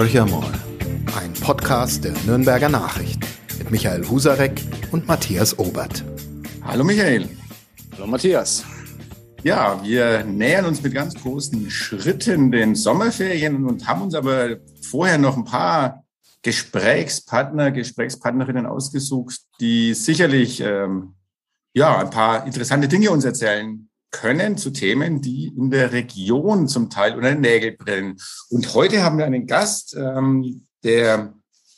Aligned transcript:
Horcher 0.00 0.24
mal, 0.24 0.50
ein 1.20 1.34
Podcast 1.34 2.04
der 2.04 2.14
Nürnberger 2.24 2.70
Nachricht 2.70 3.20
mit 3.58 3.70
Michael 3.70 4.08
Husarek 4.08 4.58
und 4.92 5.06
Matthias 5.06 5.58
Obert. 5.58 6.02
Hallo 6.62 6.84
Michael. 6.84 7.28
Hallo 7.92 8.06
Matthias. 8.06 8.64
Ja, 9.42 9.78
wir 9.84 10.24
nähern 10.24 10.64
uns 10.64 10.82
mit 10.82 10.94
ganz 10.94 11.14
großen 11.14 11.70
Schritten 11.70 12.50
den 12.50 12.74
Sommerferien 12.74 13.66
und 13.66 13.86
haben 13.86 14.00
uns 14.00 14.14
aber 14.14 14.56
vorher 14.80 15.18
noch 15.18 15.36
ein 15.36 15.44
paar 15.44 16.02
Gesprächspartner, 16.40 17.70
Gesprächspartnerinnen 17.70 18.64
ausgesucht, 18.64 19.38
die 19.60 19.92
sicherlich 19.92 20.62
ähm, 20.62 21.14
ja 21.74 21.98
ein 21.98 22.08
paar 22.08 22.46
interessante 22.46 22.88
Dinge 22.88 23.10
uns 23.10 23.26
erzählen 23.26 23.89
können 24.10 24.56
zu 24.56 24.70
Themen, 24.70 25.20
die 25.20 25.46
in 25.46 25.70
der 25.70 25.92
Region 25.92 26.68
zum 26.68 26.90
Teil 26.90 27.14
unter 27.14 27.30
den 27.30 27.40
Nägel 27.40 27.72
brennen. 27.72 28.16
Und 28.48 28.74
heute 28.74 29.02
haben 29.02 29.18
wir 29.18 29.26
einen 29.26 29.46
Gast, 29.46 29.96
ähm, 29.96 30.66
der 30.82 31.34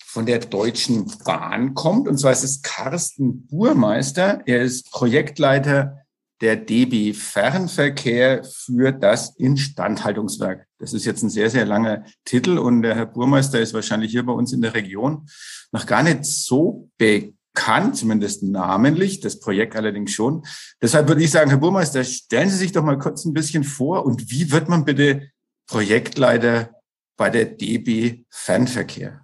von 0.07 0.27
der 0.27 0.41
Deutschen 0.41 1.11
Bahn 1.25 1.75
kommt. 1.75 2.07
Und 2.07 2.19
zwar 2.19 2.33
ist 2.33 2.45
es 2.45 2.61
Carsten 2.63 3.47
Burmeister. 3.47 4.43
Er 4.45 4.63
ist 4.63 4.91
Projektleiter 4.91 5.99
der 6.43 6.57
DB 6.57 7.15
Fernverkehr 7.15 8.45
für 8.45 8.93
das 8.93 9.37
Instandhaltungswerk. 9.37 10.67
Das 10.79 10.93
ist 10.93 11.05
jetzt 11.07 11.23
ein 11.23 11.31
sehr, 11.31 11.49
sehr 11.49 11.65
langer 11.65 12.05
Titel 12.25 12.59
und 12.59 12.83
der 12.83 12.97
Herr 12.97 13.07
Burmeister 13.07 13.61
ist 13.61 13.75
wahrscheinlich 13.75 14.11
hier 14.11 14.27
bei 14.27 14.33
uns 14.33 14.53
in 14.53 14.61
der 14.61 14.75
Region 14.75 15.27
noch 15.71 15.87
gar 15.87 16.03
nicht 16.03 16.25
so 16.27 16.91
bekannt 16.99 17.37
kann, 17.55 17.95
zumindest 17.95 18.42
namentlich, 18.42 19.20
das 19.20 19.41
Projekt 19.41 19.77
allerdings 19.77 20.12
schon. 20.12 20.45
Deshalb 20.80 21.09
würde 21.09 21.23
ich 21.23 21.30
sagen, 21.30 21.51
Herr 21.51 21.59
Burmeister, 21.59 22.02
stellen 22.05 22.48
Sie 22.48 22.56
sich 22.56 22.73
doch 22.73 22.83
mal 22.83 22.98
kurz 22.98 23.25
ein 23.25 23.34
bisschen 23.34 23.65
vor 23.65 24.06
und 24.06 24.30
wie 24.30 24.51
wird 24.51 24.69
man 24.69 24.84
bitte 24.84 25.30
Projektleiter 25.66 26.70
bei 27.16 27.30
der 27.30 27.45
DB 27.45 28.25
Fernverkehr? 28.30 29.22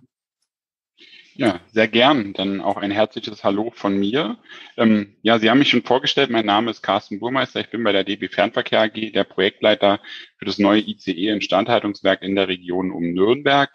Ja, 1.38 1.60
sehr 1.70 1.86
gern. 1.86 2.32
Dann 2.32 2.60
auch 2.60 2.76
ein 2.76 2.90
herzliches 2.90 3.44
Hallo 3.44 3.70
von 3.72 3.96
mir. 3.96 4.38
Ähm, 4.76 5.14
ja, 5.22 5.38
Sie 5.38 5.48
haben 5.48 5.60
mich 5.60 5.70
schon 5.70 5.84
vorgestellt. 5.84 6.30
Mein 6.30 6.46
Name 6.46 6.72
ist 6.72 6.82
Carsten 6.82 7.20
Burmeister. 7.20 7.60
Ich 7.60 7.70
bin 7.70 7.84
bei 7.84 7.92
der 7.92 8.02
DB 8.02 8.28
Fernverkehr 8.28 8.80
AG 8.80 9.12
der 9.12 9.22
Projektleiter 9.22 10.00
für 10.36 10.46
das 10.46 10.58
neue 10.58 10.80
ICE-Instandhaltungswerk 10.80 12.22
in 12.22 12.34
der 12.34 12.48
Region 12.48 12.90
um 12.90 13.12
Nürnberg. 13.12 13.70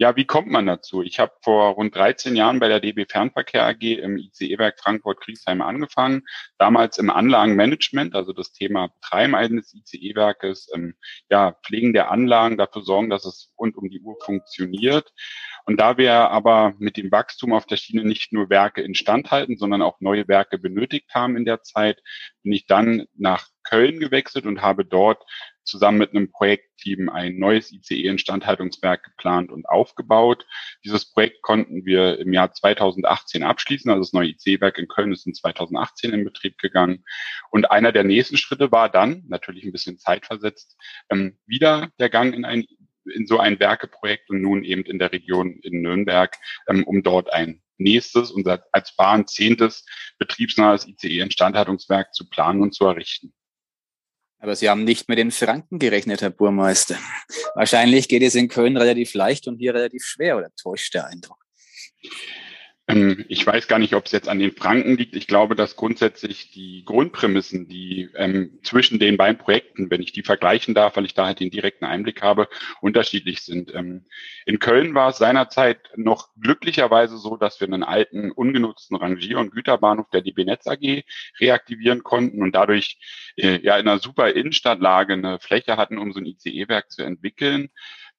Ja, 0.00 0.14
wie 0.14 0.24
kommt 0.26 0.46
man 0.48 0.64
dazu? 0.66 1.02
Ich 1.02 1.18
habe 1.18 1.32
vor 1.42 1.70
rund 1.70 1.92
13 1.92 2.36
Jahren 2.36 2.60
bei 2.60 2.68
der 2.68 2.78
DB 2.78 3.04
Fernverkehr 3.04 3.66
AG 3.66 3.82
im 3.82 4.16
ICE-Werk 4.16 4.78
Frankfurt-Griesheim 4.78 5.60
angefangen. 5.60 6.22
Damals 6.56 6.98
im 6.98 7.10
Anlagenmanagement, 7.10 8.14
also 8.14 8.32
das 8.32 8.52
Thema 8.52 8.90
Betreiben 9.00 9.34
eines 9.34 9.74
ICE-Werkes, 9.74 10.68
ähm, 10.72 10.94
ja, 11.30 11.56
Pflegen 11.66 11.92
der 11.94 12.12
Anlagen, 12.12 12.56
dafür 12.56 12.82
sorgen, 12.82 13.10
dass 13.10 13.24
es 13.24 13.52
rund 13.58 13.76
um 13.76 13.88
die 13.90 14.00
Uhr 14.00 14.16
funktioniert. 14.24 15.12
Und 15.68 15.76
da 15.76 15.98
wir 15.98 16.30
aber 16.30 16.72
mit 16.78 16.96
dem 16.96 17.12
Wachstum 17.12 17.52
auf 17.52 17.66
der 17.66 17.76
Schiene 17.76 18.02
nicht 18.02 18.32
nur 18.32 18.48
Werke 18.48 18.80
instand 18.80 19.30
halten, 19.30 19.58
sondern 19.58 19.82
auch 19.82 20.00
neue 20.00 20.26
Werke 20.26 20.56
benötigt 20.56 21.14
haben 21.14 21.36
in 21.36 21.44
der 21.44 21.62
Zeit, 21.62 22.02
bin 22.42 22.52
ich 22.52 22.64
dann 22.64 23.04
nach 23.14 23.48
Köln 23.64 24.00
gewechselt 24.00 24.46
und 24.46 24.62
habe 24.62 24.86
dort 24.86 25.22
zusammen 25.64 25.98
mit 25.98 26.12
einem 26.12 26.32
Projektteam 26.32 27.10
ein 27.10 27.38
neues 27.38 27.70
ICE-Instandhaltungswerk 27.70 29.04
geplant 29.04 29.52
und 29.52 29.68
aufgebaut. 29.68 30.46
Dieses 30.86 31.12
Projekt 31.12 31.42
konnten 31.42 31.84
wir 31.84 32.18
im 32.18 32.32
Jahr 32.32 32.50
2018 32.50 33.42
abschließen. 33.42 33.90
Also 33.90 34.00
das 34.00 34.14
neue 34.14 34.30
ICE-Werk 34.30 34.78
in 34.78 34.88
Köln 34.88 35.12
ist 35.12 35.26
in 35.26 35.34
2018 35.34 36.14
in 36.14 36.24
Betrieb 36.24 36.56
gegangen. 36.56 37.04
Und 37.50 37.70
einer 37.70 37.92
der 37.92 38.04
nächsten 38.04 38.38
Schritte 38.38 38.72
war 38.72 38.88
dann, 38.88 39.24
natürlich 39.28 39.64
ein 39.64 39.72
bisschen 39.72 39.98
zeitversetzt, 39.98 40.78
ähm, 41.10 41.36
wieder 41.44 41.90
der 42.00 42.08
Gang 42.08 42.34
in 42.34 42.46
ein 42.46 42.64
in 43.10 43.26
so 43.26 43.38
ein 43.38 43.58
Werkeprojekt 43.60 44.30
und 44.30 44.42
nun 44.42 44.64
eben 44.64 44.82
in 44.84 44.98
der 44.98 45.12
Region 45.12 45.58
in 45.62 45.82
Nürnberg, 45.82 46.36
ähm, 46.68 46.84
um 46.84 47.02
dort 47.02 47.32
ein 47.32 47.62
nächstes 47.78 48.30
und 48.30 48.46
als 48.72 48.96
Bahn 48.96 49.26
zehntes 49.26 49.84
betriebsnahes 50.18 50.86
ICE-Instandhaltungswerk 50.86 52.12
zu 52.12 52.28
planen 52.28 52.62
und 52.62 52.74
zu 52.74 52.84
errichten. 52.86 53.32
Aber 54.40 54.54
Sie 54.54 54.68
haben 54.68 54.84
nicht 54.84 55.08
mit 55.08 55.18
den 55.18 55.32
Franken 55.32 55.78
gerechnet, 55.78 56.22
Herr 56.22 56.30
Burmeister. 56.30 56.96
Wahrscheinlich 57.54 58.08
geht 58.08 58.22
es 58.22 58.36
in 58.36 58.48
Köln 58.48 58.76
relativ 58.76 59.14
leicht 59.14 59.48
und 59.48 59.56
hier 59.56 59.74
relativ 59.74 60.04
schwer, 60.04 60.36
oder 60.36 60.50
täuscht 60.54 60.94
der 60.94 61.06
Eindruck? 61.06 61.44
Ähm, 62.88 63.26
ich 63.28 63.46
weiß 63.46 63.68
gar 63.68 63.78
nicht, 63.78 63.94
ob 63.94 64.06
es 64.06 64.12
jetzt 64.12 64.28
an 64.28 64.38
den 64.38 64.52
Franken 64.52 64.96
liegt. 64.96 65.14
Ich 65.14 65.26
glaube, 65.26 65.54
dass 65.54 65.76
grundsätzlich 65.76 66.50
die 66.52 66.84
Grundprämissen, 66.86 67.68
die 67.68 68.08
ähm, 68.14 68.58
zwischen 68.62 68.98
den 68.98 69.18
beiden 69.18 69.36
Projekten, 69.36 69.90
wenn 69.90 70.00
ich 70.00 70.12
die 70.12 70.22
vergleichen 70.22 70.74
darf, 70.74 70.96
weil 70.96 71.04
ich 71.04 71.12
da 71.12 71.26
halt 71.26 71.40
den 71.40 71.50
direkten 71.50 71.84
Einblick 71.84 72.22
habe, 72.22 72.48
unterschiedlich 72.80 73.42
sind. 73.42 73.74
Ähm, 73.74 74.06
in 74.46 74.58
Köln 74.58 74.94
war 74.94 75.10
es 75.10 75.18
seinerzeit 75.18 75.80
noch 75.96 76.30
glücklicherweise 76.40 77.18
so, 77.18 77.36
dass 77.36 77.60
wir 77.60 77.68
einen 77.68 77.82
alten, 77.82 78.32
ungenutzten 78.32 78.96
Rangier- 78.96 79.38
und 79.38 79.52
Güterbahnhof 79.52 80.08
der 80.10 80.22
DB 80.22 80.44
Netz 80.46 80.66
AG 80.66 81.04
reaktivieren 81.40 82.02
konnten 82.02 82.42
und 82.42 82.54
dadurch 82.54 82.98
äh, 83.36 83.60
ja 83.60 83.76
in 83.76 83.86
einer 83.86 83.98
super 83.98 84.32
Innenstadtlage 84.32 85.12
eine 85.12 85.38
Fläche 85.40 85.76
hatten, 85.76 85.98
um 85.98 86.12
so 86.12 86.20
ein 86.20 86.26
ICE-Werk 86.26 86.90
zu 86.90 87.02
entwickeln. 87.02 87.68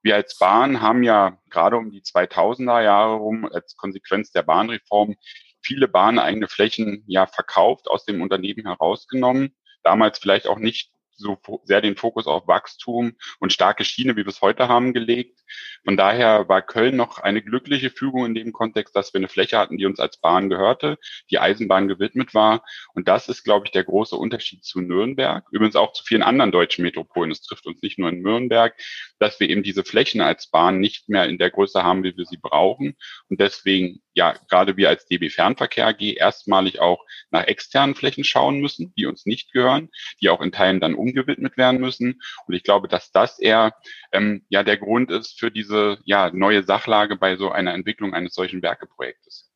Wir 0.02 0.16
als 0.16 0.38
Bahn 0.38 0.82
haben 0.82 1.04
ja 1.04 1.38
gerade 1.50 1.78
um 1.78 1.92
die 1.92 2.02
2000er 2.02 2.82
Jahre 2.82 3.16
rum 3.16 3.46
als 3.46 3.76
Konsequenz 3.76 4.32
der 4.32 4.44
Bahnreform 4.44 5.16
viele 5.62 5.88
bahneigene 5.88 6.48
Flächen 6.48 7.04
ja 7.08 7.28
verkauft, 7.28 7.90
aus 7.90 8.06
dem 8.06 8.22
Unternehmen 8.22 8.66
herausgenommen. 8.66 9.56
Damals 9.84 10.20
vielleicht 10.20 10.48
auch 10.48 10.58
nicht 10.58 10.92
so 11.19 11.38
sehr 11.63 11.81
den 11.81 11.96
Fokus 11.96 12.28
auf 12.28 12.47
Wachstum 12.47 13.13
und 13.40 13.53
starke 13.53 13.84
Schiene, 13.84 14.13
wie 14.13 14.25
wir 14.25 14.28
es 14.28 14.41
heute 14.41 14.68
haben, 14.68 14.94
gelegt. 14.94 15.40
Von 15.84 15.97
daher 15.97 16.47
war 16.47 16.62
Köln 16.62 16.96
noch 16.96 17.19
eine 17.19 17.41
glückliche 17.41 17.90
Fügung 17.90 18.25
in 18.25 18.35
dem 18.35 18.53
Kontext, 18.53 18.96
dass 18.96 19.13
wir 19.13 19.19
eine 19.19 19.28
Fläche 19.28 19.57
hatten, 19.57 19.78
die 19.78 19.85
uns 19.85 20.00
als 20.00 20.18
Bahn 20.18 20.50
gehörte, 20.50 20.97
die 21.30 21.40
Eisenbahn 21.40 21.88
gewidmet 21.88 22.34
war. 22.34 22.63
Und 22.94 23.07
das 23.07 23.30
ist, 23.30 23.44
glaube 23.44 23.66
ich, 23.66 23.72
der 23.72 23.84
große 23.84 24.16
Unterschied 24.16 24.63
zu 24.63 24.81
Nürnberg. 24.81 25.46
Übrigens 25.52 25.75
auch 25.75 25.94
zu 25.94 26.03
vielen 26.03 26.24
anderen 26.24 26.52
deutschen 26.52 26.84
Metropolen. 26.84 27.31
Es 27.31 27.41
trifft 27.41 27.66
uns 27.66 27.81
nicht 27.81 28.00
nur 28.00 28.09
in 28.09 28.22
Nürnberg, 28.22 28.75
dass 29.19 29.40
wir 29.40 29.50
eben 29.50 29.63
diese 29.63 29.84
Flächen 29.84 30.22
als 30.22 30.47
Bahn 30.47 30.80
nicht 30.80 31.09
mehr 31.09 31.25
in 31.25 31.38
der 31.38 31.51
Größe 31.51 31.84
haben, 31.84 32.03
wie 32.03 32.16
wir 32.16 32.25
sie 32.25 32.38
brauchen. 32.38 32.96
Und 33.30 33.40
deswegen, 33.40 34.01
ja, 34.19 34.35
gerade 34.50 34.75
wir 34.75 34.90
als 34.90 35.06
DB 35.06 35.30
Fernverkehr 35.30 35.88
AG 35.88 36.02
erstmalig 36.02 36.81
auch 36.81 37.06
nach 37.31 37.46
externen 37.46 37.96
Flächen 37.96 38.25
schauen 38.25 38.59
müssen, 38.59 38.94
die 38.97 39.06
uns 39.06 39.25
nicht 39.25 39.53
gehören, 39.53 39.88
die 40.22 40.28
auch 40.28 40.41
in 40.41 40.52
Teilen 40.52 40.81
dann 40.81 40.94
umgewidmet 40.94 41.56
werden 41.56 41.80
müssen. 41.80 42.22
Und 42.46 42.53
ich 42.53 42.63
glaube, 42.63 42.90
dass 42.90 43.13
das 43.13 43.40
eher 43.40 43.74
ähm, 44.12 44.46
ja 44.50 44.63
der 44.63 44.75
Grund 44.75 45.09
ist 45.09 45.40
für 45.40 45.52
diese 45.52 46.00
ja 46.03 46.31
neue 46.34 46.63
Sachlage 46.63 47.16
bei 47.16 47.38
so 47.38 47.50
einer 47.50 47.74
Entwicklung 47.74 48.13
eines 48.13 48.34
solchen 48.34 48.62
Werkeprojektes. 48.62 49.50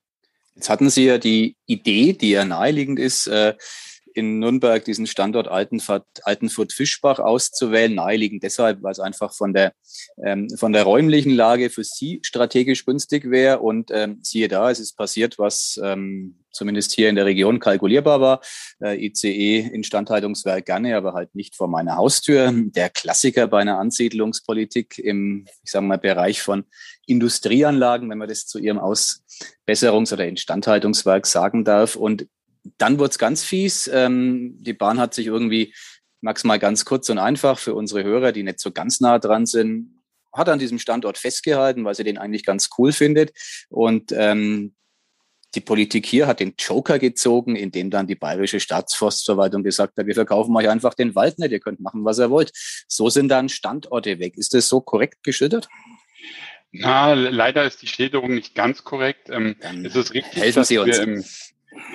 Jetzt 0.55 0.69
hatten 0.69 0.89
Sie 0.89 1.07
ja 1.07 1.17
die 1.17 1.57
Idee, 1.65 2.13
die 2.13 2.29
ja 2.29 2.45
naheliegend 2.45 2.99
ist, 2.99 3.27
äh, 3.27 3.55
in 4.15 4.39
Nürnberg 4.39 4.83
diesen 4.83 5.07
Standort 5.07 5.47
Altenfurt-Fischbach 5.47 7.19
auszuwählen. 7.19 7.95
Naheliegend 7.95 8.43
deshalb, 8.43 8.83
weil 8.83 8.91
es 8.91 8.99
einfach 8.99 9.33
von 9.33 9.53
der, 9.53 9.73
ähm, 10.23 10.49
von 10.49 10.73
der 10.73 10.83
räumlichen 10.83 11.31
Lage 11.31 11.69
für 11.69 11.83
Sie 11.83 12.19
strategisch 12.23 12.85
günstig 12.85 13.29
wäre. 13.29 13.59
Und 13.59 13.91
ähm, 13.91 14.19
siehe 14.21 14.47
da, 14.47 14.71
es 14.71 14.79
ist 14.79 14.97
passiert, 14.97 15.39
was 15.39 15.79
ähm, 15.83 16.43
zumindest 16.53 16.93
hier 16.93 17.09
in 17.09 17.15
der 17.15 17.25
Region 17.25 17.59
kalkulierbar 17.59 18.21
war. 18.21 18.41
Äh, 18.81 19.05
ICE 19.05 19.59
Instandhaltungswerk 19.59 20.65
gerne, 20.65 20.95
aber 20.95 21.13
halt 21.13 21.35
nicht 21.35 21.55
vor 21.55 21.67
meiner 21.67 21.97
Haustür. 21.97 22.51
Der 22.53 22.89
Klassiker 22.89 23.47
bei 23.47 23.59
einer 23.59 23.79
Ansiedlungspolitik 23.79 24.99
im, 24.99 25.45
ich 25.63 25.71
sage 25.71 25.85
mal, 25.85 25.97
Bereich 25.97 26.41
von 26.41 26.65
Industrieanlagen, 27.05 28.09
wenn 28.09 28.17
man 28.17 28.29
das 28.29 28.45
zu 28.45 28.59
ihrem 28.59 28.79
Ausbesserungs- 28.79 30.13
oder 30.13 30.27
Instandhaltungswerk 30.27 31.25
sagen 31.25 31.65
darf. 31.65 31.95
Und 31.95 32.27
dann 32.77 32.99
wurde 32.99 33.11
es 33.11 33.17
ganz 33.17 33.43
fies. 33.43 33.89
Ähm, 33.91 34.57
die 34.59 34.73
Bahn 34.73 34.99
hat 34.99 35.13
sich 35.13 35.27
irgendwie, 35.27 35.73
mag's 36.21 36.43
mal 36.43 36.59
ganz 36.59 36.85
kurz 36.85 37.09
und 37.09 37.17
einfach 37.17 37.59
für 37.59 37.75
unsere 37.75 38.03
Hörer, 38.03 38.31
die 38.31 38.43
nicht 38.43 38.59
so 38.59 38.71
ganz 38.71 38.99
nah 38.99 39.19
dran 39.19 39.45
sind, 39.45 40.01
hat 40.31 40.49
an 40.49 40.59
diesem 40.59 40.79
Standort 40.79 41.17
festgehalten, 41.17 41.85
weil 41.85 41.95
sie 41.95 42.03
den 42.03 42.17
eigentlich 42.17 42.45
ganz 42.45 42.69
cool 42.77 42.91
findet. 42.91 43.31
Und 43.69 44.11
ähm, 44.13 44.73
die 45.55 45.61
Politik 45.61 46.07
hier 46.07 46.25
hat 46.25 46.39
den 46.39 46.55
Joker 46.57 46.97
gezogen, 46.97 47.55
indem 47.55 47.91
dann 47.91 48.07
die 48.07 48.15
bayerische 48.15 48.59
Staatsforstverwaltung 48.59 49.63
gesagt 49.63 49.97
hat, 49.97 50.07
wir 50.07 50.15
verkaufen 50.15 50.55
euch 50.55 50.67
einfach 50.67 50.95
den 50.95 51.13
Wald 51.13 51.37
nicht, 51.37 51.51
ihr 51.51 51.59
könnt 51.59 51.79
machen, 51.79 52.03
was 52.05 52.19
ihr 52.19 52.31
wollt. 52.31 52.51
So 52.87 53.09
sind 53.09 53.29
dann 53.29 53.49
Standorte 53.49 54.17
weg. 54.19 54.35
Ist 54.37 54.55
das 54.55 54.67
so 54.67 54.81
korrekt 54.81 55.21
geschildert? 55.23 55.67
Na, 56.71 57.13
leider 57.13 57.65
ist 57.65 57.83
die 57.83 57.87
Schilderung 57.87 58.33
nicht 58.33 58.55
ganz 58.55 58.83
korrekt. 58.83 59.29
Ähm, 59.29 59.55
es 59.85 59.95
ist 59.95 60.15
richtig, 60.15 60.41
helfen 60.41 60.63
Sie 60.63 60.79
uns. 60.79 60.97
Im, 60.97 61.23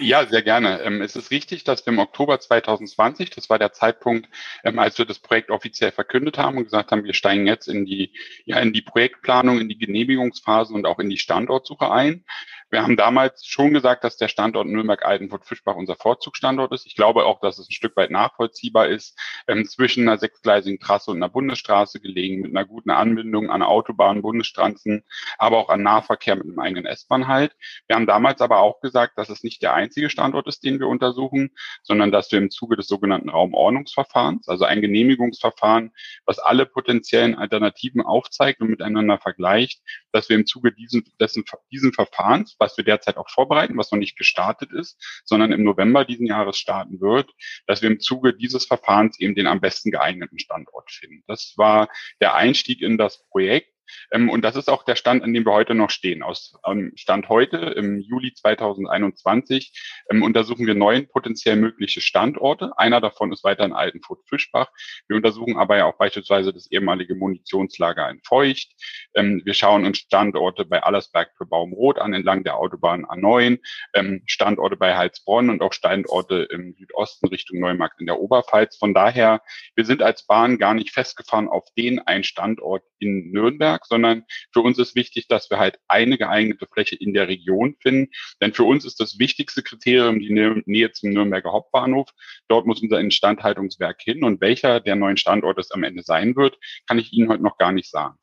ja, 0.00 0.26
sehr 0.26 0.42
gerne. 0.42 0.80
Ähm, 0.80 1.02
es 1.02 1.16
ist 1.16 1.30
richtig, 1.30 1.64
dass 1.64 1.84
wir 1.86 1.92
im 1.92 1.98
Oktober 1.98 2.38
2020, 2.38 3.30
das 3.30 3.50
war 3.50 3.58
der 3.58 3.72
Zeitpunkt, 3.72 4.28
ähm, 4.64 4.78
als 4.78 4.98
wir 4.98 5.04
das 5.04 5.18
Projekt 5.18 5.50
offiziell 5.50 5.92
verkündet 5.92 6.38
haben 6.38 6.56
und 6.56 6.64
gesagt 6.64 6.92
haben, 6.92 7.04
wir 7.04 7.14
steigen 7.14 7.46
jetzt 7.46 7.68
in 7.68 7.84
die, 7.84 8.12
ja, 8.44 8.58
in 8.60 8.72
die 8.72 8.82
Projektplanung, 8.82 9.60
in 9.60 9.68
die 9.68 9.78
Genehmigungsphase 9.78 10.72
und 10.74 10.86
auch 10.86 10.98
in 10.98 11.10
die 11.10 11.18
Standortsuche 11.18 11.90
ein. 11.90 12.24
Wir 12.70 12.82
haben 12.82 12.96
damals 12.96 13.46
schon 13.46 13.72
gesagt, 13.72 14.04
dass 14.04 14.18
der 14.18 14.28
Standort 14.28 14.66
Nürnberg-Altenfurt-Fischbach 14.66 15.74
unser 15.74 15.96
Vorzugsstandort 15.96 16.70
ist. 16.72 16.86
Ich 16.86 16.96
glaube 16.96 17.24
auch, 17.24 17.40
dass 17.40 17.58
es 17.58 17.70
ein 17.70 17.72
Stück 17.72 17.96
weit 17.96 18.10
nachvollziehbar 18.10 18.88
ist, 18.88 19.18
ähm, 19.46 19.64
zwischen 19.64 20.06
einer 20.06 20.18
sechsgleisigen 20.18 20.78
Trasse 20.78 21.10
und 21.10 21.16
einer 21.16 21.30
Bundesstraße 21.30 21.98
gelegen, 21.98 22.42
mit 22.42 22.50
einer 22.54 22.66
guten 22.66 22.90
Anbindung 22.90 23.48
an 23.48 23.62
Autobahnen, 23.62 24.20
Bundesstraßen, 24.20 25.02
aber 25.38 25.56
auch 25.56 25.70
an 25.70 25.82
Nahverkehr 25.82 26.36
mit 26.36 26.44
einem 26.44 26.58
eigenen 26.58 26.84
S-Bahn 26.84 27.26
halt. 27.26 27.56
Wir 27.86 27.96
haben 27.96 28.06
damals 28.06 28.42
aber 28.42 28.58
auch 28.58 28.80
gesagt, 28.82 29.16
dass 29.16 29.30
es 29.30 29.42
nicht 29.42 29.62
der 29.62 29.72
einzige 29.72 30.10
Standort 30.10 30.46
ist, 30.46 30.62
den 30.62 30.78
wir 30.78 30.88
untersuchen, 30.88 31.50
sondern 31.82 32.12
dass 32.12 32.30
wir 32.32 32.38
im 32.38 32.50
Zuge 32.50 32.76
des 32.76 32.86
sogenannten 32.86 33.30
Raumordnungsverfahrens, 33.30 34.46
also 34.46 34.66
ein 34.66 34.82
Genehmigungsverfahren, 34.82 35.92
was 36.26 36.38
alle 36.38 36.66
potenziellen 36.66 37.34
Alternativen 37.34 38.02
aufzeigt 38.02 38.60
und 38.60 38.68
miteinander 38.68 39.16
vergleicht, 39.18 39.80
dass 40.12 40.28
wir 40.28 40.36
im 40.36 40.44
Zuge 40.44 40.72
diesen, 40.72 41.04
dessen, 41.18 41.44
diesen 41.72 41.94
Verfahrens, 41.94 42.57
was 42.58 42.76
wir 42.76 42.84
derzeit 42.84 43.16
auch 43.16 43.28
vorbereiten, 43.30 43.76
was 43.76 43.90
noch 43.90 43.98
nicht 43.98 44.16
gestartet 44.16 44.72
ist, 44.72 44.98
sondern 45.24 45.52
im 45.52 45.62
November 45.62 46.04
diesen 46.04 46.26
Jahres 46.26 46.58
starten 46.58 47.00
wird, 47.00 47.30
dass 47.66 47.82
wir 47.82 47.90
im 47.90 48.00
Zuge 48.00 48.34
dieses 48.34 48.66
Verfahrens 48.66 49.18
eben 49.20 49.34
den 49.34 49.46
am 49.46 49.60
besten 49.60 49.90
geeigneten 49.90 50.38
Standort 50.38 50.90
finden. 50.90 51.24
Das 51.26 51.54
war 51.56 51.88
der 52.20 52.34
Einstieg 52.34 52.82
in 52.82 52.98
das 52.98 53.26
Projekt. 53.30 53.72
Ähm, 54.10 54.30
und 54.30 54.42
das 54.42 54.56
ist 54.56 54.68
auch 54.68 54.84
der 54.84 54.96
Stand, 54.96 55.22
an 55.22 55.32
dem 55.32 55.44
wir 55.44 55.52
heute 55.52 55.74
noch 55.74 55.90
stehen. 55.90 56.22
Aus 56.22 56.54
ähm, 56.66 56.92
Stand 56.96 57.28
heute, 57.28 57.56
im 57.56 58.00
Juli 58.00 58.32
2021, 58.34 59.72
ähm, 60.10 60.22
untersuchen 60.22 60.66
wir 60.66 60.74
neun 60.74 61.08
potenziell 61.08 61.56
mögliche 61.56 62.00
Standorte. 62.00 62.72
Einer 62.78 63.00
davon 63.00 63.32
ist 63.32 63.44
weiter 63.44 63.64
in 63.64 63.72
Altenfurt-Fischbach. 63.72 64.68
Wir 65.08 65.16
untersuchen 65.16 65.56
aber 65.56 65.76
ja 65.76 65.86
auch 65.86 65.96
beispielsweise 65.96 66.52
das 66.52 66.70
ehemalige 66.70 67.14
Munitionslager 67.14 68.08
in 68.10 68.20
Feucht. 68.22 68.72
Wir 69.14 69.54
schauen 69.54 69.84
uns 69.84 69.98
Standorte 69.98 70.64
bei 70.64 70.82
Allersberg 70.82 71.30
für 71.36 71.46
Baumrot 71.46 71.98
an, 71.98 72.12
entlang 72.12 72.44
der 72.44 72.56
Autobahn 72.56 73.04
A9, 73.06 73.58
ähm, 73.94 74.22
Standorte 74.26 74.76
bei 74.76 74.96
Heilsbronn 74.96 75.50
und 75.50 75.62
auch 75.62 75.72
Standorte 75.72 76.48
im 76.50 76.74
Südosten 76.74 77.28
Richtung 77.28 77.60
Neumarkt 77.60 78.00
in 78.00 78.06
der 78.06 78.20
Oberpfalz. 78.20 78.76
Von 78.76 78.94
daher, 78.94 79.42
wir 79.74 79.84
sind 79.84 80.02
als 80.02 80.26
Bahn 80.26 80.58
gar 80.58 80.74
nicht 80.74 80.90
festgefahren 80.90 81.48
auf 81.48 81.64
den 81.76 81.98
einen 82.00 82.24
Standort 82.24 82.82
in 82.98 83.30
Nürnberg, 83.30 83.77
Park, 83.78 83.86
sondern 83.86 84.24
für 84.52 84.60
uns 84.60 84.78
ist 84.78 84.94
wichtig, 84.94 85.28
dass 85.28 85.50
wir 85.50 85.58
halt 85.58 85.78
eine 85.88 86.18
geeignete 86.18 86.66
Fläche 86.66 86.96
in 86.96 87.14
der 87.14 87.28
Region 87.28 87.76
finden. 87.80 88.10
Denn 88.40 88.52
für 88.52 88.64
uns 88.64 88.84
ist 88.84 89.00
das 89.00 89.18
wichtigste 89.18 89.62
Kriterium 89.62 90.18
die 90.18 90.30
Nähe 90.66 90.92
zum 90.92 91.10
Nürnberger 91.10 91.52
Hauptbahnhof. 91.52 92.08
Dort 92.48 92.66
muss 92.66 92.82
unser 92.82 93.00
Instandhaltungswerk 93.00 94.00
hin. 94.00 94.24
Und 94.24 94.40
welcher 94.40 94.80
der 94.80 94.96
neuen 94.96 95.16
Standorte 95.16 95.60
es 95.60 95.70
am 95.70 95.82
Ende 95.82 96.02
sein 96.02 96.36
wird, 96.36 96.58
kann 96.86 96.98
ich 96.98 97.12
Ihnen 97.12 97.28
heute 97.28 97.42
noch 97.42 97.58
gar 97.58 97.72
nicht 97.72 97.90
sagen. 97.90 98.16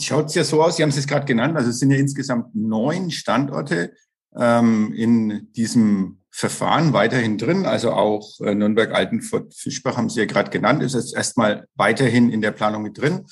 Schaut 0.00 0.26
es 0.26 0.34
ja 0.34 0.42
so 0.42 0.62
aus, 0.62 0.76
Sie 0.76 0.82
haben 0.82 0.90
es 0.90 1.06
gerade 1.06 1.24
genannt, 1.24 1.56
also 1.56 1.70
es 1.70 1.78
sind 1.78 1.92
ja 1.92 1.98
insgesamt 1.98 2.52
neun 2.52 3.12
Standorte 3.12 3.94
ähm, 4.36 4.92
in 4.92 5.52
diesem 5.52 6.24
Verfahren 6.30 6.92
weiterhin 6.92 7.38
drin. 7.38 7.64
Also 7.64 7.92
auch 7.92 8.40
äh, 8.40 8.56
Nürnberg-Altenfurt-Fischbach 8.56 9.96
haben 9.96 10.10
Sie 10.10 10.18
ja 10.18 10.26
gerade 10.26 10.50
genannt, 10.50 10.82
ist 10.82 10.94
jetzt 10.94 11.14
erstmal 11.14 11.68
weiterhin 11.76 12.28
in 12.28 12.40
der 12.40 12.50
Planung 12.50 12.82
mit 12.82 12.98
drin. 12.98 13.24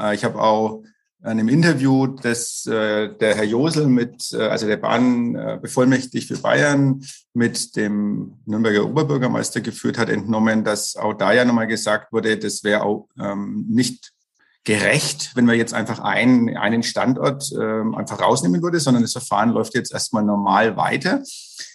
Äh, 0.00 0.14
ich 0.14 0.24
habe 0.24 0.40
auch 0.40 0.82
in 1.22 1.26
einem 1.26 1.48
Interview, 1.48 2.06
das 2.06 2.64
äh, 2.66 3.14
der 3.14 3.34
Herr 3.34 3.44
Josel 3.44 3.86
mit, 3.86 4.32
äh, 4.32 4.42
also 4.42 4.66
der 4.66 4.78
Bahnbevollmächtigt 4.78 6.28
für 6.28 6.38
Bayern 6.38 7.04
mit 7.34 7.76
dem 7.76 8.38
Nürnberger 8.46 8.86
Oberbürgermeister 8.86 9.60
geführt 9.60 9.98
hat, 9.98 10.08
entnommen, 10.08 10.64
dass 10.64 10.96
auch 10.96 11.12
da 11.12 11.32
ja 11.32 11.44
nochmal 11.44 11.66
gesagt 11.66 12.12
wurde, 12.12 12.38
das 12.38 12.64
wäre 12.64 12.84
auch 12.84 13.08
ähm, 13.20 13.66
nicht 13.68 14.12
gerecht, 14.64 15.32
wenn 15.34 15.46
wir 15.46 15.54
jetzt 15.54 15.74
einfach 15.74 15.98
einen, 15.98 16.56
einen 16.56 16.82
Standort 16.82 17.50
ähm, 17.52 17.94
einfach 17.94 18.20
rausnehmen 18.20 18.62
würde, 18.62 18.80
sondern 18.80 19.02
das 19.02 19.12
Verfahren 19.12 19.50
läuft 19.50 19.74
jetzt 19.74 19.92
erstmal 19.92 20.24
normal 20.24 20.76
weiter. 20.76 21.22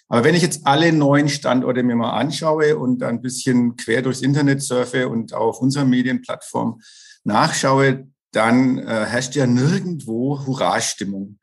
Aber 0.08 0.24
wenn 0.24 0.36
ich 0.36 0.42
jetzt 0.42 0.66
alle 0.66 0.92
neuen 0.92 1.30
Standorte 1.30 1.84
mir 1.84 1.96
mal 1.96 2.12
anschaue 2.12 2.78
und 2.78 3.04
ein 3.04 3.22
bisschen 3.22 3.76
quer 3.76 4.02
durchs 4.02 4.22
Internet 4.22 4.62
surfe 4.62 5.08
und 5.08 5.34
auf 5.34 5.60
unserer 5.60 5.86
Medienplattform 5.86 6.80
nachschaue, 7.24 8.08
dann 8.36 8.78
äh, 8.78 9.06
herrscht 9.06 9.36
ja 9.36 9.48
nirgendwo 9.48 10.46
Hurra-Stimmung. 10.46 11.40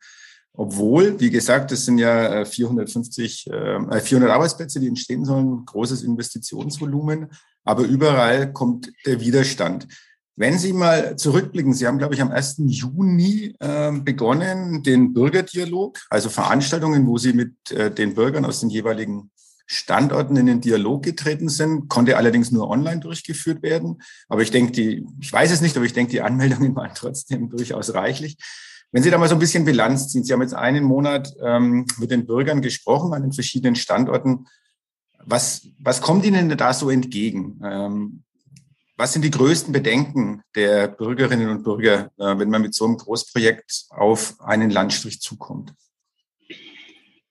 Obwohl, 0.55 1.19
wie 1.19 1.31
gesagt, 1.31 1.71
das 1.71 1.85
sind 1.85 1.97
ja 1.97 2.45
450, 2.45 3.47
äh, 3.47 3.99
400 3.99 4.29
äh, 4.29 4.33
Arbeitsplätze, 4.33 4.79
die 4.79 4.87
entstehen 4.87 5.25
sollen, 5.25 5.65
großes 5.65 6.03
Investitionsvolumen, 6.03 7.31
aber 7.63 7.83
überall 7.83 8.53
kommt 8.53 8.91
der 9.05 9.19
Widerstand. 9.19 9.87
Wenn 10.35 10.57
Sie 10.57 10.73
mal 10.73 11.15
zurückblicken, 11.15 11.73
Sie 11.73 11.87
haben, 11.87 11.97
glaube 11.97 12.15
ich, 12.15 12.21
am 12.21 12.31
1. 12.31 12.57
Juni 12.65 13.55
äh, 13.59 13.91
begonnen, 13.91 14.83
den 14.83 15.13
Bürgerdialog, 15.13 15.99
also 16.09 16.29
Veranstaltungen, 16.29 17.07
wo 17.07 17.17
Sie 17.17 17.33
mit 17.33 17.71
äh, 17.71 17.91
den 17.91 18.13
Bürgern 18.13 18.45
aus 18.45 18.59
den 18.59 18.69
jeweiligen 18.69 19.31
Standorten 19.65 20.35
in 20.35 20.45
den 20.45 20.61
Dialog 20.61 21.03
getreten 21.03 21.49
sind, 21.49 21.89
konnte 21.89 22.17
allerdings 22.17 22.51
nur 22.51 22.69
online 22.69 22.99
durchgeführt 22.99 23.63
werden. 23.63 24.01
Aber 24.27 24.41
ich 24.41 24.51
denke, 24.51 24.71
die, 24.71 25.05
ich 25.19 25.31
weiß 25.31 25.51
es 25.51 25.61
nicht, 25.61 25.75
aber 25.75 25.85
ich 25.85 25.93
denke, 25.93 26.11
die 26.11 26.21
Anmeldungen 26.21 26.75
waren 26.75 26.91
trotzdem 26.95 27.49
durchaus 27.49 27.93
reichlich. 27.93 28.37
Wenn 28.91 29.01
Sie 29.01 29.09
da 29.09 29.17
mal 29.17 29.29
so 29.29 29.35
ein 29.35 29.39
bisschen 29.39 29.65
Bilanz 29.65 30.09
ziehen, 30.09 30.23
Sie 30.23 30.33
haben 30.33 30.41
jetzt 30.41 30.53
einen 30.53 30.83
Monat 30.83 31.33
ähm, 31.41 31.85
mit 31.97 32.11
den 32.11 32.27
Bürgern 32.27 32.61
gesprochen 32.61 33.13
an 33.13 33.23
den 33.23 33.33
verschiedenen 33.33 33.75
Standorten. 33.75 34.45
Was, 35.25 35.67
was 35.79 36.01
kommt 36.01 36.25
Ihnen 36.25 36.55
da 36.55 36.73
so 36.73 36.89
entgegen? 36.91 37.59
Ähm, 37.63 38.23
was 38.95 39.13
sind 39.13 39.23
die 39.23 39.31
größten 39.31 39.73
Bedenken 39.73 40.43
der 40.55 40.87
Bürgerinnen 40.87 41.49
und 41.49 41.63
Bürger, 41.63 42.11
äh, 42.19 42.37
wenn 42.37 42.49
man 42.49 42.61
mit 42.61 42.75
so 42.75 42.85
einem 42.85 42.97
Großprojekt 42.97 43.85
auf 43.89 44.39
einen 44.39 44.69
Landstrich 44.69 45.19
zukommt? 45.21 45.73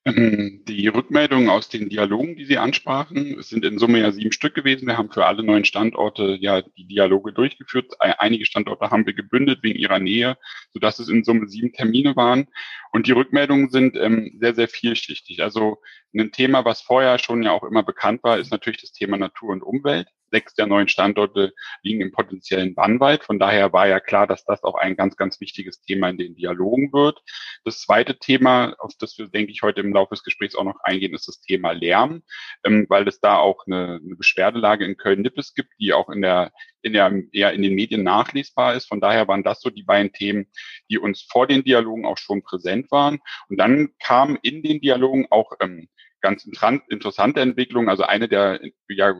Ähm, 0.05 0.65
die 0.67 0.89
Rückmeldungen 0.89 1.49
aus 1.49 1.69
den 1.69 1.89
Dialogen, 1.89 2.35
die 2.35 2.45
Sie 2.45 2.59
ansprachen, 2.59 3.41
sind 3.41 3.65
in 3.65 3.79
Summe 3.79 4.01
ja 4.01 4.11
sieben 4.11 4.33
Stück 4.33 4.55
gewesen. 4.55 4.89
Wir 4.89 4.99
haben 4.99 5.13
für 5.13 5.27
alle 5.27 5.45
neuen 5.45 5.65
Standorte 5.65 6.37
ja 6.41 6.63
die 6.63 6.87
Dialoge 6.87 7.33
durchgeführt. 7.33 7.93
Einige 8.01 8.45
Standorte 8.45 8.91
haben 8.91 9.07
wir 9.07 9.15
gebündelt 9.15 9.63
wegen 9.63 9.79
ihrer 9.79 10.01
Nähe, 10.01 10.37
sodass 10.73 10.99
es 10.99 11.09
in 11.09 11.23
Summe 11.23 11.49
sieben 11.49 11.73
Termine 11.73 12.17
waren. 12.17 12.49
Und 12.93 13.07
die 13.07 13.13
Rückmeldungen 13.13 13.71
sind 13.71 13.97
ähm, 13.97 14.37
sehr, 14.41 14.55
sehr 14.55 14.69
vielschichtig. 14.69 15.43
Also 15.43 15.79
ein 16.15 16.31
Thema, 16.31 16.65
was 16.65 16.83
vorher 16.83 17.19
schon 17.19 17.43
ja 17.43 17.53
auch 17.53 17.65
immer 17.65 17.83
bekannt 17.83 18.23
war, 18.23 18.39
ist 18.39 18.51
natürlich 18.51 18.81
das 18.81 18.93
Thema 18.93 19.17
Natur 19.17 19.51
und 19.51 19.63
Umwelt 19.63 20.09
sechs 20.33 20.55
der 20.55 20.67
neuen 20.67 20.89
Standorte 20.89 21.53
liegen 21.83 22.01
im 22.01 22.11
potenziellen 22.11 22.75
Bannwald. 22.75 23.23
Von 23.23 23.39
daher 23.39 23.73
war 23.73 23.87
ja 23.87 24.01
klar, 24.01 24.27
dass 24.27 24.45
das 24.45 24.65
auch 24.65 24.75
ein 24.75 24.97
ganz, 24.97 25.17
ganz 25.17 25.41
wichtiges 25.41 25.81
Thema 25.83 26.09
in 26.09 26.19
den 26.19 26.35
Dialogen 26.35 26.93
wird. 26.93 27.23
Das 27.65 27.81
zweite 27.81 28.19
Thema, 28.19 28.75
auf 28.79 28.93
das 28.99 29.17
wir, 29.19 29.29
denke 29.29 29.53
ich, 29.53 29.63
heute 29.63 29.83
im 29.83 29.93
Laufe 29.93 30.15
des 30.15 30.25
Gesprächs 30.25 30.57
auch 30.57 30.65
noch 30.65 30.81
eingehen, 30.83 31.15
ist 31.15 31.29
das 31.29 31.41
Thema 31.41 31.73
Lärm, 31.73 32.23
ähm, 32.65 32.87
weil 32.89 33.07
es 33.07 33.21
da 33.21 33.37
auch 33.37 33.67
eine, 33.67 34.01
eine 34.03 34.17
Beschwerdelage 34.17 34.85
in 34.85 34.97
Köln-Nippes 34.97 35.55
gibt, 35.55 35.71
die 35.79 35.93
auch 35.93 36.09
in 36.09 36.23
der 36.23 36.51
in 36.83 36.93
der, 36.93 37.13
eher 37.33 37.53
in 37.53 37.63
den 37.63 37.75
Medien 37.75 38.03
nachlesbar 38.03 38.75
ist. 38.75 38.87
Von 38.87 39.01
daher 39.01 39.29
waren 39.29 39.43
das 39.43 39.61
so 39.61 39.71
die 39.71 39.83
beiden 39.83 40.13
Themen, 40.13 40.47
die 40.91 40.99
uns 40.99 41.23
vor 41.23 41.47
den 41.47 41.65
Dialogen 41.65 42.05
auch 42.05 42.19
schon 42.19 42.43
präsent 42.43 42.91
waren. 42.91 43.21
Und 43.49 43.59
dann 43.59 43.91
kam 43.99 44.39
in 44.43 44.63
den 44.63 44.81
Dialogen 44.81 45.27
auch 45.31 45.53
ähm, 45.61 45.89
ganz 46.21 46.45
interessante 46.45 47.41
Entwicklungen. 47.41 47.89
Also 47.89 48.05
eine 48.05 48.29
der 48.29 48.61
ja, 48.89 49.15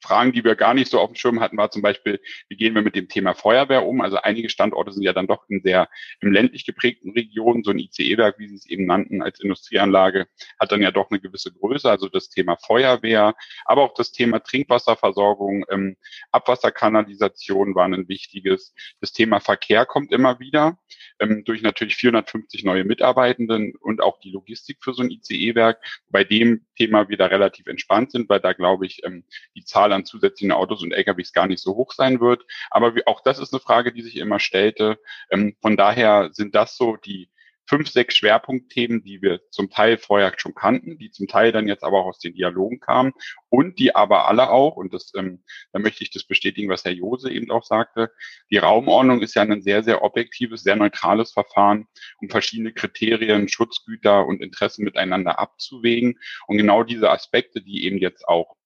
Fragen, 0.00 0.32
die 0.32 0.44
wir 0.44 0.56
gar 0.56 0.74
nicht 0.74 0.90
so 0.90 1.00
auf 1.00 1.10
dem 1.10 1.16
Schirm 1.16 1.40
hatten, 1.40 1.56
war 1.56 1.70
zum 1.70 1.82
Beispiel, 1.82 2.20
wie 2.48 2.56
gehen 2.56 2.74
wir 2.74 2.82
mit 2.82 2.94
dem 2.94 3.08
Thema 3.08 3.34
Feuerwehr 3.34 3.86
um? 3.86 4.00
Also 4.00 4.18
einige 4.18 4.48
Standorte 4.48 4.92
sind 4.92 5.02
ja 5.02 5.12
dann 5.12 5.26
doch 5.26 5.44
in 5.48 5.62
sehr 5.62 5.88
im 6.20 6.32
ländlich 6.32 6.66
geprägten 6.66 7.12
Regionen. 7.12 7.64
So 7.64 7.70
ein 7.70 7.78
ICE-Werk, 7.78 8.38
wie 8.38 8.48
Sie 8.48 8.56
es 8.56 8.66
eben 8.66 8.86
nannten, 8.86 9.22
als 9.22 9.40
Industrieanlage, 9.40 10.26
hat 10.60 10.72
dann 10.72 10.82
ja 10.82 10.90
doch 10.90 11.10
eine 11.10 11.20
gewisse 11.20 11.52
Größe. 11.52 11.90
Also 11.90 12.08
das 12.08 12.28
Thema 12.28 12.56
Feuerwehr, 12.56 13.34
aber 13.64 13.82
auch 13.82 13.94
das 13.94 14.12
Thema 14.12 14.40
Trinkwasserversorgung, 14.40 15.64
ähm, 15.70 15.96
Abwasserkanalisation 16.30 17.74
waren 17.74 17.94
ein 17.94 18.08
wichtiges. 18.08 18.74
Das 19.00 19.12
Thema 19.12 19.40
Verkehr 19.40 19.86
kommt 19.86 20.12
immer 20.12 20.40
wieder 20.40 20.78
ähm, 21.18 21.44
durch 21.44 21.62
natürlich 21.62 21.96
450 21.96 22.64
neue 22.64 22.84
Mitarbeitenden 22.84 23.74
und 23.76 24.00
auch 24.00 24.20
die 24.20 24.30
Logistik 24.30 24.78
für 24.82 24.94
so 24.94 25.02
ein 25.02 25.10
ICE-Werk. 25.10 25.82
Bei 26.10 26.24
dem 26.24 26.66
Thema 26.76 27.08
wir 27.08 27.16
da 27.16 27.26
relativ 27.26 27.66
entspannt 27.66 28.12
sind, 28.12 28.28
weil 28.28 28.40
da 28.40 28.52
glaube 28.52 28.86
ich 28.86 29.04
ähm, 29.04 29.24
die 29.54 29.64
Zahl 29.64 29.85
an 29.92 30.04
zusätzlichen 30.04 30.52
Autos 30.52 30.82
und 30.82 30.92
LKWs 30.92 31.32
gar 31.32 31.46
nicht 31.46 31.62
so 31.62 31.76
hoch 31.76 31.92
sein 31.92 32.20
wird. 32.20 32.44
Aber 32.70 32.94
auch 33.06 33.20
das 33.22 33.38
ist 33.38 33.52
eine 33.52 33.60
Frage, 33.60 33.92
die 33.92 34.02
sich 34.02 34.16
immer 34.16 34.40
stellte. 34.40 34.98
Ähm, 35.30 35.56
von 35.60 35.76
daher 35.76 36.30
sind 36.32 36.54
das 36.54 36.76
so 36.76 36.96
die 36.96 37.30
fünf, 37.68 37.90
sechs 37.90 38.16
Schwerpunktthemen, 38.16 39.02
die 39.02 39.22
wir 39.22 39.40
zum 39.50 39.70
Teil 39.70 39.98
vorher 39.98 40.32
schon 40.36 40.54
kannten, 40.54 40.98
die 40.98 41.10
zum 41.10 41.26
Teil 41.26 41.52
dann 41.52 41.68
jetzt 41.68 41.84
aber 41.84 42.00
auch 42.00 42.06
aus 42.06 42.18
den 42.18 42.34
Dialogen 42.34 42.80
kamen 42.80 43.12
und 43.48 43.78
die 43.78 43.94
aber 43.94 44.28
alle 44.28 44.50
auch, 44.50 44.76
und 44.76 44.94
das, 44.94 45.12
ähm, 45.16 45.42
da 45.72 45.78
möchte 45.78 46.04
ich 46.04 46.10
das 46.10 46.24
bestätigen, 46.24 46.68
was 46.68 46.84
Herr 46.84 46.92
Jose 46.92 47.30
eben 47.30 47.50
auch 47.50 47.64
sagte, 47.64 48.12
die 48.50 48.58
Raumordnung 48.58 49.20
ist 49.20 49.34
ja 49.34 49.42
ein 49.42 49.62
sehr, 49.62 49.82
sehr 49.82 50.02
objektives, 50.02 50.62
sehr 50.62 50.76
neutrales 50.76 51.32
Verfahren, 51.32 51.86
um 52.18 52.30
verschiedene 52.30 52.72
Kriterien, 52.72 53.48
Schutzgüter 53.48 54.26
und 54.26 54.42
Interessen 54.42 54.84
miteinander 54.84 55.38
abzuwägen. 55.38 56.18
Und 56.46 56.58
genau 56.58 56.84
diese 56.84 57.10
Aspekte, 57.10 57.60
die 57.62 57.84
eben 57.84 57.98
jetzt 57.98 58.26
auch 58.28 58.56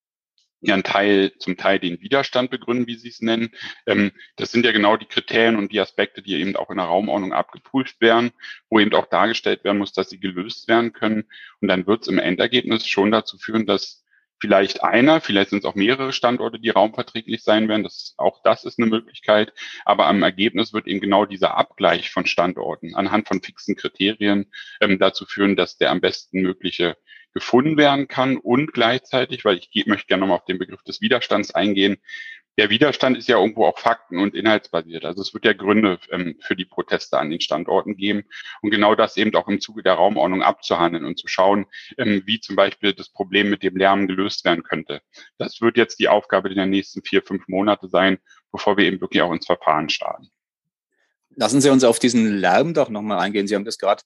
ein 0.69 0.83
Teil, 0.83 1.31
zum 1.39 1.57
Teil 1.57 1.79
den 1.79 2.01
Widerstand 2.01 2.51
begründen, 2.51 2.87
wie 2.87 2.95
Sie 2.95 3.09
es 3.09 3.21
nennen. 3.21 3.49
Ähm, 3.87 4.11
das 4.35 4.51
sind 4.51 4.65
ja 4.65 4.71
genau 4.71 4.97
die 4.97 5.07
Kriterien 5.07 5.55
und 5.55 5.71
die 5.71 5.79
Aspekte, 5.79 6.21
die 6.21 6.35
eben 6.35 6.55
auch 6.55 6.69
in 6.69 6.77
der 6.77 6.85
Raumordnung 6.85 7.33
abgeprüft 7.33 7.99
werden, 8.01 8.31
wo 8.69 8.79
eben 8.79 8.93
auch 8.93 9.07
dargestellt 9.07 9.63
werden 9.63 9.79
muss, 9.79 9.93
dass 9.93 10.09
sie 10.09 10.19
gelöst 10.19 10.67
werden 10.67 10.93
können. 10.93 11.23
Und 11.61 11.67
dann 11.67 11.87
wird 11.87 12.03
es 12.03 12.07
im 12.07 12.19
Endergebnis 12.19 12.87
schon 12.87 13.11
dazu 13.11 13.37
führen, 13.37 13.65
dass 13.65 14.01
vielleicht 14.41 14.83
einer, 14.83 15.21
vielleicht 15.21 15.51
sind 15.51 15.59
es 15.59 15.65
auch 15.65 15.75
mehrere 15.75 16.11
Standorte, 16.11 16.59
die 16.59 16.69
raumverträglich 16.69 17.43
sein 17.43 17.69
werden. 17.69 17.83
Das, 17.83 18.15
auch 18.17 18.41
das 18.43 18.65
ist 18.65 18.79
eine 18.79 18.87
Möglichkeit. 18.87 19.53
Aber 19.85 20.07
am 20.07 20.23
Ergebnis 20.23 20.73
wird 20.73 20.87
eben 20.87 20.99
genau 20.99 21.25
dieser 21.25 21.55
Abgleich 21.55 22.09
von 22.09 22.25
Standorten 22.25 22.95
anhand 22.95 23.27
von 23.27 23.41
fixen 23.41 23.75
Kriterien 23.75 24.51
ähm, 24.81 24.97
dazu 24.99 25.25
führen, 25.25 25.55
dass 25.55 25.77
der 25.77 25.91
am 25.91 26.01
besten 26.01 26.41
mögliche 26.41 26.97
gefunden 27.33 27.77
werden 27.77 28.07
kann 28.07 28.37
und 28.37 28.73
gleichzeitig, 28.73 29.45
weil 29.45 29.57
ich 29.57 29.85
möchte 29.85 30.07
gerne 30.07 30.21
nochmal 30.21 30.37
auf 30.37 30.45
den 30.45 30.59
Begriff 30.59 30.83
des 30.83 31.01
Widerstands 31.01 31.53
eingehen, 31.53 31.97
der 32.57 32.69
Widerstand 32.69 33.17
ist 33.17 33.29
ja 33.29 33.39
irgendwo 33.39 33.65
auch 33.65 33.79
fakten- 33.79 34.19
und 34.19 34.35
inhaltsbasiert. 34.35 35.05
Also 35.05 35.21
es 35.21 35.33
wird 35.33 35.45
ja 35.45 35.53
Gründe 35.53 35.99
ähm, 36.11 36.35
für 36.41 36.55
die 36.55 36.65
Proteste 36.65 37.17
an 37.17 37.29
den 37.29 37.39
Standorten 37.39 37.95
geben 37.95 38.23
und 38.61 38.71
genau 38.71 38.93
das 38.93 39.17
eben 39.17 39.33
auch 39.35 39.47
im 39.47 39.61
Zuge 39.61 39.83
der 39.83 39.93
Raumordnung 39.93 40.41
abzuhandeln 40.41 41.05
und 41.05 41.17
zu 41.17 41.27
schauen, 41.27 41.65
ähm, 41.97 42.23
wie 42.25 42.39
zum 42.39 42.55
Beispiel 42.55 42.93
das 42.93 43.09
Problem 43.09 43.49
mit 43.49 43.63
dem 43.63 43.77
Lärm 43.77 44.07
gelöst 44.07 44.43
werden 44.43 44.63
könnte. 44.63 45.01
Das 45.37 45.61
wird 45.61 45.77
jetzt 45.77 45.99
die 45.99 46.09
Aufgabe 46.09 46.53
der 46.53 46.65
nächsten 46.65 47.01
vier, 47.03 47.23
fünf 47.23 47.47
Monate 47.47 47.87
sein, 47.87 48.19
bevor 48.51 48.77
wir 48.77 48.85
eben 48.85 48.99
wirklich 48.99 49.21
auch 49.21 49.31
ins 49.31 49.45
Verfahren 49.45 49.89
starten. 49.89 50.29
Lassen 51.35 51.61
Sie 51.61 51.69
uns 51.69 51.83
auf 51.83 51.99
diesen 51.99 52.37
Lärm 52.37 52.73
doch 52.73 52.89
nochmal 52.89 53.19
eingehen. 53.19 53.47
Sie 53.47 53.55
haben 53.55 53.65
das 53.65 53.77
gerade 53.77 54.03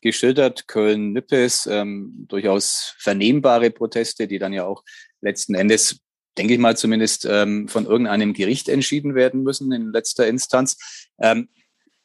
geschildert, 0.00 0.66
Köln-Nippes, 0.66 1.66
ähm, 1.70 2.26
durchaus 2.28 2.94
vernehmbare 2.98 3.70
Proteste, 3.70 4.26
die 4.26 4.38
dann 4.38 4.52
ja 4.52 4.64
auch 4.64 4.82
letzten 5.20 5.54
Endes 5.54 6.00
denke 6.36 6.54
ich 6.54 6.58
mal, 6.58 6.76
zumindest 6.76 7.26
ähm, 7.30 7.68
von 7.68 7.86
irgendeinem 7.86 8.32
Gericht 8.32 8.68
entschieden 8.68 9.14
werden 9.14 9.42
müssen 9.42 9.72
in 9.72 9.92
letzter 9.92 10.26
Instanz. 10.26 11.08
Ähm, 11.20 11.48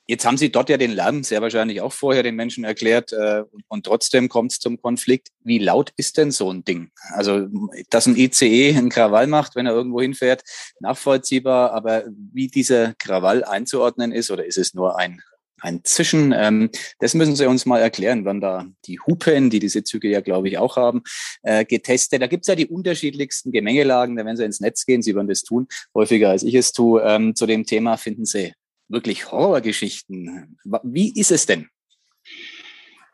jetzt 0.10 0.25
haben 0.25 0.38
Sie 0.38 0.51
dort 0.51 0.70
ja 0.70 0.78
den 0.78 0.92
Lärm 0.92 1.24
sehr 1.24 1.42
wahrscheinlich 1.42 1.82
auch 1.82 1.94
vorher 1.94 2.24
den 2.24 2.36
Menschen 2.36 2.63
erklärt 2.63 3.13
äh, 3.13 3.44
und 3.68 3.86
trotzdem 3.86 4.28
kommt 4.28 4.51
es 4.51 4.60
zum 4.60 4.82
Konflikt. 4.82 5.28
Wie 5.44 5.60
laut 5.60 5.94
ist 5.98 6.18
denn 6.18 6.32
so 6.32 6.51
ein 6.51 6.66
Ding? 6.66 6.89
Also, 7.12 7.48
dass 7.92 8.08
ein 8.08 8.18
ICE 8.18 8.75
einen 8.75 8.89
Krawall 8.89 9.28
macht, 9.28 9.56
wenn 9.56 9.68
er 9.68 9.74
irgendwo 9.74 10.01
hinfährt, 10.01 10.42
nachvollziehbar, 10.80 11.74
aber 11.74 12.06
wie 12.34 12.48
dieser 12.48 12.96
Krawall 12.96 13.44
einzuordnen 13.44 14.12
ist 14.12 14.32
oder 14.32 14.46
ist 14.46 14.58
es 14.58 14.74
nur 14.74 14.98
ein 14.98 15.22
ein 15.62 15.82
Zischen. 15.84 16.34
Ähm, 16.36 16.70
das 17.00 17.13
müssen 17.13 17.36
Sie 17.36 17.46
uns 17.46 17.66
mal 17.66 17.80
erklären, 17.80 18.24
wann 18.24 18.39
da 18.39 18.66
die 18.86 18.98
Hupen, 19.01 19.50
die 19.50 19.60
diese 19.60 19.84
Züge 19.84 20.10
ja, 20.10 20.22
glaube 20.22 20.48
ich, 20.48 20.58
auch 20.58 20.78
haben, 20.78 21.01
äh, 21.44 21.66
getestet. 21.66 22.22
Da 22.22 22.28
gibt's 22.28 22.48
ja 22.48 22.56
die 22.56 22.68
unterschiedlichsten 22.68 23.51
Gemengelagen. 23.51 24.16
Da 24.16 24.24
werden 24.24 24.38
Sie 24.38 24.46
ins 24.46 24.62
Netz 24.62 24.86
gehen, 24.86 25.01
Sie 25.01 25.16
werden 25.16 25.28
das 25.28 25.44
tun, 25.44 25.68
häufiger 25.94 26.30
als 26.30 26.44
ich 26.44 26.56
es 26.56 26.72
tue. 26.72 27.01
Ähm, 27.04 27.36
zu 27.36 27.46
dem 27.46 27.66
Thema 27.66 27.98
finden 27.98 28.24
Sie 28.24 28.54
wirklich 28.89 29.31
Horrorgeschichten. 29.31 30.58
Wie 30.84 31.13
ist 31.17 31.31
es 31.31 31.46
denn? 31.46 31.69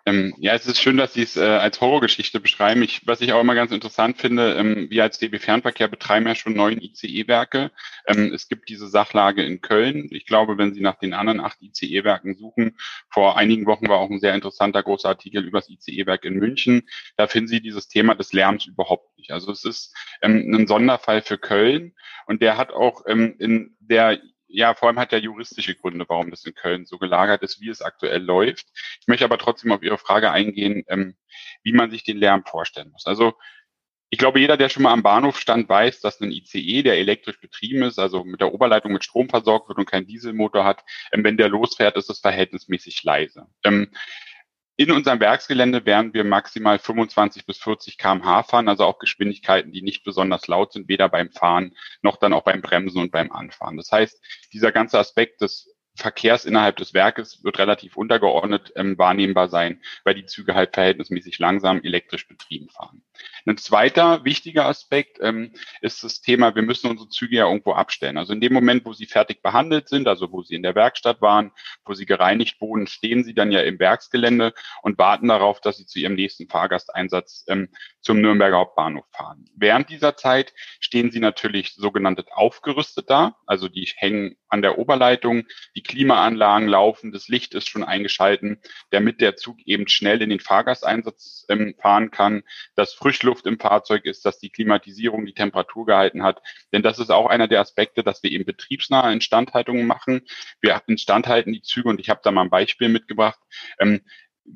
Ähm, 0.07 0.35
ja, 0.37 0.53
es 0.53 0.67
ist 0.67 0.79
schön, 0.79 0.97
dass 0.97 1.13
Sie 1.13 1.23
es 1.23 1.35
äh, 1.35 1.41
als 1.41 1.81
Horrorgeschichte 1.81 2.39
beschreiben. 2.39 2.83
Ich, 2.83 3.07
was 3.07 3.21
ich 3.21 3.33
auch 3.33 3.41
immer 3.41 3.55
ganz 3.55 3.71
interessant 3.71 4.19
finde, 4.19 4.53
ähm, 4.53 4.87
wir 4.91 5.01
als 5.01 5.17
DB 5.17 5.39
Fernverkehr 5.39 5.87
betreiben 5.87 6.27
ja 6.27 6.35
schon 6.35 6.53
neun 6.53 6.79
ICE-Werke. 6.79 7.71
Ähm, 8.05 8.31
es 8.31 8.47
gibt 8.47 8.69
diese 8.69 8.87
Sachlage 8.87 9.43
in 9.43 9.61
Köln. 9.61 10.07
Ich 10.11 10.27
glaube, 10.27 10.59
wenn 10.59 10.75
Sie 10.75 10.81
nach 10.81 10.99
den 10.99 11.15
anderen 11.15 11.39
acht 11.39 11.59
ICE-Werken 11.59 12.35
suchen, 12.35 12.77
vor 13.09 13.35
einigen 13.35 13.65
Wochen 13.65 13.87
war 13.87 13.97
auch 13.97 14.11
ein 14.11 14.19
sehr 14.19 14.35
interessanter 14.35 14.83
großer 14.83 15.09
Artikel 15.09 15.43
über 15.43 15.59
das 15.59 15.69
ICE-Werk 15.69 16.23
in 16.23 16.35
München. 16.35 16.83
Da 17.17 17.25
finden 17.25 17.47
Sie 17.47 17.61
dieses 17.61 17.87
Thema 17.87 18.13
des 18.13 18.31
Lärms 18.31 18.67
überhaupt 18.67 19.17
nicht. 19.17 19.31
Also 19.31 19.51
es 19.51 19.65
ist 19.65 19.95
ähm, 20.21 20.53
ein 20.53 20.67
Sonderfall 20.67 21.23
für 21.23 21.39
Köln 21.39 21.95
und 22.27 22.43
der 22.43 22.57
hat 22.57 22.71
auch 22.71 23.05
ähm, 23.07 23.37
in 23.39 23.75
der 23.79 24.19
ja, 24.55 24.73
vor 24.73 24.87
allem 24.87 24.99
hat 24.99 25.13
er 25.13 25.19
juristische 25.19 25.75
Gründe, 25.75 26.05
warum 26.07 26.31
das 26.31 26.45
in 26.45 26.53
Köln 26.53 26.85
so 26.85 26.97
gelagert 26.97 27.43
ist, 27.43 27.61
wie 27.61 27.69
es 27.69 27.81
aktuell 27.81 28.23
läuft. 28.23 28.67
Ich 29.01 29.07
möchte 29.07 29.25
aber 29.25 29.37
trotzdem 29.37 29.71
auf 29.71 29.83
Ihre 29.83 29.97
Frage 29.97 30.31
eingehen, 30.31 30.83
ähm, 30.87 31.15
wie 31.63 31.73
man 31.73 31.91
sich 31.91 32.03
den 32.03 32.17
Lärm 32.17 32.45
vorstellen 32.45 32.91
muss. 32.91 33.05
Also 33.05 33.33
ich 34.09 34.19
glaube, 34.19 34.39
jeder, 34.39 34.55
der 34.55 34.69
schon 34.69 34.83
mal 34.83 34.93
am 34.93 35.03
Bahnhof 35.03 35.39
stand, 35.39 35.67
weiß, 35.67 35.99
dass 35.99 36.21
ein 36.21 36.31
ICE, 36.31 36.83
der 36.83 36.97
elektrisch 36.97 37.39
betrieben 37.41 37.83
ist, 37.83 37.99
also 37.99 38.23
mit 38.23 38.39
der 38.39 38.53
Oberleitung 38.53 38.93
mit 38.93 39.03
Strom 39.03 39.27
versorgt 39.29 39.67
wird 39.67 39.77
und 39.77 39.89
keinen 39.89 40.07
Dieselmotor 40.07 40.63
hat, 40.63 40.85
ähm, 41.11 41.23
wenn 41.23 41.37
der 41.37 41.49
losfährt, 41.49 41.97
ist 41.97 42.09
es 42.09 42.19
verhältnismäßig 42.19 43.03
leise. 43.03 43.47
In 44.77 44.91
unserem 44.91 45.21
Werksgelände 45.21 45.85
werden 45.85 46.13
wir 46.13 46.25
maximal 46.25 46.79
25 46.79 47.45
bis 47.45 47.57
40 47.59 47.97
kmh 47.97 48.43
fahren, 48.43 48.67
also 48.67 48.83
auch 48.83 48.99
Geschwindigkeiten, 48.99 49.71
die 49.71 49.81
nicht 49.81 50.03
besonders 50.03 50.47
laut 50.47 50.73
sind, 50.73 50.89
weder 50.89 51.07
beim 51.07 51.31
Fahren 51.31 51.73
noch 52.01 52.17
dann 52.17 52.33
auch 52.33 52.43
beim 52.43 52.61
Bremsen 52.61 52.99
und 52.99 53.11
beim 53.11 53.31
Anfahren. 53.31 53.77
Das 53.77 53.89
heißt, 53.93 54.21
dieser 54.51 54.73
ganze 54.73 54.99
Aspekt 54.99 55.39
des 55.39 55.73
Verkehrs 55.95 56.43
innerhalb 56.43 56.75
des 56.75 56.93
Werkes 56.93 57.41
wird 57.45 57.57
relativ 57.57 57.95
untergeordnet 57.95 58.73
ähm, 58.75 58.97
wahrnehmbar 58.97 59.47
sein, 59.47 59.81
weil 60.03 60.13
die 60.13 60.25
Züge 60.25 60.53
halt 60.53 60.73
verhältnismäßig 60.73 61.39
langsam 61.39 61.81
elektrisch 61.81 62.27
betrieben 62.27 62.67
fahren. 62.67 63.01
Ein 63.45 63.57
zweiter 63.57 64.25
wichtiger 64.25 64.65
Aspekt 64.65 65.17
ähm, 65.21 65.53
ist 65.81 66.03
das 66.03 66.21
Thema, 66.21 66.55
wir 66.55 66.63
müssen 66.63 66.89
unsere 66.89 67.09
Züge 67.09 67.37
ja 67.37 67.47
irgendwo 67.47 67.73
abstellen. 67.73 68.17
Also 68.17 68.33
in 68.33 68.41
dem 68.41 68.53
Moment, 68.53 68.85
wo 68.85 68.93
sie 68.93 69.05
fertig 69.05 69.41
behandelt 69.41 69.87
sind, 69.87 70.07
also 70.07 70.31
wo 70.31 70.41
sie 70.41 70.55
in 70.55 70.63
der 70.63 70.75
Werkstatt 70.75 71.21
waren, 71.21 71.51
wo 71.85 71.93
sie 71.93 72.05
gereinigt 72.05 72.59
wurden, 72.61 72.87
stehen 72.87 73.23
sie 73.23 73.33
dann 73.33 73.51
ja 73.51 73.61
im 73.61 73.79
Werksgelände 73.79 74.53
und 74.81 74.97
warten 74.97 75.27
darauf, 75.27 75.61
dass 75.61 75.77
sie 75.77 75.85
zu 75.85 75.99
ihrem 75.99 76.15
nächsten 76.15 76.47
Fahrgasteinsatz 76.47 77.45
ähm, 77.47 77.69
zum 78.01 78.21
Nürnberger 78.21 78.57
Hauptbahnhof 78.57 79.05
fahren. 79.11 79.45
Während 79.55 79.89
dieser 79.89 80.15
Zeit 80.15 80.53
stehen 80.79 81.11
sie 81.11 81.19
natürlich 81.19 81.73
sogenannte 81.73 82.25
aufgerüstet 82.31 83.09
da, 83.09 83.35
also 83.45 83.69
die 83.69 83.85
hängen 83.95 84.35
an 84.47 84.61
der 84.61 84.77
Oberleitung, 84.77 85.45
die 85.75 85.83
Klimaanlagen 85.83 86.67
laufen, 86.67 87.11
das 87.11 87.27
Licht 87.27 87.53
ist 87.53 87.69
schon 87.69 87.83
eingeschalten, 87.83 88.61
damit 88.89 89.21
der 89.21 89.35
Zug 89.35 89.57
eben 89.65 89.87
schnell 89.87 90.21
in 90.21 90.29
den 90.29 90.39
Fahrgasteinsatz 90.39 91.45
ähm, 91.49 91.75
fahren 91.79 92.11
kann, 92.11 92.43
dass 92.75 92.93
Frischluft 93.05 93.45
im 93.45 93.59
Fahrzeug 93.59 94.05
ist, 94.05 94.25
dass 94.25 94.39
die 94.39 94.49
Klimatisierung 94.49 95.27
die 95.27 95.35
Temperatur 95.35 95.85
gehalten 95.85 96.23
hat. 96.23 96.41
Denn 96.73 96.81
das 96.81 96.97
ist 96.97 97.11
auch 97.11 97.27
einer 97.27 97.47
der 97.47 97.59
Aspekte, 97.59 98.01
dass 98.01 98.23
wir 98.23 98.31
eben 98.31 98.45
betriebsnahe 98.45 99.13
Instandhaltungen 99.13 99.85
machen. 99.85 100.21
Wir 100.59 100.81
instandhalten 100.87 101.53
die 101.53 101.61
Züge 101.61 101.89
und 101.89 101.99
ich 101.99 102.09
habe 102.09 102.21
da 102.23 102.31
mal 102.31 102.41
ein 102.41 102.49
Beispiel 102.49 102.89
mitgebracht. 102.89 103.37
Ähm, 103.77 104.01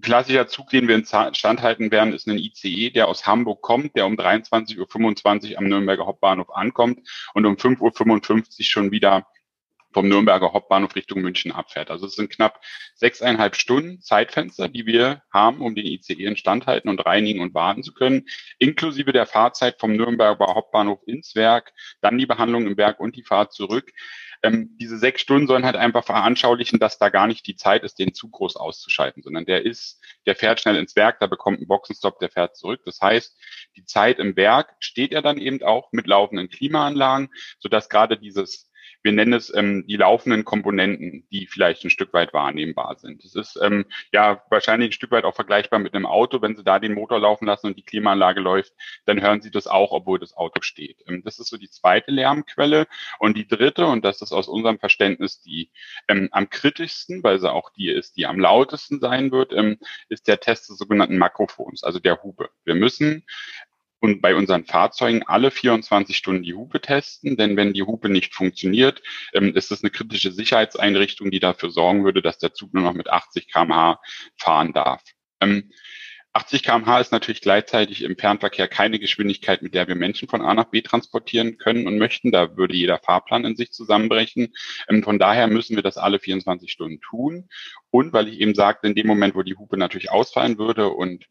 klassischer 0.01 0.47
Zug, 0.47 0.71
den 0.71 0.87
wir 0.87 0.95
instandhalten 0.95 1.91
werden, 1.91 2.11
ist 2.11 2.27
ein 2.27 2.39
ICE, 2.39 2.89
der 2.89 3.07
aus 3.07 3.27
Hamburg 3.27 3.61
kommt, 3.61 3.95
der 3.95 4.07
um 4.07 4.15
23.25 4.15 5.51
Uhr 5.51 5.57
am 5.59 5.67
Nürnberger 5.67 6.07
Hauptbahnhof 6.07 6.49
ankommt 6.49 7.07
und 7.35 7.45
um 7.45 7.53
5.55 7.53 8.39
Uhr 8.39 8.65
schon 8.65 8.89
wieder 8.89 9.27
vom 9.91 10.07
Nürnberger 10.07 10.53
Hauptbahnhof 10.53 10.95
Richtung 10.95 11.21
München 11.21 11.51
abfährt. 11.51 11.89
Also 11.89 12.05
es 12.05 12.15
sind 12.15 12.29
knapp 12.29 12.61
sechseinhalb 12.95 13.55
Stunden 13.55 14.01
Zeitfenster, 14.01 14.67
die 14.67 14.85
wir 14.85 15.23
haben, 15.33 15.61
um 15.61 15.75
den 15.75 15.85
ICE 15.85 16.25
instandhalten 16.25 16.89
und 16.89 17.05
reinigen 17.05 17.41
und 17.41 17.53
warten 17.53 17.83
zu 17.83 17.93
können, 17.93 18.27
inklusive 18.59 19.13
der 19.13 19.25
Fahrzeit 19.25 19.79
vom 19.79 19.95
Nürnberger 19.95 20.53
Hauptbahnhof 20.53 20.99
ins 21.07 21.35
Werk, 21.35 21.73
dann 22.01 22.17
die 22.17 22.25
Behandlung 22.25 22.67
im 22.67 22.77
Werk 22.77 22.99
und 22.99 23.15
die 23.15 23.23
Fahrt 23.23 23.53
zurück. 23.53 23.91
Ähm, 24.41 24.77
diese 24.79 24.97
sechs 24.97 25.21
Stunden 25.21 25.47
sollen 25.47 25.65
halt 25.65 25.75
einfach 25.75 26.05
veranschaulichen, 26.05 26.79
dass 26.79 26.97
da 26.97 27.09
gar 27.09 27.27
nicht 27.27 27.45
die 27.45 27.57
Zeit 27.57 27.83
ist, 27.83 27.99
den 27.99 28.13
Zug 28.13 28.31
groß 28.31 28.55
auszuschalten, 28.55 29.21
sondern 29.21 29.45
der 29.45 29.65
ist, 29.65 30.01
der 30.25 30.35
fährt 30.35 30.61
schnell 30.61 30.77
ins 30.77 30.95
Werk, 30.95 31.19
da 31.19 31.27
bekommt 31.27 31.57
einen 31.57 31.67
Boxenstopp, 31.67 32.19
der 32.19 32.29
fährt 32.29 32.55
zurück. 32.55 32.81
Das 32.85 33.01
heißt, 33.01 33.37
die 33.75 33.83
Zeit 33.83 34.17
im 34.19 34.37
Werk 34.37 34.75
steht 34.79 35.11
er 35.11 35.21
dann 35.21 35.37
eben 35.37 35.61
auch 35.61 35.91
mit 35.91 36.07
laufenden 36.07 36.47
Klimaanlagen, 36.49 37.29
sodass 37.59 37.89
gerade 37.89 38.17
dieses 38.17 38.68
wir 39.03 39.11
nennen 39.11 39.33
es 39.33 39.53
ähm, 39.53 39.85
die 39.87 39.95
laufenden 39.95 40.45
Komponenten, 40.45 41.27
die 41.31 41.47
vielleicht 41.47 41.83
ein 41.83 41.89
Stück 41.89 42.13
weit 42.13 42.33
wahrnehmbar 42.33 42.97
sind. 42.97 43.23
Das 43.23 43.35
ist 43.35 43.59
ähm, 43.61 43.85
ja 44.11 44.43
wahrscheinlich 44.49 44.89
ein 44.89 44.93
Stück 44.93 45.11
weit 45.11 45.23
auch 45.23 45.35
vergleichbar 45.35 45.79
mit 45.79 45.93
einem 45.93 46.05
Auto. 46.05 46.41
Wenn 46.41 46.55
Sie 46.55 46.63
da 46.63 46.79
den 46.79 46.93
Motor 46.93 47.19
laufen 47.19 47.45
lassen 47.45 47.67
und 47.67 47.77
die 47.77 47.83
Klimaanlage 47.83 48.41
läuft, 48.41 48.73
dann 49.05 49.21
hören 49.21 49.41
Sie 49.41 49.51
das 49.51 49.67
auch, 49.67 49.91
obwohl 49.91 50.19
das 50.19 50.35
Auto 50.35 50.61
steht. 50.61 51.03
Ähm, 51.07 51.21
das 51.23 51.39
ist 51.39 51.49
so 51.49 51.57
die 51.57 51.69
zweite 51.69 52.11
Lärmquelle. 52.11 52.87
Und 53.19 53.37
die 53.37 53.47
dritte, 53.47 53.85
und 53.85 54.03
das 54.03 54.21
ist 54.21 54.31
aus 54.31 54.47
unserem 54.47 54.79
Verständnis 54.79 55.41
die 55.41 55.71
ähm, 56.07 56.29
am 56.31 56.49
kritischsten, 56.49 57.23
weil 57.23 57.39
sie 57.39 57.51
auch 57.51 57.69
die 57.71 57.89
ist, 57.89 58.17
die 58.17 58.25
am 58.25 58.39
lautesten 58.39 58.99
sein 58.99 59.31
wird, 59.31 59.53
ähm, 59.53 59.77
ist 60.09 60.27
der 60.27 60.39
Test 60.39 60.69
des 60.69 60.77
sogenannten 60.77 61.17
Makrofons, 61.17 61.83
also 61.83 61.99
der 61.99 62.21
Hupe. 62.23 62.49
Wir 62.65 62.75
müssen 62.75 63.25
und 63.99 64.21
bei 64.21 64.35
unseren 64.35 64.65
Fahrzeugen 64.65 65.23
alle 65.23 65.51
24 65.51 66.15
Stunden 66.15 66.43
die 66.43 66.53
Hupe 66.53 66.81
testen, 66.81 67.37
denn 67.37 67.57
wenn 67.57 67.73
die 67.73 67.83
Hupe 67.83 68.09
nicht 68.09 68.33
funktioniert, 68.33 69.01
ähm, 69.33 69.55
ist 69.55 69.71
es 69.71 69.83
eine 69.83 69.91
kritische 69.91 70.31
Sicherheitseinrichtung, 70.31 71.31
die 71.31 71.39
dafür 71.39 71.69
sorgen 71.69 72.03
würde, 72.05 72.21
dass 72.21 72.39
der 72.39 72.53
Zug 72.53 72.73
nur 72.73 72.83
noch 72.83 72.93
mit 72.93 73.09
80 73.09 73.51
kmh 73.51 73.99
fahren 74.37 74.73
darf. 74.73 75.03
Ähm, 75.41 75.71
80 76.33 76.61
kmh 76.63 76.99
ist 76.99 77.11
natürlich 77.11 77.41
gleichzeitig 77.41 78.03
im 78.03 78.15
Fernverkehr 78.15 78.67
keine 78.67 78.99
Geschwindigkeit, 78.99 79.63
mit 79.63 79.73
der 79.73 79.87
wir 79.87 79.95
Menschen 79.95 80.29
von 80.29 80.41
A 80.41 80.53
nach 80.53 80.65
B 80.65 80.81
transportieren 80.81 81.57
können 81.57 81.87
und 81.87 81.97
möchten. 81.97 82.31
Da 82.31 82.55
würde 82.55 82.75
jeder 82.75 82.99
Fahrplan 82.99 83.45
in 83.45 83.55
sich 83.55 83.71
zusammenbrechen. 83.71 84.53
Ähm, 84.87 85.03
von 85.03 85.17
daher 85.17 85.47
müssen 85.47 85.75
wir 85.75 85.83
das 85.83 85.97
alle 85.97 86.19
24 86.19 86.71
Stunden 86.71 87.01
tun. 87.01 87.49
Und 87.89 88.13
weil 88.13 88.27
ich 88.27 88.39
eben 88.39 88.53
sagte, 88.53 88.87
in 88.87 88.95
dem 88.95 89.07
Moment, 89.07 89.35
wo 89.35 89.41
die 89.41 89.55
Hupe 89.55 89.77
natürlich 89.77 90.11
ausfallen 90.11 90.59
würde 90.59 90.89
und 90.89 91.25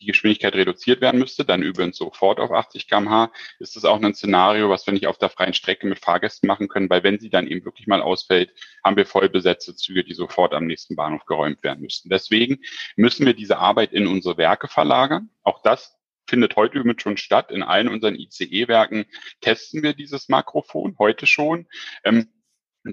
die 0.00 0.06
Geschwindigkeit 0.06 0.54
reduziert 0.54 1.00
werden 1.00 1.20
müsste, 1.20 1.44
dann 1.44 1.62
übrigens 1.62 1.96
sofort 1.96 2.40
auf 2.40 2.50
80 2.50 2.88
km/h, 2.88 3.32
ist 3.58 3.76
das 3.76 3.84
auch 3.84 4.00
ein 4.00 4.14
Szenario, 4.14 4.68
was 4.68 4.86
wir 4.86 4.94
nicht 4.94 5.06
auf 5.06 5.18
der 5.18 5.30
freien 5.30 5.54
Strecke 5.54 5.86
mit 5.86 5.98
Fahrgästen 5.98 6.46
machen 6.46 6.68
können, 6.68 6.90
weil 6.90 7.02
wenn 7.02 7.18
sie 7.18 7.30
dann 7.30 7.46
eben 7.46 7.64
wirklich 7.64 7.86
mal 7.86 8.02
ausfällt, 8.02 8.52
haben 8.84 8.96
wir 8.96 9.06
voll 9.06 9.28
besetzte 9.28 9.74
Züge, 9.74 10.04
die 10.04 10.14
sofort 10.14 10.54
am 10.54 10.66
nächsten 10.66 10.96
Bahnhof 10.96 11.24
geräumt 11.24 11.62
werden 11.62 11.82
müssten. 11.82 12.08
Deswegen 12.08 12.60
müssen 12.96 13.26
wir 13.26 13.34
diese 13.34 13.58
Arbeit 13.58 13.92
in 13.92 14.06
unsere 14.06 14.36
Werke 14.36 14.68
verlagern. 14.68 15.30
Auch 15.42 15.62
das 15.62 15.96
findet 16.26 16.56
heute 16.56 16.78
übrigens 16.78 17.02
schon 17.02 17.16
statt. 17.16 17.50
In 17.50 17.62
allen 17.62 17.88
unseren 17.88 18.16
ICE-Werken 18.16 19.06
testen 19.40 19.82
wir 19.82 19.94
dieses 19.94 20.28
Makrofon 20.28 20.96
heute 20.98 21.26
schon. 21.26 21.66
Ähm, 22.04 22.28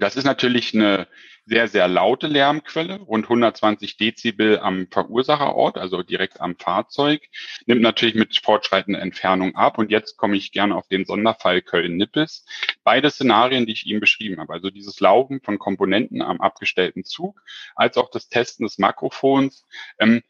das 0.00 0.16
ist 0.16 0.24
natürlich 0.24 0.74
eine 0.74 1.06
sehr, 1.44 1.68
sehr 1.68 1.88
laute 1.88 2.28
Lärmquelle, 2.28 3.00
rund 3.00 3.24
120 3.24 3.96
Dezibel 3.96 4.58
am 4.60 4.86
Verursacherort, 4.90 5.76
also 5.76 6.02
direkt 6.02 6.40
am 6.40 6.56
Fahrzeug, 6.56 7.22
nimmt 7.66 7.82
natürlich 7.82 8.14
mit 8.14 8.36
fortschreitender 8.42 9.00
Entfernung 9.00 9.54
ab. 9.54 9.76
Und 9.78 9.90
jetzt 9.90 10.16
komme 10.16 10.36
ich 10.36 10.52
gerne 10.52 10.76
auf 10.76 10.88
den 10.88 11.04
Sonderfall 11.04 11.60
Köln-Nippes. 11.60 12.46
Beide 12.84 13.10
Szenarien, 13.10 13.66
die 13.66 13.72
ich 13.72 13.86
Ihnen 13.86 14.00
beschrieben 14.00 14.40
habe, 14.40 14.52
also 14.52 14.70
dieses 14.70 15.00
Laufen 15.00 15.40
von 15.42 15.58
Komponenten 15.58 16.22
am 16.22 16.40
abgestellten 16.40 17.04
Zug, 17.04 17.42
als 17.74 17.96
auch 17.96 18.10
das 18.10 18.28
Testen 18.28 18.64
des 18.64 18.78
Makrofons, 18.78 19.66
ähm, 19.98 20.22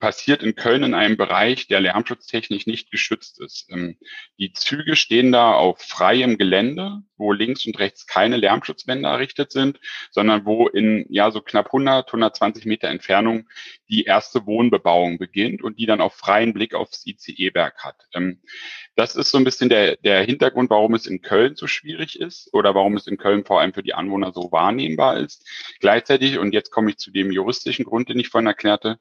passiert 0.00 0.42
in 0.42 0.56
Köln 0.56 0.82
in 0.82 0.94
einem 0.94 1.16
Bereich, 1.16 1.68
der 1.68 1.80
lärmschutztechnisch 1.80 2.66
nicht 2.66 2.90
geschützt 2.90 3.38
ist. 3.40 3.68
Ähm, 3.70 3.98
die 4.38 4.52
Züge 4.52 4.96
stehen 4.96 5.30
da 5.30 5.52
auf 5.52 5.78
freiem 5.80 6.38
Gelände, 6.38 7.02
wo 7.18 7.32
links 7.32 7.66
und 7.66 7.78
rechts 7.78 8.06
keine 8.06 8.38
Lärmschutzwände 8.38 9.08
errichtet 9.08 9.52
sind, 9.52 9.78
sondern 10.10 10.46
wo 10.46 10.66
in 10.68 11.04
ja 11.10 11.30
so 11.30 11.42
knapp 11.42 11.66
100, 11.66 12.08
120 12.08 12.64
Meter 12.64 12.88
Entfernung 12.88 13.48
die 13.90 14.04
erste 14.04 14.46
Wohnbebauung 14.46 15.18
beginnt 15.18 15.62
und 15.62 15.78
die 15.78 15.86
dann 15.86 16.00
auch 16.00 16.14
freien 16.14 16.54
Blick 16.54 16.74
aufs 16.74 17.06
ICE-Werk 17.06 17.84
hat. 17.84 17.96
Ähm, 18.14 18.40
das 18.96 19.16
ist 19.16 19.30
so 19.30 19.38
ein 19.38 19.44
bisschen 19.44 19.68
der, 19.68 19.96
der 19.96 20.22
Hintergrund, 20.22 20.70
warum 20.70 20.94
es 20.94 21.06
in 21.06 21.20
Köln 21.20 21.56
so 21.56 21.66
schwierig 21.66 22.18
ist 22.18 22.52
oder 22.54 22.74
warum 22.74 22.96
es 22.96 23.06
in 23.06 23.18
Köln 23.18 23.44
vor 23.44 23.60
allem 23.60 23.74
für 23.74 23.82
die 23.82 23.94
Anwohner 23.94 24.32
so 24.32 24.50
wahrnehmbar 24.50 25.18
ist. 25.18 25.46
Gleichzeitig, 25.80 26.38
und 26.38 26.52
jetzt 26.52 26.70
komme 26.70 26.90
ich 26.90 26.96
zu 26.96 27.10
dem 27.10 27.30
juristischen 27.30 27.84
Grund, 27.84 28.08
den 28.08 28.18
ich 28.18 28.30
vorhin 28.30 28.46
erklärte, 28.46 28.98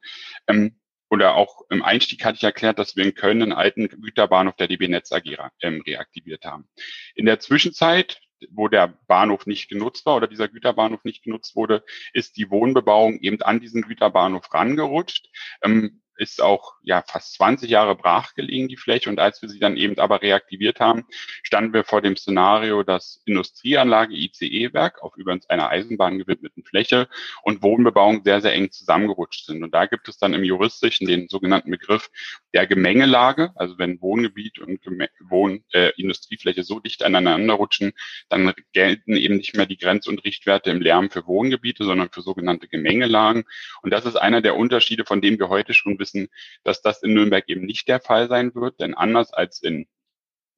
ähm, 0.47 0.75
oder 1.09 1.35
auch 1.35 1.61
im 1.69 1.83
Einstieg 1.83 2.23
hatte 2.23 2.37
ich 2.37 2.43
erklärt, 2.43 2.79
dass 2.79 2.95
wir 2.95 3.03
in 3.03 3.15
Köln 3.15 3.41
einen 3.41 3.53
alten 3.53 3.87
Güterbahnhof 3.89 4.55
der 4.55 4.67
DB 4.67 4.87
Netz 4.87 5.11
AG 5.11 5.37
ähm, 5.61 5.81
reaktiviert 5.85 6.45
haben. 6.45 6.67
In 7.15 7.25
der 7.25 7.39
Zwischenzeit, 7.39 8.21
wo 8.51 8.67
der 8.67 8.99
Bahnhof 9.07 9.45
nicht 9.45 9.69
genutzt 9.69 10.05
war 10.05 10.15
oder 10.15 10.27
dieser 10.27 10.47
Güterbahnhof 10.47 11.03
nicht 11.03 11.23
genutzt 11.23 11.55
wurde, 11.55 11.83
ist 12.13 12.37
die 12.37 12.49
Wohnbebauung 12.49 13.19
eben 13.19 13.41
an 13.41 13.59
diesen 13.59 13.81
Güterbahnhof 13.81 14.53
rangerutscht. 14.53 15.29
Ähm, 15.63 16.01
ist 16.19 16.41
auch 16.41 16.75
ja 16.83 17.01
fast 17.07 17.33
20 17.35 17.69
Jahre 17.69 17.95
brach 17.95 18.35
gelegen, 18.35 18.67
die 18.67 18.75
Fläche. 18.75 19.09
Und 19.09 19.19
als 19.19 19.41
wir 19.41 19.47
sie 19.47 19.59
dann 19.59 19.77
eben 19.77 19.97
aber 19.97 20.21
reaktiviert 20.21 20.79
haben, 20.81 21.05
standen 21.43 21.73
wir 21.73 21.85
vor 21.85 22.01
dem 22.01 22.17
Szenario, 22.17 22.83
dass 22.83 23.21
Industrieanlage 23.25 24.13
ICE-Werk 24.13 25.01
auf 25.01 25.15
übrigens 25.15 25.49
einer 25.49 25.69
Eisenbahn 25.69 26.17
gewidmeten 26.17 26.63
Fläche 26.63 27.07
und 27.43 27.63
Wohnbebauung 27.63 28.23
sehr, 28.23 28.41
sehr 28.41 28.53
eng 28.53 28.69
zusammengerutscht 28.69 29.45
sind. 29.45 29.63
Und 29.63 29.73
da 29.73 29.85
gibt 29.85 30.09
es 30.09 30.17
dann 30.17 30.33
im 30.33 30.43
juristischen 30.43 31.07
den 31.07 31.29
sogenannten 31.29 31.71
Begriff 31.71 32.09
der 32.53 32.67
Gemengelage. 32.67 33.51
Also 33.55 33.77
wenn 33.77 34.01
Wohngebiet 34.01 34.59
und 34.59 34.81
Wohn 35.29 35.63
äh, 35.71 35.91
Industriefläche 35.95 36.63
so 36.63 36.79
dicht 36.79 37.03
aneinander 37.03 37.53
rutschen, 37.53 37.93
dann 38.27 38.53
gelten 38.73 39.15
eben 39.15 39.37
nicht 39.37 39.55
mehr 39.55 39.65
die 39.65 39.77
Grenz- 39.77 40.07
und 40.07 40.25
Richtwerte 40.25 40.69
im 40.69 40.81
Lärm 40.81 41.09
für 41.09 41.25
Wohngebiete, 41.27 41.85
sondern 41.85 42.09
für 42.11 42.21
sogenannte 42.21 42.67
Gemengelagen. 42.67 43.45
Und 43.81 43.91
das 43.91 44.05
ist 44.05 44.17
einer 44.17 44.41
der 44.41 44.57
Unterschiede, 44.57 45.05
von 45.05 45.21
denen 45.21 45.39
wir 45.39 45.47
heute 45.47 45.73
schon 45.73 45.97
wissen, 45.97 46.08
wissen, 46.09 46.29
dass 46.63 46.81
das 46.81 47.01
in 47.03 47.13
Nürnberg 47.13 47.45
eben 47.47 47.65
nicht 47.65 47.87
der 47.87 47.99
Fall 47.99 48.27
sein 48.27 48.53
wird, 48.55 48.79
denn 48.79 48.93
anders 48.93 49.33
als 49.33 49.61
in 49.61 49.87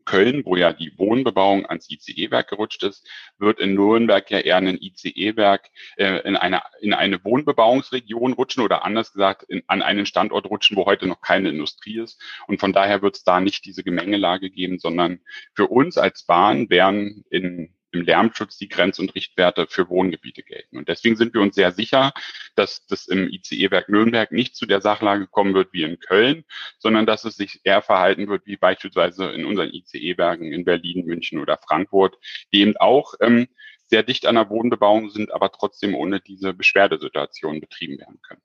Köln, 0.04 0.44
wo 0.46 0.56
ja 0.56 0.74
die 0.74 0.98
Wohnbebauung 0.98 1.68
ans 1.68 1.88
ICE-Werk 1.88 2.50
gerutscht 2.50 2.82
ist, 2.84 3.08
wird 3.38 3.60
in 3.60 3.76
Nürnberg 3.76 4.30
ja 4.32 4.40
eher 4.40 4.58
ein 4.58 4.82
ICE-Werk 4.82 5.70
äh, 5.98 6.28
in, 6.28 6.36
eine, 6.36 6.64
in 6.82 6.94
eine 6.94 7.24
Wohnbebauungsregion 7.24 8.34
rutschen 8.34 8.64
oder 8.64 8.84
anders 8.84 9.14
gesagt 9.14 9.44
in, 9.44 9.62
an 9.68 9.84
einen 9.84 10.08
Standort 10.08 10.48
rutschen, 10.48 10.76
wo 10.76 10.88
heute 10.88 11.06
noch 11.06 11.22
keine 11.22 11.50
Industrie 11.50 12.00
ist. 12.00 12.20
Und 12.48 12.60
von 12.60 12.74
daher 12.74 13.04
wird 13.04 13.18
es 13.18 13.24
da 13.24 13.40
nicht 13.42 13.64
diese 13.64 13.84
Gemengelage 13.84 14.50
geben, 14.50 14.80
sondern 14.80 15.20
für 15.54 15.68
uns 15.68 16.00
als 16.00 16.26
Bahn 16.26 16.72
wären 16.72 17.24
in 17.30 17.76
im 17.92 18.04
Lärmschutz 18.04 18.58
die 18.58 18.70
Grenz- 18.70 19.00
und 19.00 19.16
Richtwerte 19.16 19.68
für 19.68 19.90
Wohngebiete 19.90 20.44
gelten. 20.44 20.78
Und 20.78 20.88
deswegen 20.88 21.16
sind 21.16 21.34
wir 21.34 21.42
uns 21.42 21.56
sehr 21.56 21.72
sicher, 21.72 22.14
dass 22.56 22.86
das 22.88 23.08
im 23.08 23.28
ICE-Werk 23.28 23.90
Nürnberg 23.90 24.32
nicht 24.32 24.56
zu 24.56 24.66
der 24.66 24.82
Sachlage 24.82 25.28
kommen 25.28 25.54
wird 25.54 25.74
wie 25.74 25.84
in 25.84 26.00
Köln, 26.00 26.44
sondern 26.80 27.06
dass 27.06 27.26
es 27.26 27.36
sich 27.36 27.62
eher 27.64 27.82
verhalten 27.82 28.28
wird 28.28 28.46
wie 28.46 28.58
beispielsweise 28.58 29.32
in 29.32 29.46
unseren 29.46 29.70
ICE-Werken 29.70 30.52
in 30.52 30.66
Berlin, 30.66 31.06
München 31.06 31.40
oder 31.40 31.58
Frankfurt, 31.58 32.18
die 32.54 32.62
eben 32.62 32.78
auch 32.78 33.14
ähm, 33.20 33.48
sehr 33.88 34.04
dicht 34.04 34.26
an 34.26 34.36
der 34.36 34.46
Bodenbebauung 34.46 35.10
sind, 35.10 35.34
aber 35.34 35.52
trotzdem 35.52 35.96
ohne 35.96 36.22
diese 36.22 36.54
Beschwerdesituation 36.54 37.60
betrieben 37.60 38.00
werden 38.00 38.20
können. 38.22 38.42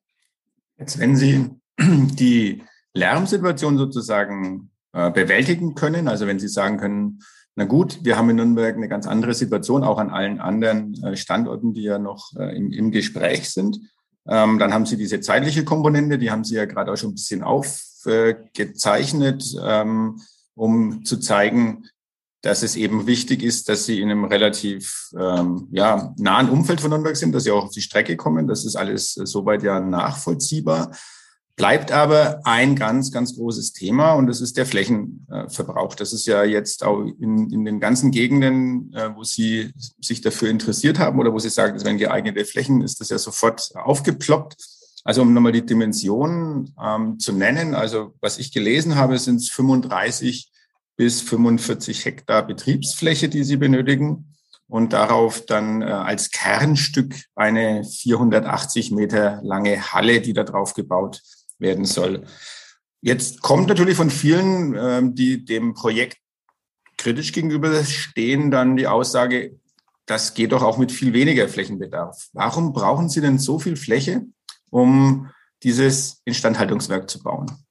Jetzt, 0.78 0.98
wenn 0.98 1.16
Sie 1.16 1.50
die 1.78 2.64
Lärmsituation 2.94 3.78
sozusagen 3.78 4.70
äh, 4.92 5.10
bewältigen 5.10 5.74
können, 5.74 6.08
also 6.08 6.26
wenn 6.26 6.40
Sie 6.40 6.48
sagen 6.48 6.78
können, 6.78 7.20
na 7.56 7.64
gut, 7.64 7.98
wir 8.02 8.16
haben 8.18 8.28
in 8.28 8.36
Nürnberg 8.36 8.76
eine 8.76 8.88
ganz 8.88 9.06
andere 9.06 9.32
Situation, 9.32 9.82
auch 9.82 9.96
an 9.98 10.10
allen 10.10 10.40
anderen 10.40 11.02
äh, 11.02 11.16
Standorten, 11.16 11.72
die 11.72 11.84
ja 11.84 11.98
noch 11.98 12.36
äh, 12.36 12.54
im, 12.54 12.70
im 12.70 12.90
Gespräch 12.90 13.48
sind. 13.50 13.80
Ähm, 14.28 14.58
dann 14.58 14.74
haben 14.74 14.84
Sie 14.84 14.98
diese 14.98 15.20
zeitliche 15.20 15.64
Komponente, 15.64 16.18
die 16.18 16.30
haben 16.30 16.44
Sie 16.44 16.56
ja 16.56 16.66
gerade 16.66 16.92
auch 16.92 16.96
schon 16.96 17.12
ein 17.12 17.14
bisschen 17.14 17.42
aufgezeichnet, 17.42 19.56
ähm, 19.64 20.20
um 20.54 21.02
zu 21.06 21.16
zeigen, 21.16 21.86
dass 22.42 22.62
es 22.62 22.76
eben 22.76 23.06
wichtig 23.06 23.42
ist, 23.42 23.70
dass 23.70 23.86
Sie 23.86 24.02
in 24.02 24.10
einem 24.10 24.26
relativ 24.26 25.08
ähm, 25.18 25.68
ja, 25.72 26.14
nahen 26.18 26.50
Umfeld 26.50 26.82
von 26.82 26.90
Nürnberg 26.90 27.16
sind, 27.16 27.34
dass 27.34 27.44
Sie 27.44 27.52
auch 27.52 27.64
auf 27.64 27.72
die 27.72 27.80
Strecke 27.80 28.16
kommen. 28.16 28.46
Das 28.46 28.66
ist 28.66 28.76
alles 28.76 29.14
soweit 29.14 29.62
ja 29.62 29.80
nachvollziehbar. 29.80 30.90
Bleibt 31.56 31.90
aber 31.90 32.40
ein 32.44 32.76
ganz, 32.76 33.10
ganz 33.10 33.34
großes 33.34 33.72
Thema 33.72 34.12
und 34.12 34.26
das 34.26 34.42
ist 34.42 34.58
der 34.58 34.66
Flächenverbrauch. 34.66 35.94
Das 35.94 36.12
ist 36.12 36.26
ja 36.26 36.44
jetzt 36.44 36.84
auch 36.84 37.00
in, 37.00 37.50
in 37.50 37.64
den 37.64 37.80
ganzen 37.80 38.10
Gegenden, 38.10 38.92
äh, 38.92 39.16
wo 39.16 39.24
Sie 39.24 39.72
sich 39.98 40.20
dafür 40.20 40.50
interessiert 40.50 40.98
haben 40.98 41.18
oder 41.18 41.32
wo 41.32 41.38
Sie 41.38 41.48
sagen, 41.48 41.74
es 41.74 41.84
wären 41.86 41.96
geeignete 41.96 42.44
Flächen, 42.44 42.82
ist 42.82 43.00
das 43.00 43.08
ja 43.08 43.16
sofort 43.16 43.70
aufgeploppt. 43.74 44.56
Also 45.02 45.22
um 45.22 45.32
nochmal 45.32 45.52
die 45.52 45.64
Dimensionen 45.64 46.74
ähm, 46.78 47.18
zu 47.18 47.32
nennen, 47.32 47.74
also 47.74 48.12
was 48.20 48.36
ich 48.36 48.52
gelesen 48.52 48.96
habe, 48.96 49.18
sind 49.18 49.36
es 49.36 49.48
35 49.48 50.50
bis 50.96 51.22
45 51.22 52.04
Hektar 52.04 52.46
Betriebsfläche, 52.46 53.30
die 53.30 53.44
Sie 53.44 53.56
benötigen 53.56 54.36
und 54.68 54.92
darauf 54.92 55.46
dann 55.46 55.80
äh, 55.80 55.86
als 55.86 56.30
Kernstück 56.32 57.14
eine 57.34 57.82
480 57.82 58.90
Meter 58.90 59.40
lange 59.42 59.92
Halle, 59.94 60.20
die 60.20 60.34
da 60.34 60.44
drauf 60.44 60.74
gebaut 60.74 61.22
werden 61.58 61.84
soll. 61.84 62.24
Jetzt 63.00 63.42
kommt 63.42 63.68
natürlich 63.68 63.96
von 63.96 64.10
vielen, 64.10 64.74
ähm, 64.76 65.14
die 65.14 65.44
dem 65.44 65.74
Projekt 65.74 66.18
kritisch 66.96 67.32
gegenüberstehen, 67.32 68.50
dann 68.50 68.76
die 68.76 68.86
Aussage, 68.86 69.58
das 70.06 70.34
geht 70.34 70.52
doch 70.52 70.62
auch 70.62 70.78
mit 70.78 70.92
viel 70.92 71.12
weniger 71.12 71.48
Flächenbedarf. 71.48 72.28
Warum 72.32 72.72
brauchen 72.72 73.08
Sie 73.08 73.20
denn 73.20 73.38
so 73.38 73.58
viel 73.58 73.76
Fläche, 73.76 74.24
um 74.70 75.30
dieses 75.62 76.22
Instandhaltungswerk 76.24 77.10
zu 77.10 77.22
bauen? 77.22 77.65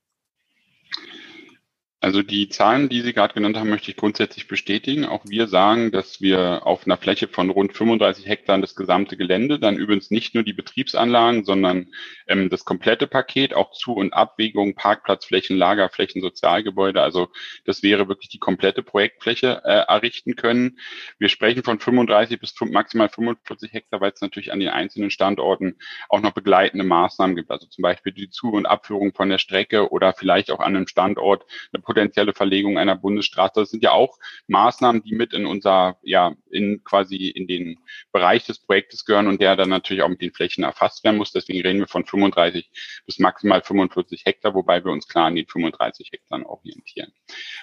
Also 2.05 2.21
die 2.21 2.49
Zahlen, 2.49 2.87
die 2.87 3.01
Sie 3.01 3.13
gerade 3.13 3.33
genannt 3.33 3.57
haben, 3.57 3.71
möchte 3.71 3.89
ich 3.89 3.97
grundsätzlich 3.97 4.47
bestätigen. 4.47 5.05
Auch 5.05 5.23
wir 5.27 5.47
sagen, 5.47 5.91
dass 5.91 6.21
wir 6.21 6.67
auf 6.67 6.85
einer 6.85 6.97
Fläche 6.97 7.27
von 7.27 7.49
rund 7.49 7.75
35 7.75 8.27
Hektar 8.27 8.59
das 8.59 8.75
gesamte 8.75 9.17
Gelände, 9.17 9.57
dann 9.57 9.75
übrigens 9.75 10.11
nicht 10.11 10.35
nur 10.35 10.43
die 10.43 10.53
Betriebsanlagen, 10.53 11.45
sondern 11.45 11.87
ähm, 12.27 12.51
das 12.51 12.63
komplette 12.63 13.07
Paket, 13.07 13.55
auch 13.55 13.71
Zu- 13.71 13.95
und 13.95 14.13
Abwägung, 14.13 14.75
Parkplatzflächen, 14.75 15.57
Lagerflächen, 15.57 16.21
Sozialgebäude. 16.21 17.01
Also 17.01 17.29
das 17.65 17.81
wäre 17.81 18.07
wirklich 18.07 18.29
die 18.29 18.37
komplette 18.37 18.83
Projektfläche 18.83 19.63
äh, 19.65 19.85
errichten 19.87 20.35
können. 20.35 20.77
Wir 21.17 21.29
sprechen 21.29 21.63
von 21.63 21.79
35 21.79 22.39
bis 22.39 22.53
maximal 22.69 23.09
45 23.09 23.73
Hektar, 23.73 23.99
weil 23.99 24.11
es 24.11 24.21
natürlich 24.21 24.51
an 24.51 24.59
den 24.59 24.69
einzelnen 24.69 25.09
Standorten 25.09 25.79
auch 26.09 26.21
noch 26.21 26.33
begleitende 26.33 26.85
Maßnahmen 26.85 27.35
gibt. 27.35 27.49
Also 27.49 27.65
zum 27.65 27.81
Beispiel 27.81 28.11
die 28.11 28.29
Zu- 28.29 28.51
und 28.51 28.67
Abführung 28.67 29.11
von 29.15 29.27
der 29.27 29.39
Strecke 29.39 29.89
oder 29.89 30.13
vielleicht 30.13 30.51
auch 30.51 30.59
an 30.59 30.75
einem 30.75 30.87
Standort 30.87 31.45
eine 31.73 31.81
potenzielle 31.95 32.33
Verlegung 32.33 32.77
einer 32.77 32.95
Bundesstraße. 32.95 33.53
Das 33.61 33.69
sind 33.69 33.81
ja 33.81 33.91
auch 33.91 34.17
Maßnahmen, 34.47 35.01
die 35.03 35.15
mit 35.15 35.33
in 35.33 35.45
unser, 35.45 35.97
ja, 36.03 36.35
in 36.51 36.83
quasi 36.83 37.27
in 37.27 37.47
den 37.47 37.79
Bereich 38.11 38.45
des 38.45 38.59
Projektes 38.59 39.05
gehören 39.05 39.27
und 39.27 39.41
der 39.41 39.55
dann 39.55 39.69
natürlich 39.69 40.03
auch 40.03 40.09
mit 40.09 40.21
den 40.21 40.33
Flächen 40.33 40.65
erfasst 40.65 41.03
werden 41.05 41.17
muss. 41.17 41.31
Deswegen 41.31 41.61
reden 41.61 41.79
wir 41.79 41.87
von 41.87 42.05
35 42.05 42.69
bis 43.05 43.19
maximal 43.19 43.61
45 43.61 44.23
Hektar, 44.25 44.53
wobei 44.53 44.83
wir 44.83 44.91
uns 44.91 45.07
klar 45.07 45.27
an 45.27 45.35
den 45.35 45.47
35 45.47 46.09
Hektar 46.11 46.45
orientieren. 46.45 47.13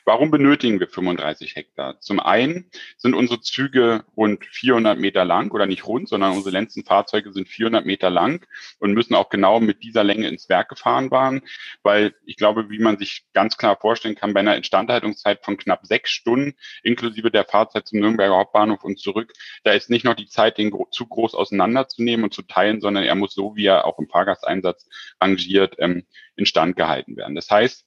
Warum 0.06 0.30
benötigen 0.30 0.80
wir 0.80 0.88
35 0.88 1.54
Hektar? 1.54 2.00
Zum 2.00 2.18
einen 2.18 2.70
sind 2.96 3.14
unsere 3.14 3.40
Züge 3.42 4.04
rund 4.16 4.46
400 4.46 4.98
Meter 4.98 5.26
lang 5.26 5.50
oder 5.52 5.66
nicht 5.66 5.86
rund, 5.86 6.08
sondern 6.08 6.32
unsere 6.32 6.58
letzten 6.58 6.84
Fahrzeuge 6.84 7.32
sind 7.32 7.48
400 7.48 7.84
Meter 7.84 8.08
lang 8.08 8.46
und 8.78 8.94
müssen 8.94 9.14
auch 9.14 9.28
genau 9.28 9.60
mit 9.60 9.82
dieser 9.82 10.04
Länge 10.04 10.28
ins 10.28 10.48
Werk 10.48 10.70
gefahren 10.70 11.10
werden, 11.10 11.42
weil 11.82 12.14
ich 12.24 12.36
glaube, 12.36 12.70
wie 12.70 12.78
man 12.78 12.96
sich 12.96 13.26
ganz 13.34 13.56
klar 13.56 13.76
vorstellen 13.76 14.14
kann, 14.22 14.34
bei 14.34 14.40
einer 14.40 14.56
Instandhaltungszeit 14.56 15.44
von 15.44 15.56
knapp 15.56 15.84
sechs 15.84 16.10
Stunden 16.10 16.54
inklusive 16.82 17.30
der 17.30 17.44
Fahrzeit 17.44 17.86
zum 17.88 18.00
Nürnberger 18.00 18.36
Hauptbahnhof 18.36 18.84
und 18.84 18.98
zurück, 18.98 19.32
da 19.64 19.72
ist 19.72 19.90
nicht 19.90 20.04
noch 20.04 20.14
die 20.14 20.28
Zeit, 20.28 20.58
den 20.58 20.72
Zug 20.92 21.10
groß 21.10 21.34
auseinanderzunehmen 21.34 22.24
und 22.24 22.32
zu 22.32 22.42
teilen, 22.42 22.80
sondern 22.80 23.04
er 23.04 23.16
muss 23.16 23.34
so, 23.34 23.56
wie 23.56 23.66
er 23.66 23.84
auch 23.84 23.98
im 23.98 24.08
Fahrgasteinsatz 24.08 24.88
rangiert, 25.20 25.74
ähm, 25.78 26.06
instand 26.36 26.76
gehalten 26.76 27.16
werden. 27.16 27.34
Das 27.34 27.50
heißt, 27.50 27.84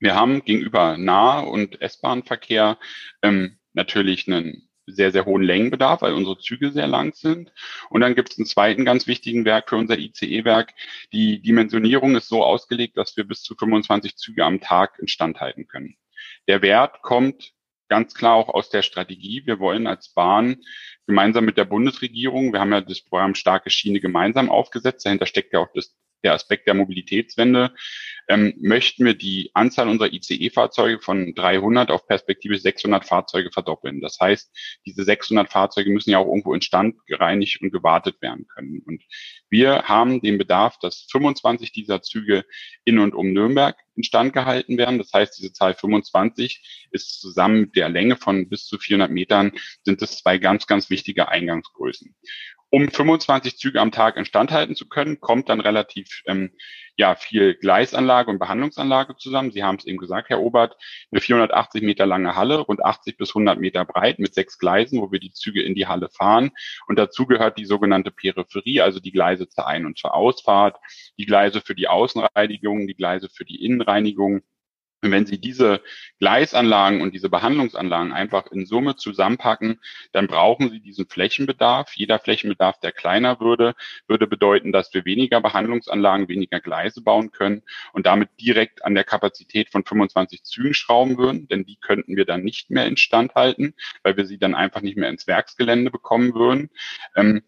wir 0.00 0.14
haben 0.14 0.44
gegenüber 0.44 0.96
Nah- 0.98 1.40
und 1.40 1.80
S-Bahn-Verkehr 1.80 2.78
ähm, 3.22 3.58
natürlich 3.74 4.26
einen 4.26 4.65
sehr, 4.86 5.12
sehr 5.12 5.24
hohen 5.24 5.42
Längenbedarf, 5.42 6.02
weil 6.02 6.12
unsere 6.12 6.38
Züge 6.38 6.70
sehr 6.70 6.86
lang 6.86 7.14
sind. 7.14 7.52
Und 7.90 8.00
dann 8.00 8.14
gibt 8.14 8.32
es 8.32 8.38
einen 8.38 8.46
zweiten 8.46 8.84
ganz 8.84 9.06
wichtigen 9.06 9.44
Werk 9.44 9.68
für 9.68 9.76
unser 9.76 9.98
ICE-Werk. 9.98 10.72
Die 11.12 11.40
Dimensionierung 11.40 12.16
ist 12.16 12.28
so 12.28 12.44
ausgelegt, 12.44 12.96
dass 12.96 13.16
wir 13.16 13.24
bis 13.24 13.42
zu 13.42 13.54
25 13.54 14.16
Züge 14.16 14.44
am 14.44 14.60
Tag 14.60 14.98
instand 14.98 15.40
halten 15.40 15.66
können. 15.66 15.96
Der 16.48 16.62
Wert 16.62 17.02
kommt 17.02 17.52
ganz 17.88 18.14
klar 18.14 18.34
auch 18.34 18.48
aus 18.48 18.70
der 18.70 18.82
Strategie. 18.82 19.42
Wir 19.44 19.58
wollen 19.58 19.86
als 19.86 20.08
Bahn 20.08 20.56
gemeinsam 21.06 21.44
mit 21.44 21.56
der 21.56 21.64
Bundesregierung, 21.64 22.52
wir 22.52 22.60
haben 22.60 22.72
ja 22.72 22.80
das 22.80 23.00
Programm 23.00 23.34
Starke 23.34 23.70
Schiene 23.70 24.00
gemeinsam 24.00 24.50
aufgesetzt, 24.50 25.06
dahinter 25.06 25.26
steckt 25.26 25.52
ja 25.52 25.60
auch 25.60 25.72
das 25.74 25.94
der 26.22 26.34
Aspekt 26.34 26.66
der 26.66 26.74
Mobilitätswende, 26.74 27.74
ähm, 28.28 28.54
möchten 28.60 29.04
wir 29.04 29.14
die 29.14 29.50
Anzahl 29.54 29.88
unserer 29.88 30.12
ICE-Fahrzeuge 30.12 31.00
von 31.00 31.34
300 31.34 31.90
auf 31.90 32.06
perspektivisch 32.06 32.62
600 32.62 33.04
Fahrzeuge 33.04 33.50
verdoppeln. 33.52 34.00
Das 34.00 34.18
heißt, 34.20 34.50
diese 34.84 35.04
600 35.04 35.50
Fahrzeuge 35.50 35.90
müssen 35.90 36.10
ja 36.10 36.18
auch 36.18 36.26
irgendwo 36.26 36.54
instand 36.54 36.96
gereinigt 37.06 37.60
und 37.62 37.70
gewartet 37.70 38.20
werden 38.20 38.46
können. 38.48 38.82
Und 38.84 39.02
wir 39.48 39.84
haben 39.84 40.20
den 40.20 40.38
Bedarf, 40.38 40.78
dass 40.78 41.06
25 41.10 41.72
dieser 41.72 42.02
Züge 42.02 42.44
in 42.84 42.98
und 42.98 43.14
um 43.14 43.32
Nürnberg 43.32 43.76
instand 43.94 44.32
gehalten 44.32 44.76
werden. 44.78 44.98
Das 44.98 45.12
heißt, 45.12 45.38
diese 45.38 45.52
Zahl 45.52 45.74
25 45.74 46.88
ist 46.90 47.20
zusammen 47.20 47.62
mit 47.62 47.76
der 47.76 47.88
Länge 47.88 48.16
von 48.16 48.48
bis 48.48 48.66
zu 48.66 48.78
400 48.78 49.10
Metern 49.10 49.52
sind 49.84 50.02
es 50.02 50.18
zwei 50.18 50.38
ganz, 50.38 50.66
ganz 50.66 50.90
wichtige 50.90 51.28
Eingangsgrößen 51.28 52.14
um 52.70 52.90
25 52.90 53.58
Züge 53.58 53.80
am 53.80 53.92
Tag 53.92 54.16
instand 54.16 54.50
halten 54.50 54.74
zu 54.74 54.88
können, 54.88 55.20
kommt 55.20 55.48
dann 55.48 55.60
relativ 55.60 56.22
ähm, 56.26 56.50
ja 56.96 57.14
viel 57.14 57.54
Gleisanlage 57.54 58.30
und 58.30 58.38
Behandlungsanlage 58.38 59.16
zusammen. 59.16 59.52
Sie 59.52 59.62
haben 59.62 59.76
es 59.76 59.84
eben 59.84 59.98
gesagt, 59.98 60.30
Herr 60.30 60.40
Obert, 60.40 60.76
eine 61.10 61.20
480 61.20 61.82
Meter 61.82 62.06
lange 62.06 62.34
Halle, 62.34 62.58
rund 62.58 62.84
80 62.84 63.16
bis 63.16 63.30
100 63.30 63.60
Meter 63.60 63.84
breit 63.84 64.18
mit 64.18 64.34
sechs 64.34 64.58
Gleisen, 64.58 65.00
wo 65.00 65.12
wir 65.12 65.20
die 65.20 65.32
Züge 65.32 65.62
in 65.62 65.74
die 65.74 65.86
Halle 65.86 66.08
fahren. 66.08 66.50
Und 66.86 66.98
dazu 66.98 67.26
gehört 67.26 67.58
die 67.58 67.66
sogenannte 67.66 68.10
Peripherie, 68.10 68.80
also 68.80 68.98
die 68.98 69.12
Gleise 69.12 69.48
zur 69.48 69.66
Ein- 69.66 69.86
und 69.86 69.98
zur 69.98 70.14
Ausfahrt, 70.14 70.78
die 71.18 71.26
Gleise 71.26 71.60
für 71.60 71.74
die 71.74 71.88
Außenreinigung, 71.88 72.86
die 72.86 72.96
Gleise 72.96 73.28
für 73.28 73.44
die 73.44 73.64
Innenreinigung 73.64 74.42
wenn 75.02 75.26
Sie 75.26 75.38
diese 75.40 75.80
Gleisanlagen 76.18 77.00
und 77.00 77.14
diese 77.14 77.28
Behandlungsanlagen 77.28 78.12
einfach 78.12 78.46
in 78.50 78.66
Summe 78.66 78.96
zusammenpacken, 78.96 79.80
dann 80.12 80.26
brauchen 80.26 80.70
Sie 80.70 80.80
diesen 80.80 81.06
Flächenbedarf. 81.06 81.92
Jeder 81.94 82.18
Flächenbedarf, 82.18 82.80
der 82.80 82.92
kleiner 82.92 83.40
würde, 83.40 83.74
würde 84.06 84.26
bedeuten, 84.26 84.72
dass 84.72 84.92
wir 84.94 85.04
weniger 85.04 85.40
Behandlungsanlagen, 85.40 86.28
weniger 86.28 86.60
Gleise 86.60 87.02
bauen 87.02 87.30
können 87.30 87.62
und 87.92 88.06
damit 88.06 88.30
direkt 88.40 88.84
an 88.84 88.94
der 88.94 89.04
Kapazität 89.04 89.70
von 89.70 89.84
25 89.84 90.42
Zügen 90.44 90.74
schrauben 90.74 91.18
würden, 91.18 91.48
denn 91.48 91.64
die 91.64 91.76
könnten 91.76 92.16
wir 92.16 92.24
dann 92.24 92.42
nicht 92.42 92.70
mehr 92.70 92.86
instand 92.86 93.34
halten, 93.34 93.74
weil 94.02 94.16
wir 94.16 94.26
sie 94.26 94.38
dann 94.38 94.54
einfach 94.54 94.80
nicht 94.80 94.96
mehr 94.96 95.10
ins 95.10 95.26
Werksgelände 95.26 95.90
bekommen 95.90 96.34
würden. 96.34 96.70
Ähm, 97.14 97.42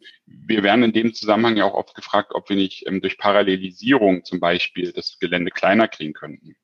wir 0.47 0.63
werden 0.63 0.83
in 0.83 0.93
dem 0.93 1.15
Zusammenhang 1.15 1.57
ja 1.57 1.65
auch 1.65 1.75
oft 1.75 1.95
gefragt, 1.95 2.33
ob 2.35 2.49
wir 2.49 2.57
nicht 2.57 2.87
ähm, 2.87 3.01
durch 3.01 3.19
Parallelisierung 3.19 4.25
zum 4.25 4.41
Beispiel 4.41 4.93
das 4.93 5.19
Gelände 5.19 5.51
kleiner 5.51 5.89
kriegen 5.89 6.15
könnten. 6.15 6.57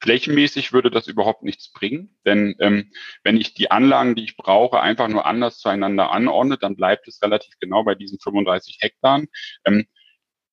Flächenmäßig 0.00 0.72
würde 0.72 0.90
das 0.90 1.06
überhaupt 1.06 1.42
nichts 1.42 1.72
bringen, 1.72 2.16
denn 2.26 2.54
ähm, 2.60 2.90
wenn 3.24 3.36
ich 3.36 3.54
die 3.54 3.70
Anlagen, 3.70 4.14
die 4.14 4.24
ich 4.24 4.36
brauche, 4.36 4.80
einfach 4.80 5.08
nur 5.08 5.26
anders 5.26 5.58
zueinander 5.58 6.10
anordne, 6.10 6.58
dann 6.58 6.76
bleibt 6.76 7.08
es 7.08 7.22
relativ 7.22 7.54
genau 7.60 7.84
bei 7.84 7.94
diesen 7.94 8.18
35 8.18 8.78
Hektar. 8.80 9.22
Ähm, 9.64 9.86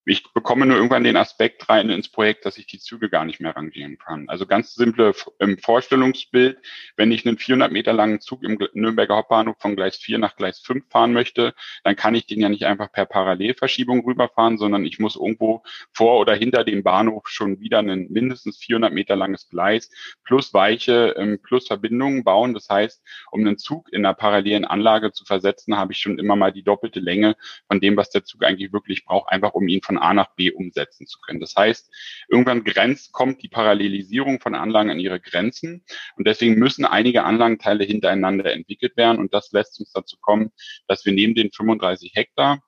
ich 0.09 0.23
bekomme 0.33 0.65
nur 0.65 0.77
irgendwann 0.77 1.03
den 1.03 1.17
Aspekt 1.17 1.67
rein 1.67 1.89
ins 1.89 2.07
Projekt, 2.07 2.45
dass 2.45 2.57
ich 2.57 2.65
die 2.65 2.79
Züge 2.79 3.09
gar 3.09 3.25
nicht 3.25 3.41
mehr 3.41 3.55
rangieren 3.55 3.97
kann. 3.97 4.29
Also 4.29 4.45
ganz 4.45 4.73
simple 4.73 5.13
im 5.39 5.57
Vorstellungsbild, 5.57 6.59
wenn 6.95 7.11
ich 7.11 7.27
einen 7.27 7.37
400 7.37 7.73
Meter 7.73 7.91
langen 7.91 8.21
Zug 8.21 8.43
im 8.43 8.57
Nürnberger 8.73 9.17
Hauptbahnhof 9.17 9.57
von 9.59 9.75
Gleis 9.75 9.97
4 9.97 10.17
nach 10.17 10.37
Gleis 10.37 10.59
5 10.59 10.85
fahren 10.89 11.11
möchte, 11.11 11.53
dann 11.83 11.97
kann 11.97 12.15
ich 12.15 12.25
den 12.25 12.39
ja 12.39 12.47
nicht 12.47 12.63
einfach 12.63 12.89
per 12.89 13.05
Parallelverschiebung 13.05 14.05
rüberfahren, 14.05 14.57
sondern 14.57 14.85
ich 14.85 14.97
muss 14.97 15.17
irgendwo 15.17 15.63
vor 15.91 16.19
oder 16.19 16.35
hinter 16.35 16.63
dem 16.63 16.83
Bahnhof 16.83 17.27
schon 17.27 17.59
wieder 17.59 17.79
ein 17.79 18.07
mindestens 18.09 18.57
400 18.59 18.93
Meter 18.93 19.17
langes 19.17 19.49
Gleis 19.49 19.89
plus 20.23 20.53
Weiche 20.53 21.15
ähm, 21.17 21.39
plus 21.43 21.67
Verbindungen 21.67 22.23
bauen. 22.23 22.53
Das 22.53 22.69
heißt, 22.69 23.03
um 23.31 23.41
einen 23.41 23.57
Zug 23.57 23.91
in 23.91 24.05
einer 24.05 24.13
parallelen 24.13 24.63
Anlage 24.63 25.11
zu 25.11 25.25
versetzen, 25.25 25.75
habe 25.75 25.91
ich 25.91 25.99
schon 25.99 26.17
immer 26.17 26.37
mal 26.37 26.53
die 26.53 26.63
doppelte 26.63 27.01
Länge 27.01 27.35
von 27.67 27.81
dem, 27.81 27.97
was 27.97 28.09
der 28.09 28.23
Zug 28.23 28.45
eigentlich 28.45 28.71
wirklich 28.71 29.03
braucht, 29.03 29.33
einfach 29.33 29.53
um 29.53 29.67
ihn 29.67 29.81
von 29.81 29.96
A 29.99 30.13
nach 30.13 30.35
B 30.35 30.51
umsetzen 30.51 31.07
zu 31.07 31.19
können. 31.19 31.39
Das 31.39 31.55
heißt, 31.55 31.93
irgendwann 32.29 32.63
grenzt, 32.63 33.11
kommt 33.11 33.43
die 33.43 33.49
Parallelisierung 33.49 34.39
von 34.39 34.55
Anlagen 34.55 34.89
an 34.89 34.99
ihre 34.99 35.19
Grenzen 35.19 35.83
und 36.15 36.27
deswegen 36.27 36.55
müssen 36.55 36.85
einige 36.85 37.23
Anlagenteile 37.23 37.83
hintereinander 37.83 38.51
entwickelt 38.51 38.97
werden 38.97 39.19
und 39.19 39.33
das 39.33 39.51
lässt 39.51 39.79
uns 39.79 39.91
dazu 39.91 40.17
kommen, 40.21 40.51
dass 40.87 41.05
wir 41.05 41.13
neben 41.13 41.35
den 41.35 41.51
35 41.51 42.11
Hektar 42.15 42.61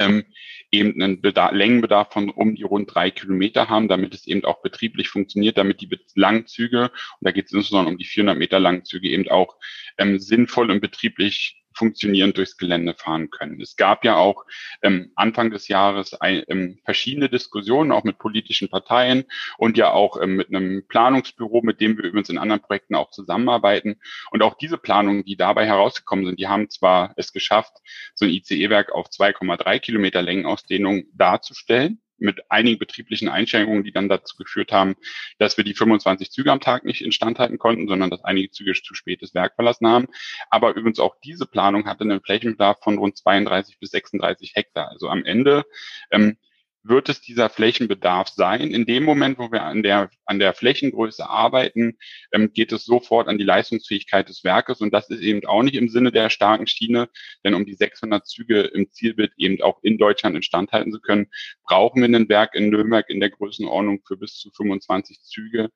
ähm, 0.00 0.24
eben 0.70 1.00
einen 1.00 1.20
Bedarf, 1.20 1.52
Längenbedarf 1.52 2.12
von 2.12 2.30
um 2.30 2.56
die 2.56 2.62
rund 2.62 2.92
drei 2.92 3.10
Kilometer 3.10 3.68
haben, 3.68 3.86
damit 3.86 4.14
es 4.14 4.26
eben 4.26 4.44
auch 4.44 4.62
betrieblich 4.62 5.08
funktioniert, 5.08 5.58
damit 5.58 5.80
die 5.80 5.90
langen 6.14 6.46
Züge, 6.46 6.84
und 6.84 6.90
da 7.20 7.30
geht 7.30 7.46
es 7.46 7.52
insbesondere 7.52 7.92
um 7.92 7.98
die 7.98 8.06
400 8.06 8.36
Meter 8.36 8.58
langen 8.58 8.84
Züge, 8.84 9.08
eben 9.08 9.28
auch 9.28 9.56
ähm, 9.98 10.18
sinnvoll 10.18 10.70
und 10.70 10.80
betrieblich 10.80 11.62
funktionierend 11.80 12.36
durchs 12.36 12.58
Gelände 12.58 12.92
fahren 12.94 13.30
können. 13.30 13.58
Es 13.58 13.74
gab 13.74 14.04
ja 14.04 14.16
auch 14.16 14.44
ähm, 14.82 15.12
Anfang 15.16 15.50
des 15.50 15.66
Jahres 15.68 16.12
ein, 16.12 16.42
ähm, 16.48 16.78
verschiedene 16.84 17.30
Diskussionen, 17.30 17.90
auch 17.90 18.04
mit 18.04 18.18
politischen 18.18 18.68
Parteien 18.68 19.24
und 19.56 19.78
ja 19.78 19.90
auch 19.90 20.20
ähm, 20.20 20.36
mit 20.36 20.48
einem 20.48 20.86
Planungsbüro, 20.86 21.62
mit 21.62 21.80
dem 21.80 21.96
wir 21.96 22.04
übrigens 22.04 22.28
in 22.28 22.36
anderen 22.36 22.60
Projekten 22.60 22.94
auch 22.94 23.10
zusammenarbeiten. 23.10 23.98
Und 24.30 24.42
auch 24.42 24.58
diese 24.58 24.76
Planungen, 24.76 25.24
die 25.24 25.36
dabei 25.36 25.66
herausgekommen 25.66 26.26
sind, 26.26 26.38
die 26.38 26.48
haben 26.48 26.68
zwar 26.68 27.14
es 27.16 27.32
geschafft, 27.32 27.72
so 28.14 28.26
ein 28.26 28.30
ICE-Werk 28.30 28.92
auf 28.92 29.06
2,3 29.06 29.78
Kilometer 29.78 30.20
Längenausdehnung 30.20 31.04
darzustellen, 31.14 32.02
mit 32.20 32.50
einigen 32.50 32.78
betrieblichen 32.78 33.28
Einschränkungen, 33.28 33.84
die 33.84 33.92
dann 33.92 34.08
dazu 34.08 34.36
geführt 34.36 34.72
haben, 34.72 34.96
dass 35.38 35.56
wir 35.56 35.64
die 35.64 35.74
25 35.74 36.30
Züge 36.30 36.52
am 36.52 36.60
Tag 36.60 36.84
nicht 36.84 37.02
instand 37.02 37.38
halten 37.38 37.58
konnten, 37.58 37.88
sondern 37.88 38.10
dass 38.10 38.24
einige 38.24 38.50
Züge 38.50 38.72
zu 38.74 38.94
spät 38.94 39.22
das 39.22 39.34
Werk 39.34 39.54
verlassen 39.54 39.86
haben. 39.86 40.06
Aber 40.50 40.70
übrigens 40.70 40.98
auch 41.00 41.16
diese 41.24 41.46
Planung 41.46 41.86
hatte 41.86 42.04
einen 42.04 42.20
Flächenbedarf 42.20 42.78
von 42.82 42.98
rund 42.98 43.16
32 43.16 43.78
bis 43.78 43.90
36 43.90 44.52
Hektar. 44.54 44.88
Also 44.90 45.08
am 45.08 45.24
Ende 45.24 45.64
ähm, 46.10 46.36
wird 46.82 47.08
es 47.08 47.20
dieser 47.20 47.50
Flächenbedarf 47.50 48.28
sein. 48.28 48.70
In 48.70 48.86
dem 48.86 49.04
Moment, 49.04 49.38
wo 49.38 49.52
wir 49.52 49.62
an 49.62 49.82
der, 49.82 50.10
an 50.24 50.38
der 50.38 50.54
Flächengröße 50.54 51.28
arbeiten, 51.28 51.98
ähm, 52.32 52.52
geht 52.52 52.72
es 52.72 52.84
sofort 52.84 53.28
an 53.28 53.38
die 53.38 53.44
Leistungsfähigkeit 53.44 54.28
des 54.28 54.44
Werkes. 54.44 54.80
Und 54.80 54.92
das 54.92 55.10
ist 55.10 55.20
eben 55.20 55.46
auch 55.46 55.62
nicht 55.62 55.76
im 55.76 55.88
Sinne 55.88 56.10
der 56.10 56.30
starken 56.30 56.66
Schiene, 56.66 57.08
denn 57.44 57.54
um 57.54 57.66
die 57.66 57.74
600 57.74 58.26
Züge 58.26 58.62
im 58.62 58.90
Zielbild 58.90 59.32
eben 59.36 59.60
auch 59.62 59.82
in 59.82 59.98
Deutschland 59.98 60.36
instand 60.36 60.72
halten 60.72 60.92
zu 60.92 61.00
können, 61.00 61.28
brauchen 61.64 62.00
wir 62.00 62.08
ein 62.08 62.28
Werk 62.28 62.54
in 62.54 62.70
Nürnberg 62.70 63.08
in 63.10 63.20
der 63.20 63.30
Größenordnung 63.30 64.00
für 64.06 64.16
bis 64.16 64.36
zu 64.36 64.50
25 64.50 65.20
Züge. 65.22 65.70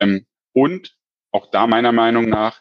Ähm, 0.00 0.26
und 0.52 0.96
auch 1.30 1.50
da 1.50 1.66
meiner 1.66 1.92
Meinung 1.92 2.28
nach 2.28 2.60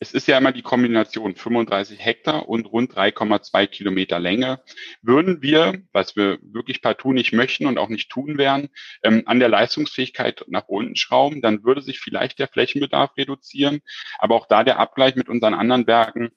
es 0.00 0.12
ist 0.12 0.28
ja 0.28 0.38
immer 0.38 0.52
die 0.52 0.62
Kombination 0.62 1.34
35 1.34 1.98
Hektar 1.98 2.48
und 2.48 2.66
rund 2.66 2.94
3,2 2.94 3.66
Kilometer 3.66 4.20
Länge. 4.20 4.62
Würden 5.02 5.42
wir, 5.42 5.82
was 5.92 6.14
wir 6.14 6.38
wirklich 6.42 6.82
partout 6.82 7.12
nicht 7.12 7.32
möchten 7.32 7.66
und 7.66 7.78
auch 7.78 7.88
nicht 7.88 8.10
tun 8.10 8.38
werden, 8.38 8.68
ähm, 9.02 9.24
an 9.26 9.40
der 9.40 9.48
Leistungsfähigkeit 9.48 10.44
nach 10.48 10.68
unten 10.68 10.96
schrauben, 10.96 11.42
dann 11.42 11.64
würde 11.64 11.82
sich 11.82 11.98
vielleicht 11.98 12.38
der 12.38 12.48
Flächenbedarf 12.48 13.16
reduzieren. 13.16 13.80
Aber 14.18 14.36
auch 14.36 14.46
da 14.46 14.62
der 14.62 14.78
Abgleich 14.78 15.16
mit 15.16 15.28
unseren 15.28 15.54
anderen 15.54 15.86
Werken 15.86 16.30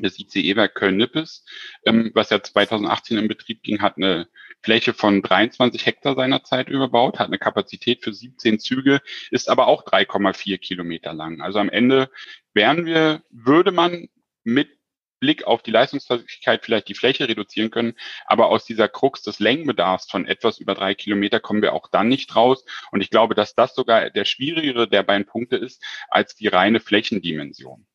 das 0.00 0.18
ICE-Werk 0.18 0.74
Köln-Nippes, 0.74 1.44
ähm, 1.84 2.12
was 2.14 2.30
ja 2.30 2.42
2018 2.42 3.18
in 3.18 3.26
Betrieb 3.26 3.62
ging, 3.62 3.80
hat 3.80 3.96
eine 3.96 4.28
Fläche 4.62 4.92
von 4.92 5.22
23 5.22 5.86
Hektar 5.86 6.14
seinerzeit 6.14 6.68
überbaut, 6.68 7.18
hat 7.18 7.28
eine 7.28 7.38
Kapazität 7.38 8.02
für 8.02 8.12
17 8.12 8.58
Züge, 8.58 9.00
ist 9.30 9.48
aber 9.48 9.66
auch 9.68 9.84
3,4 9.84 10.58
Kilometer 10.58 11.14
lang. 11.14 11.40
Also 11.40 11.58
am 11.58 11.68
Ende 11.68 12.10
wären 12.54 12.84
wir, 12.84 13.22
würde 13.30 13.72
man 13.72 14.08
mit 14.44 14.78
Blick 15.20 15.44
auf 15.44 15.62
die 15.62 15.70
Leistungsfähigkeit 15.70 16.64
vielleicht 16.64 16.88
die 16.88 16.94
Fläche 16.94 17.28
reduzieren 17.28 17.70
können, 17.70 17.94
aber 18.26 18.48
aus 18.48 18.64
dieser 18.64 18.88
Krux 18.88 19.22
des 19.22 19.40
Längenbedarfs 19.40 20.10
von 20.10 20.26
etwas 20.26 20.58
über 20.58 20.74
drei 20.74 20.94
Kilometer 20.94 21.40
kommen 21.40 21.62
wir 21.62 21.72
auch 21.72 21.88
dann 21.88 22.08
nicht 22.08 22.34
raus. 22.36 22.64
Und 22.92 23.00
ich 23.00 23.10
glaube, 23.10 23.34
dass 23.34 23.54
das 23.54 23.74
sogar 23.74 24.10
der 24.10 24.24
schwierigere 24.24 24.88
der 24.88 25.02
beiden 25.02 25.26
Punkte 25.26 25.56
ist 25.56 25.82
als 26.08 26.34
die 26.34 26.48
reine 26.48 26.80
Flächendimension. 26.80 27.86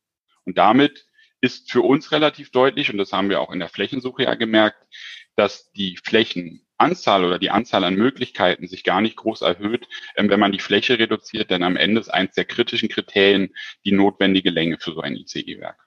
Und 0.45 0.58
damit 0.58 1.08
ist 1.41 1.71
für 1.71 1.82
uns 1.82 2.12
relativ 2.12 2.52
deutlich, 2.52 2.89
und 2.89 2.97
das 2.97 3.12
haben 3.12 3.30
wir 3.30 3.41
auch 3.41 3.52
in 3.52 3.60
der 3.60 3.69
Flächensuche 3.69 4.23
ja 4.23 4.36
gemerkt, 4.36 4.78
dass 5.36 5.72
die 5.72 5.98
Flächenanzahl 6.04 7.26
oder 7.26 7.39
die 7.39 7.50
Anzahl 7.50 7.84
an 7.84 7.96
Möglichkeiten 7.96 8.67
sich 8.67 8.84
gar 8.84 9.02
nicht 9.02 9.15
groß 9.15 9.41
erhöht, 9.41 9.88
ähm, 10.15 10.30
wenn 10.30 10.39
man 10.39 10.52
die 10.52 10.60
Fläche 10.60 11.00
reduziert, 11.00 11.50
denn 11.50 11.63
am 11.63 11.76
Ende 11.76 12.02
ist 12.02 12.10
eins 12.10 12.36
der 12.36 12.46
kritischen 12.46 12.89
Kriterien 12.89 13.54
die 13.86 13.91
notwendige 13.91 14.50
Länge 14.50 14.78
für 14.80 14.93
so 14.93 15.02
ein 15.02 15.15
ICE-Werk. 15.15 15.78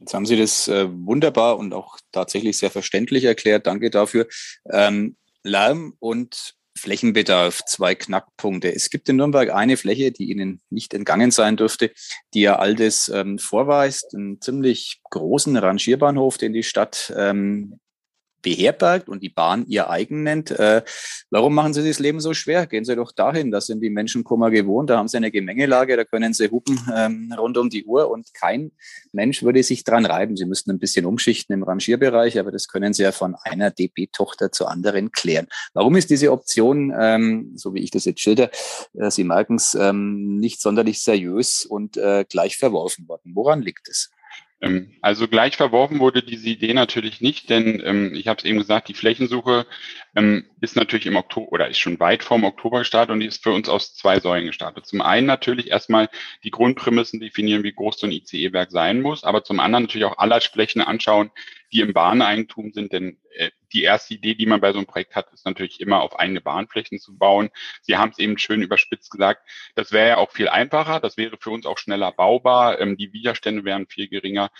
Jetzt 0.00 0.14
haben 0.14 0.26
Sie 0.26 0.36
das 0.36 0.68
äh, 0.68 0.86
wunderbar 0.88 1.58
und 1.58 1.74
auch 1.74 1.98
tatsächlich 2.12 2.56
sehr 2.56 2.70
verständlich 2.70 3.24
erklärt. 3.24 3.66
Danke 3.66 3.90
dafür. 3.90 4.28
Ähm, 4.70 5.16
Lärm 5.42 5.94
und 5.98 6.54
Flächenbedarf, 6.78 7.64
zwei 7.64 7.94
Knackpunkte. 7.94 8.72
Es 8.72 8.90
gibt 8.90 9.08
in 9.08 9.16
Nürnberg 9.16 9.50
eine 9.50 9.76
Fläche, 9.76 10.12
die 10.12 10.30
Ihnen 10.30 10.60
nicht 10.70 10.94
entgangen 10.94 11.32
sein 11.32 11.56
dürfte, 11.56 11.90
die 12.32 12.42
ja 12.42 12.56
Altes 12.56 13.08
ähm, 13.08 13.38
vorweist, 13.38 14.14
einen 14.14 14.40
ziemlich 14.40 15.00
großen 15.10 15.56
Rangierbahnhof, 15.56 16.38
den 16.38 16.52
die 16.52 16.62
Stadt 16.62 17.12
ähm, 17.16 17.80
beherbergt 18.42 19.08
und 19.08 19.22
die 19.22 19.28
Bahn 19.28 19.66
ihr 19.68 19.90
eigen 19.90 20.22
nennt. 20.22 20.50
Äh, 20.50 20.82
warum 21.30 21.54
machen 21.54 21.74
Sie 21.74 21.86
das 21.86 21.98
Leben 21.98 22.20
so 22.20 22.34
schwer? 22.34 22.66
Gehen 22.66 22.84
Sie 22.84 22.96
doch 22.96 23.12
dahin, 23.12 23.50
da 23.50 23.60
sind 23.60 23.80
die 23.80 23.90
Menschen 23.90 24.24
Kummer 24.24 24.50
gewohnt, 24.50 24.90
da 24.90 24.98
haben 24.98 25.08
Sie 25.08 25.16
eine 25.16 25.30
Gemengelage, 25.30 25.96
da 25.96 26.04
können 26.04 26.32
Sie 26.34 26.50
hupen 26.50 26.78
ähm, 26.94 27.34
rund 27.36 27.58
um 27.58 27.70
die 27.70 27.84
Uhr 27.84 28.10
und 28.10 28.32
kein 28.34 28.72
Mensch 29.12 29.42
würde 29.42 29.62
sich 29.62 29.84
dran 29.84 30.06
reiben. 30.06 30.36
Sie 30.36 30.44
müssten 30.44 30.70
ein 30.70 30.78
bisschen 30.78 31.04
umschichten 31.04 31.54
im 31.54 31.62
Rangierbereich, 31.62 32.38
aber 32.38 32.52
das 32.52 32.68
können 32.68 32.92
Sie 32.92 33.02
ja 33.02 33.12
von 33.12 33.34
einer 33.42 33.70
DB-Tochter 33.70 34.52
zur 34.52 34.70
anderen 34.70 35.10
klären. 35.12 35.48
Warum 35.74 35.96
ist 35.96 36.10
diese 36.10 36.32
Option, 36.32 36.92
ähm, 36.98 37.52
so 37.56 37.74
wie 37.74 37.80
ich 37.80 37.90
das 37.90 38.04
jetzt 38.04 38.20
schilder, 38.20 38.50
äh, 38.94 39.10
Sie 39.10 39.24
merken 39.24 39.56
es, 39.56 39.74
ähm, 39.74 40.38
nicht 40.38 40.60
sonderlich 40.60 41.02
seriös 41.02 41.64
und 41.64 41.96
äh, 41.96 42.24
gleich 42.28 42.56
verworfen 42.56 43.08
worden? 43.08 43.32
Woran 43.34 43.62
liegt 43.62 43.88
es? 43.88 44.10
Ähm, 44.60 44.96
also 45.02 45.28
gleich 45.28 45.56
verworfen 45.56 46.00
wurde 46.00 46.22
diese 46.22 46.48
Idee 46.48 46.74
natürlich 46.74 47.20
nicht, 47.20 47.48
denn 47.48 47.80
ähm, 47.84 48.14
ich 48.14 48.26
habe 48.26 48.38
es 48.38 48.44
eben 48.44 48.58
gesagt, 48.58 48.88
die 48.88 48.94
Flächensuche 48.94 49.66
ähm, 50.16 50.46
ist 50.60 50.74
natürlich 50.74 51.06
im 51.06 51.16
Oktober 51.16 51.52
oder 51.52 51.68
ist 51.68 51.78
schon 51.78 52.00
weit 52.00 52.24
vorm 52.24 52.44
Oktober 52.44 52.80
gestartet 52.80 53.12
und 53.12 53.20
die 53.20 53.26
ist 53.26 53.42
für 53.42 53.52
uns 53.52 53.68
aus 53.68 53.94
zwei 53.94 54.18
Säulen 54.18 54.46
gestartet. 54.46 54.86
Zum 54.86 55.00
einen 55.00 55.26
natürlich 55.26 55.70
erstmal 55.70 56.08
die 56.42 56.50
Grundprämissen 56.50 57.20
definieren, 57.20 57.62
wie 57.62 57.72
groß 57.72 58.00
so 58.00 58.06
ein 58.06 58.12
ICE-Werk 58.12 58.72
sein 58.72 59.00
muss, 59.00 59.22
aber 59.22 59.44
zum 59.44 59.60
anderen 59.60 59.84
natürlich 59.84 60.06
auch 60.06 60.18
alle 60.18 60.40
Flächen 60.40 60.80
anschauen, 60.80 61.30
die 61.72 61.80
im 61.80 61.92
Bahneigentum 61.92 62.72
sind, 62.72 62.92
denn 62.92 63.18
die 63.72 63.82
erste 63.82 64.14
Idee, 64.14 64.34
die 64.34 64.46
man 64.46 64.60
bei 64.60 64.72
so 64.72 64.78
einem 64.78 64.86
Projekt 64.86 65.14
hat, 65.14 65.32
ist 65.32 65.46
natürlich 65.46 65.80
immer 65.80 66.00
auf 66.02 66.18
eigene 66.18 66.40
Bahnflächen 66.40 66.98
zu 66.98 67.16
bauen. 67.16 67.50
Sie 67.82 67.96
haben 67.96 68.10
es 68.10 68.18
eben 68.18 68.38
schön 68.38 68.62
überspitzt 68.62 69.10
gesagt, 69.10 69.48
das 69.74 69.92
wäre 69.92 70.08
ja 70.08 70.16
auch 70.16 70.32
viel 70.32 70.48
einfacher, 70.48 71.00
das 71.00 71.16
wäre 71.16 71.36
für 71.38 71.50
uns 71.50 71.66
auch 71.66 71.78
schneller 71.78 72.12
baubar, 72.12 72.80
ähm, 72.80 72.96
die 72.96 73.12
Widerstände 73.12 73.64
wären 73.64 73.86
viel 73.86 74.08
geringer. 74.08 74.50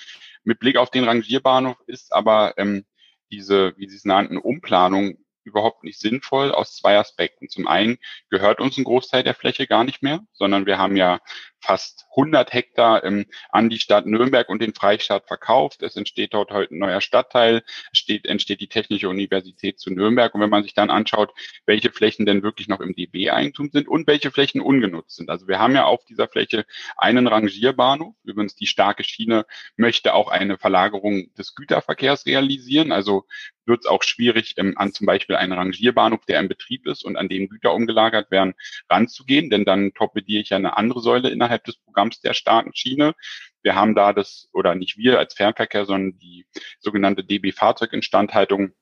Mit 0.45 0.59
Blick 0.59 0.77
auf 0.77 0.91
den 0.91 1.05
Rangierbahnhof 1.05 1.77
ist 1.87 2.13
aber 2.13 2.55
ähm, 2.57 2.85
diese, 3.31 3.75
wie 3.77 3.89
Sie 3.89 3.97
es 3.97 4.05
nannten, 4.05 4.39
Umplanung 4.39 5.19
überhaupt 5.49 5.85
nicht 5.85 5.99
sinnvoll 5.99 6.53
aus 6.53 6.77
zwei 6.77 6.99
Aspekten. 6.99 7.49
Zum 7.49 7.67
einen 7.67 7.99
gehört 8.31 8.61
uns 8.61 8.79
ein 8.79 8.85
Großteil 8.85 9.23
der 9.23 9.35
Fläche 9.35 9.67
gar 9.67 9.85
nicht 9.85 10.03
mehr, 10.03 10.21
sondern 10.33 10.67
wir 10.67 10.79
haben 10.79 10.97
ja 10.97 11.21
fast 11.61 12.07
100 12.11 12.53
Hektar 12.53 13.05
ähm, 13.05 13.27
an 13.51 13.69
die 13.69 13.79
Stadt 13.79 14.07
Nürnberg 14.07 14.49
und 14.49 14.63
den 14.63 14.75
Freistaat 14.75 15.27
verkauft. 15.27 15.83
Es 15.83 15.97
entsteht 15.97 16.35
dort 16.35 16.51
heute 16.51 16.75
ein 16.75 16.79
neuer 16.79 17.01
Stadtteil, 17.01 17.63
steht, 17.93 18.27
entsteht 18.27 18.61
die 18.61 18.69
Technische 18.69 19.09
Universität 19.09 19.79
zu 19.79 19.91
Nürnberg. 19.91 20.35
Und 20.35 20.41
wenn 20.41 20.51
man 20.51 20.63
sich 20.63 20.75
dann 20.75 20.91
anschaut, 20.91 21.33
welche 21.67 21.91
Flächen 21.91 22.27
denn 22.27 22.43
wirklich 22.43 22.69
noch 22.69 22.81
im 22.81 22.95
DB-Eigentum 22.95 23.71
sind 23.73 23.89
und 23.89 24.07
welche 24.07 24.31
Flächen 24.31 24.61
ungenutzt 24.61 25.17
sind. 25.17 25.31
Also 25.31 25.49
wir 25.49 25.59
haben 25.59 25.75
ja 25.75 25.85
auf 25.85 26.05
dieser 26.05 26.29
Fläche 26.29 26.65
einen 26.97 27.27
Rangierbahnhof. 27.27 28.15
Übrigens 28.25 28.55
die 28.55 28.67
starke 28.67 29.05
Schiene 29.05 29.47
möchte 29.77 30.15
auch 30.15 30.29
eine 30.29 30.59
Verlagerung 30.59 31.33
des 31.35 31.55
Güterverkehrs 31.55 32.27
realisieren. 32.27 32.93
Also 32.93 33.27
wird 33.69 33.81
es 33.81 33.87
auch 33.87 34.03
schwierig, 34.03 34.55
ähm, 34.57 34.77
an 34.77 34.93
zum 34.93 35.07
Beispiel 35.07 35.37
einen 35.37 35.53
Rangierbahnhof, 35.53 36.25
der 36.27 36.41
im 36.41 36.49
Betrieb 36.49 36.87
ist 36.87 37.05
und 37.05 37.17
an 37.17 37.29
dem 37.29 37.49
Güter 37.49 37.75
umgelagert 37.75 38.31
werden, 38.31 38.55
ranzugehen, 38.91 39.51
denn 39.51 39.65
dann 39.65 39.93
torpediere 39.95 40.43
ich 40.43 40.51
ja 40.51 40.57
eine 40.57 40.77
andere 40.77 41.01
Säule 41.01 41.31
innerhalb 41.31 41.65
des 41.65 41.77
Programms 41.77 42.21
der 42.21 42.35
starken 42.35 42.75
Schiene. 42.75 43.15
Wir 43.63 43.75
haben 43.75 43.95
da 43.95 44.13
das, 44.13 44.49
oder 44.53 44.75
nicht 44.75 44.97
wir 44.97 45.19
als 45.19 45.35
Fernverkehr, 45.35 45.85
sondern 45.85 46.19
die 46.19 46.47
sogenannte 46.81 47.25
DB-Fahrzeuginstandhaltung 47.25 48.73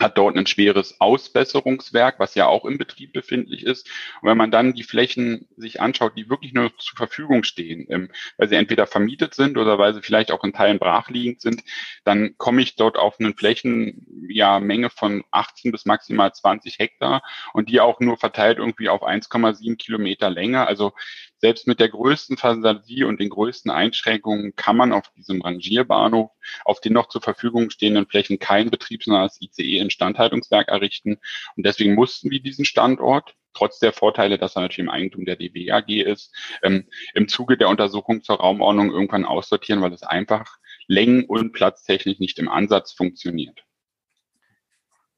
hat 0.00 0.18
dort 0.18 0.36
ein 0.36 0.46
schweres 0.46 1.00
Ausbesserungswerk, 1.00 2.18
was 2.18 2.34
ja 2.34 2.46
auch 2.46 2.64
im 2.64 2.78
Betrieb 2.78 3.12
befindlich 3.12 3.64
ist. 3.64 3.88
Und 4.20 4.28
wenn 4.28 4.36
man 4.36 4.50
dann 4.50 4.74
die 4.74 4.82
Flächen 4.82 5.46
sich 5.56 5.80
anschaut, 5.80 6.12
die 6.16 6.30
wirklich 6.30 6.52
nur 6.52 6.76
zur 6.78 6.96
Verfügung 6.96 7.44
stehen, 7.44 7.86
ähm, 7.90 8.10
weil 8.36 8.48
sie 8.48 8.56
entweder 8.56 8.86
vermietet 8.86 9.34
sind 9.34 9.58
oder 9.58 9.78
weil 9.78 9.94
sie 9.94 10.02
vielleicht 10.02 10.32
auch 10.32 10.44
in 10.44 10.52
Teilen 10.52 10.78
brachliegend 10.78 11.40
sind, 11.40 11.64
dann 12.04 12.36
komme 12.38 12.62
ich 12.62 12.76
dort 12.76 12.96
auf 12.96 13.18
eine 13.18 13.34
Flächenmenge 13.34 14.28
ja, 14.28 14.88
von 14.88 15.24
18 15.30 15.72
bis 15.72 15.84
maximal 15.84 16.32
20 16.32 16.78
Hektar 16.78 17.22
und 17.52 17.68
die 17.68 17.80
auch 17.80 18.00
nur 18.00 18.16
verteilt 18.16 18.58
irgendwie 18.58 18.88
auf 18.88 19.02
1,7 19.02 19.76
Kilometer 19.76 20.30
Länge. 20.30 20.66
Also 20.66 20.92
selbst 21.38 21.66
mit 21.66 21.80
der 21.80 21.88
größten 21.88 22.36
Fantasie 22.36 23.04
und 23.04 23.20
den 23.20 23.30
größten 23.30 23.70
Einschränkungen 23.70 24.54
kann 24.56 24.76
man 24.76 24.92
auf 24.92 25.10
diesem 25.16 25.40
Rangierbahnhof 25.40 26.30
auf 26.64 26.80
den 26.80 26.92
noch 26.92 27.08
zur 27.08 27.22
Verfügung 27.22 27.70
stehenden 27.70 28.06
Flächen 28.06 28.38
kein 28.38 28.70
betriebsnahes 28.70 29.40
ICE-Instandhaltungswerk 29.40 30.68
errichten. 30.68 31.18
Und 31.56 31.66
deswegen 31.66 31.94
mussten 31.94 32.30
wir 32.30 32.40
diesen 32.40 32.64
Standort 32.64 33.34
trotz 33.54 33.78
der 33.78 33.92
Vorteile, 33.92 34.38
dass 34.38 34.56
er 34.56 34.62
natürlich 34.62 34.86
im 34.86 34.90
Eigentum 34.90 35.24
der 35.24 35.36
DB 35.36 35.70
AG 35.72 35.88
ist, 35.88 36.34
ähm, 36.62 36.86
im 37.14 37.28
Zuge 37.28 37.56
der 37.56 37.68
Untersuchung 37.68 38.22
zur 38.22 38.36
Raumordnung 38.36 38.90
irgendwann 38.90 39.24
aussortieren, 39.24 39.82
weil 39.82 39.92
es 39.92 40.02
einfach 40.02 40.58
längen- 40.86 41.24
und 41.24 41.52
platztechnisch 41.52 42.18
nicht 42.18 42.38
im 42.38 42.48
Ansatz 42.48 42.92
funktioniert. 42.92 43.64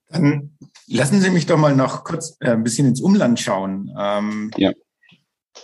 Dann 0.09 0.56
lassen 0.87 1.20
Sie 1.20 1.30
mich 1.30 1.46
doch 1.46 1.59
mal 1.59 1.76
noch 1.76 2.02
kurz 2.02 2.37
äh, 2.40 2.50
ein 2.50 2.64
bisschen 2.64 2.88
ins 2.88 3.00
Umland 3.00 3.38
schauen. 3.38 3.94
Ähm, 3.96 4.50
ja. 4.56 4.72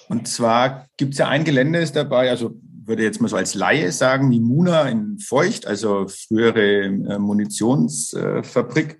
Und 0.09 0.29
zwar 0.29 0.87
gibt 0.96 1.12
es 1.12 1.18
ja 1.18 1.29
ein 1.29 1.44
Gelände 1.44 1.79
ist 1.79 1.96
dabei, 1.96 2.31
also 2.31 2.57
würde 2.85 3.03
jetzt 3.03 3.20
mal 3.20 3.29
so 3.29 3.37
als 3.37 3.55
Laie 3.55 3.90
sagen, 3.92 4.31
die 4.31 4.40
Muna 4.40 4.88
in 4.88 5.18
Feucht, 5.18 5.66
also 5.66 6.07
frühere 6.09 6.85
äh, 6.85 7.18
Munitionsfabrik, 7.18 8.99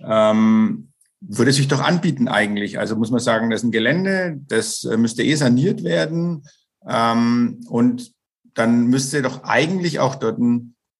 ähm, 0.00 0.90
würde 1.20 1.52
sich 1.52 1.68
doch 1.68 1.80
anbieten 1.80 2.28
eigentlich. 2.28 2.78
Also 2.78 2.96
muss 2.96 3.10
man 3.10 3.20
sagen, 3.20 3.50
das 3.50 3.60
ist 3.60 3.64
ein 3.64 3.72
Gelände, 3.72 4.40
das 4.48 4.84
äh, 4.84 4.96
müsste 4.96 5.22
eh 5.22 5.34
saniert 5.34 5.84
werden. 5.84 6.44
Ähm, 6.86 7.60
und 7.68 8.12
dann 8.54 8.86
müsste 8.86 9.22
doch 9.22 9.42
eigentlich 9.44 10.00
auch 10.00 10.16
dort 10.16 10.38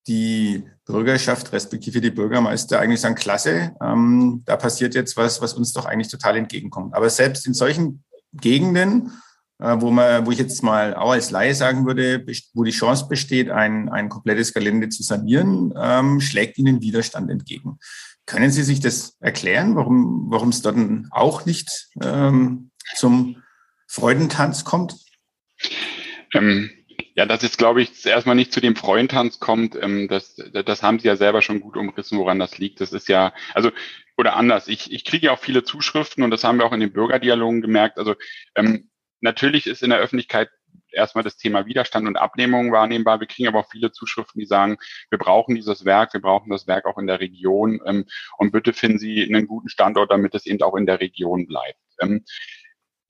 die 0.06 0.64
Bürgerschaft 0.86 1.52
respektive 1.52 2.00
die 2.00 2.10
Bürgermeister 2.10 2.80
eigentlich 2.80 3.00
sagen, 3.00 3.14
klasse, 3.14 3.72
ähm, 3.82 4.42
da 4.44 4.56
passiert 4.56 4.94
jetzt 4.94 5.16
was, 5.16 5.40
was 5.40 5.54
uns 5.54 5.72
doch 5.72 5.86
eigentlich 5.86 6.10
total 6.10 6.36
entgegenkommt. 6.36 6.94
Aber 6.94 7.08
selbst 7.08 7.46
in 7.46 7.54
solchen 7.54 8.04
Gegenden, 8.40 9.12
äh, 9.58 9.76
wo 9.78 9.90
man, 9.90 10.26
wo 10.26 10.30
ich 10.30 10.38
jetzt 10.38 10.62
mal 10.62 10.94
auch 10.94 11.12
als 11.12 11.30
Laie 11.30 11.54
sagen 11.54 11.86
würde, 11.86 12.24
wo 12.54 12.64
die 12.64 12.70
Chance 12.70 13.06
besteht, 13.08 13.50
ein, 13.50 13.88
ein 13.88 14.08
komplettes 14.08 14.52
Gelände 14.52 14.88
zu 14.88 15.02
sanieren, 15.02 15.72
ähm, 15.80 16.20
schlägt 16.20 16.58
ihnen 16.58 16.80
Widerstand 16.80 17.30
entgegen. 17.30 17.78
Können 18.26 18.50
Sie 18.50 18.62
sich 18.62 18.80
das 18.80 19.16
erklären, 19.20 19.76
warum, 19.76 20.26
warum 20.30 20.48
es 20.48 20.62
dort 20.62 20.78
auch 21.10 21.44
nicht 21.44 21.88
ähm, 22.02 22.70
zum 22.96 23.42
Freudentanz 23.86 24.64
kommt? 24.64 24.96
Ähm, 26.32 26.70
ja, 27.14 27.26
dass 27.26 27.42
es, 27.42 27.56
glaube 27.56 27.80
ich, 27.82 28.04
erstmal 28.04 28.34
nicht 28.34 28.52
zu 28.52 28.60
dem 28.60 28.76
Freudentanz 28.76 29.38
kommt, 29.38 29.76
ähm, 29.80 30.08
das, 30.08 30.34
das 30.34 30.82
haben 30.82 30.98
Sie 30.98 31.06
ja 31.06 31.16
selber 31.16 31.42
schon 31.42 31.60
gut 31.60 31.76
umrissen, 31.76 32.18
woran 32.18 32.38
das 32.38 32.58
liegt. 32.58 32.80
Das 32.80 32.92
ist 32.92 33.08
ja, 33.08 33.32
also 33.54 33.70
oder 34.16 34.36
anders, 34.36 34.68
ich, 34.68 34.92
ich 34.92 35.04
kriege 35.04 35.26
ja 35.26 35.32
auch 35.32 35.38
viele 35.38 35.64
Zuschriften 35.64 36.24
und 36.24 36.30
das 36.30 36.44
haben 36.44 36.58
wir 36.58 36.66
auch 36.66 36.72
in 36.72 36.80
den 36.80 36.92
Bürgerdialogen 36.92 37.62
gemerkt. 37.62 37.98
Also 37.98 38.14
ähm, 38.56 38.90
natürlich 39.20 39.66
ist 39.66 39.82
in 39.82 39.90
der 39.90 39.98
Öffentlichkeit 40.00 40.50
erstmal 40.90 41.24
das 41.24 41.36
Thema 41.36 41.66
Widerstand 41.66 42.06
und 42.06 42.16
Abnehmung 42.16 42.72
wahrnehmbar. 42.72 43.20
Wir 43.20 43.26
kriegen 43.26 43.48
aber 43.48 43.60
auch 43.60 43.70
viele 43.70 43.92
Zuschriften, 43.92 44.40
die 44.40 44.46
sagen, 44.46 44.78
wir 45.10 45.18
brauchen 45.18 45.54
dieses 45.54 45.84
Werk, 45.84 46.12
wir 46.14 46.20
brauchen 46.20 46.50
das 46.50 46.66
Werk 46.66 46.86
auch 46.86 46.98
in 46.98 47.06
der 47.06 47.20
Region 47.20 47.80
ähm, 47.86 48.06
und 48.38 48.52
bitte 48.52 48.72
finden 48.72 48.98
Sie 48.98 49.24
einen 49.24 49.46
guten 49.46 49.68
Standort, 49.68 50.10
damit 50.10 50.34
es 50.34 50.46
eben 50.46 50.62
auch 50.62 50.76
in 50.76 50.86
der 50.86 51.00
Region 51.00 51.46
bleibt. 51.46 51.78
Ähm, 52.00 52.24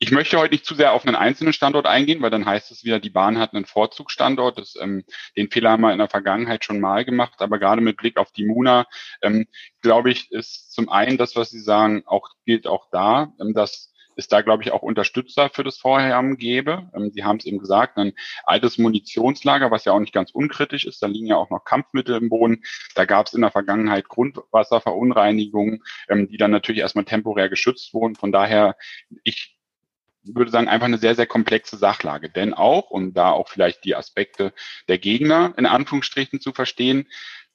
ich 0.04 0.10
möchte 0.10 0.36
heute 0.36 0.52
nicht 0.52 0.66
zu 0.66 0.74
sehr 0.74 0.92
auf 0.92 1.06
einen 1.06 1.16
einzelnen 1.16 1.54
Standort 1.54 1.86
eingehen, 1.86 2.20
weil 2.20 2.28
dann 2.28 2.44
heißt 2.44 2.70
es 2.70 2.84
wieder, 2.84 3.00
die 3.00 3.08
Bahn 3.08 3.38
hat 3.38 3.54
einen 3.54 3.64
Vorzugsstandort. 3.64 4.58
Das, 4.58 4.76
ähm, 4.78 5.02
den 5.34 5.50
Fehler 5.50 5.70
haben 5.70 5.80
wir 5.80 5.94
in 5.94 5.98
der 5.98 6.10
Vergangenheit 6.10 6.62
schon 6.62 6.78
mal 6.78 7.06
gemacht. 7.06 7.40
Aber 7.40 7.58
gerade 7.58 7.80
mit 7.80 7.96
Blick 7.96 8.18
auf 8.18 8.30
die 8.30 8.44
Muna, 8.44 8.86
ähm, 9.22 9.46
glaube 9.80 10.10
ich, 10.10 10.30
ist 10.30 10.74
zum 10.74 10.90
einen 10.90 11.16
das, 11.16 11.36
was 11.36 11.48
Sie 11.48 11.58
sagen, 11.58 12.02
auch 12.04 12.28
gilt 12.44 12.66
auch 12.66 12.90
da, 12.90 13.32
ähm, 13.40 13.54
dass 13.54 13.94
es 14.16 14.28
da, 14.28 14.42
glaube 14.42 14.62
ich, 14.62 14.72
auch 14.72 14.82
Unterstützer 14.82 15.48
für 15.48 15.64
das 15.64 15.78
Vorhaben 15.78 16.36
gäbe. 16.36 16.90
Ähm, 16.94 17.10
Sie 17.14 17.24
haben 17.24 17.38
es 17.38 17.46
eben 17.46 17.58
gesagt, 17.58 17.96
ein 17.96 18.12
altes 18.44 18.76
Munitionslager, 18.76 19.70
was 19.70 19.86
ja 19.86 19.92
auch 19.92 20.00
nicht 20.00 20.12
ganz 20.12 20.32
unkritisch 20.32 20.84
ist. 20.84 21.02
Da 21.02 21.06
liegen 21.06 21.28
ja 21.28 21.36
auch 21.36 21.48
noch 21.48 21.64
Kampfmittel 21.64 22.16
im 22.16 22.28
Boden. 22.28 22.62
Da 22.94 23.06
gab 23.06 23.26
es 23.26 23.32
in 23.32 23.40
der 23.40 23.52
Vergangenheit 23.52 24.06
Grundwasserverunreinigungen, 24.08 25.82
ähm, 26.10 26.28
die 26.28 26.36
dann 26.36 26.50
natürlich 26.50 26.82
erstmal 26.82 27.06
temporär 27.06 27.48
geschützt 27.48 27.94
wurden. 27.94 28.16
Von 28.16 28.32
daher, 28.32 28.76
ich 29.22 29.53
würde 30.24 30.50
sagen, 30.50 30.68
einfach 30.68 30.87
eine 30.87 30.98
sehr, 30.98 31.14
sehr 31.14 31.26
komplexe 31.26 31.76
Sachlage. 31.76 32.30
Denn 32.30 32.54
auch, 32.54 32.90
um 32.90 33.14
da 33.14 33.30
auch 33.30 33.48
vielleicht 33.48 33.84
die 33.84 33.94
Aspekte 33.94 34.52
der 34.88 34.98
Gegner 34.98 35.54
in 35.56 35.66
Anführungsstrichen 35.66 36.40
zu 36.40 36.52
verstehen, 36.52 37.06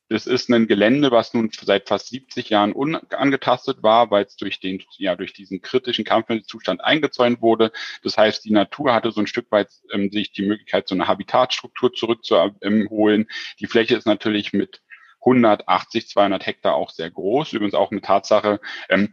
das 0.10 0.26
ist 0.26 0.50
ein 0.50 0.66
Gelände, 0.66 1.12
was 1.12 1.36
nun 1.36 1.52
seit 1.54 1.88
fast 1.88 2.08
70 2.08 2.50
Jahren 2.50 2.74
unangetastet 2.74 3.84
war, 3.84 4.10
weil 4.10 4.26
es 4.26 4.36
durch 4.38 4.60
den, 4.60 4.84
ja, 4.98 5.16
durch 5.16 5.34
diesen 5.34 5.62
kritischen 5.62 6.04
Kampfmittelzustand 6.04 6.84
eingezäunt 6.84 7.42
wurde. 7.42 7.72
Das 8.02 8.18
heißt, 8.18 8.44
die 8.44 8.52
Natur 8.52 8.92
hatte 8.92 9.12
so 9.12 9.20
ein 9.20 9.28
Stück 9.28 9.52
weit 9.52 9.70
ähm, 9.92 10.10
sich 10.12 10.32
die 10.32 10.42
Möglichkeit, 10.42 10.88
so 10.88 10.96
eine 10.96 11.08
Habitatstruktur 11.08 11.94
zurückzuholen. 11.94 13.30
Die 13.60 13.68
Fläche 13.68 13.96
ist 13.96 14.08
natürlich 14.08 14.52
mit 14.52 14.82
180, 15.22 16.08
200 16.08 16.46
Hektar 16.46 16.76
auch 16.76 16.90
sehr 16.90 17.10
groß. 17.12 17.54
Übrigens 17.54 17.74
auch 17.74 17.92
eine 17.92 18.02
Tatsache, 18.02 18.60
ähm, 18.90 19.12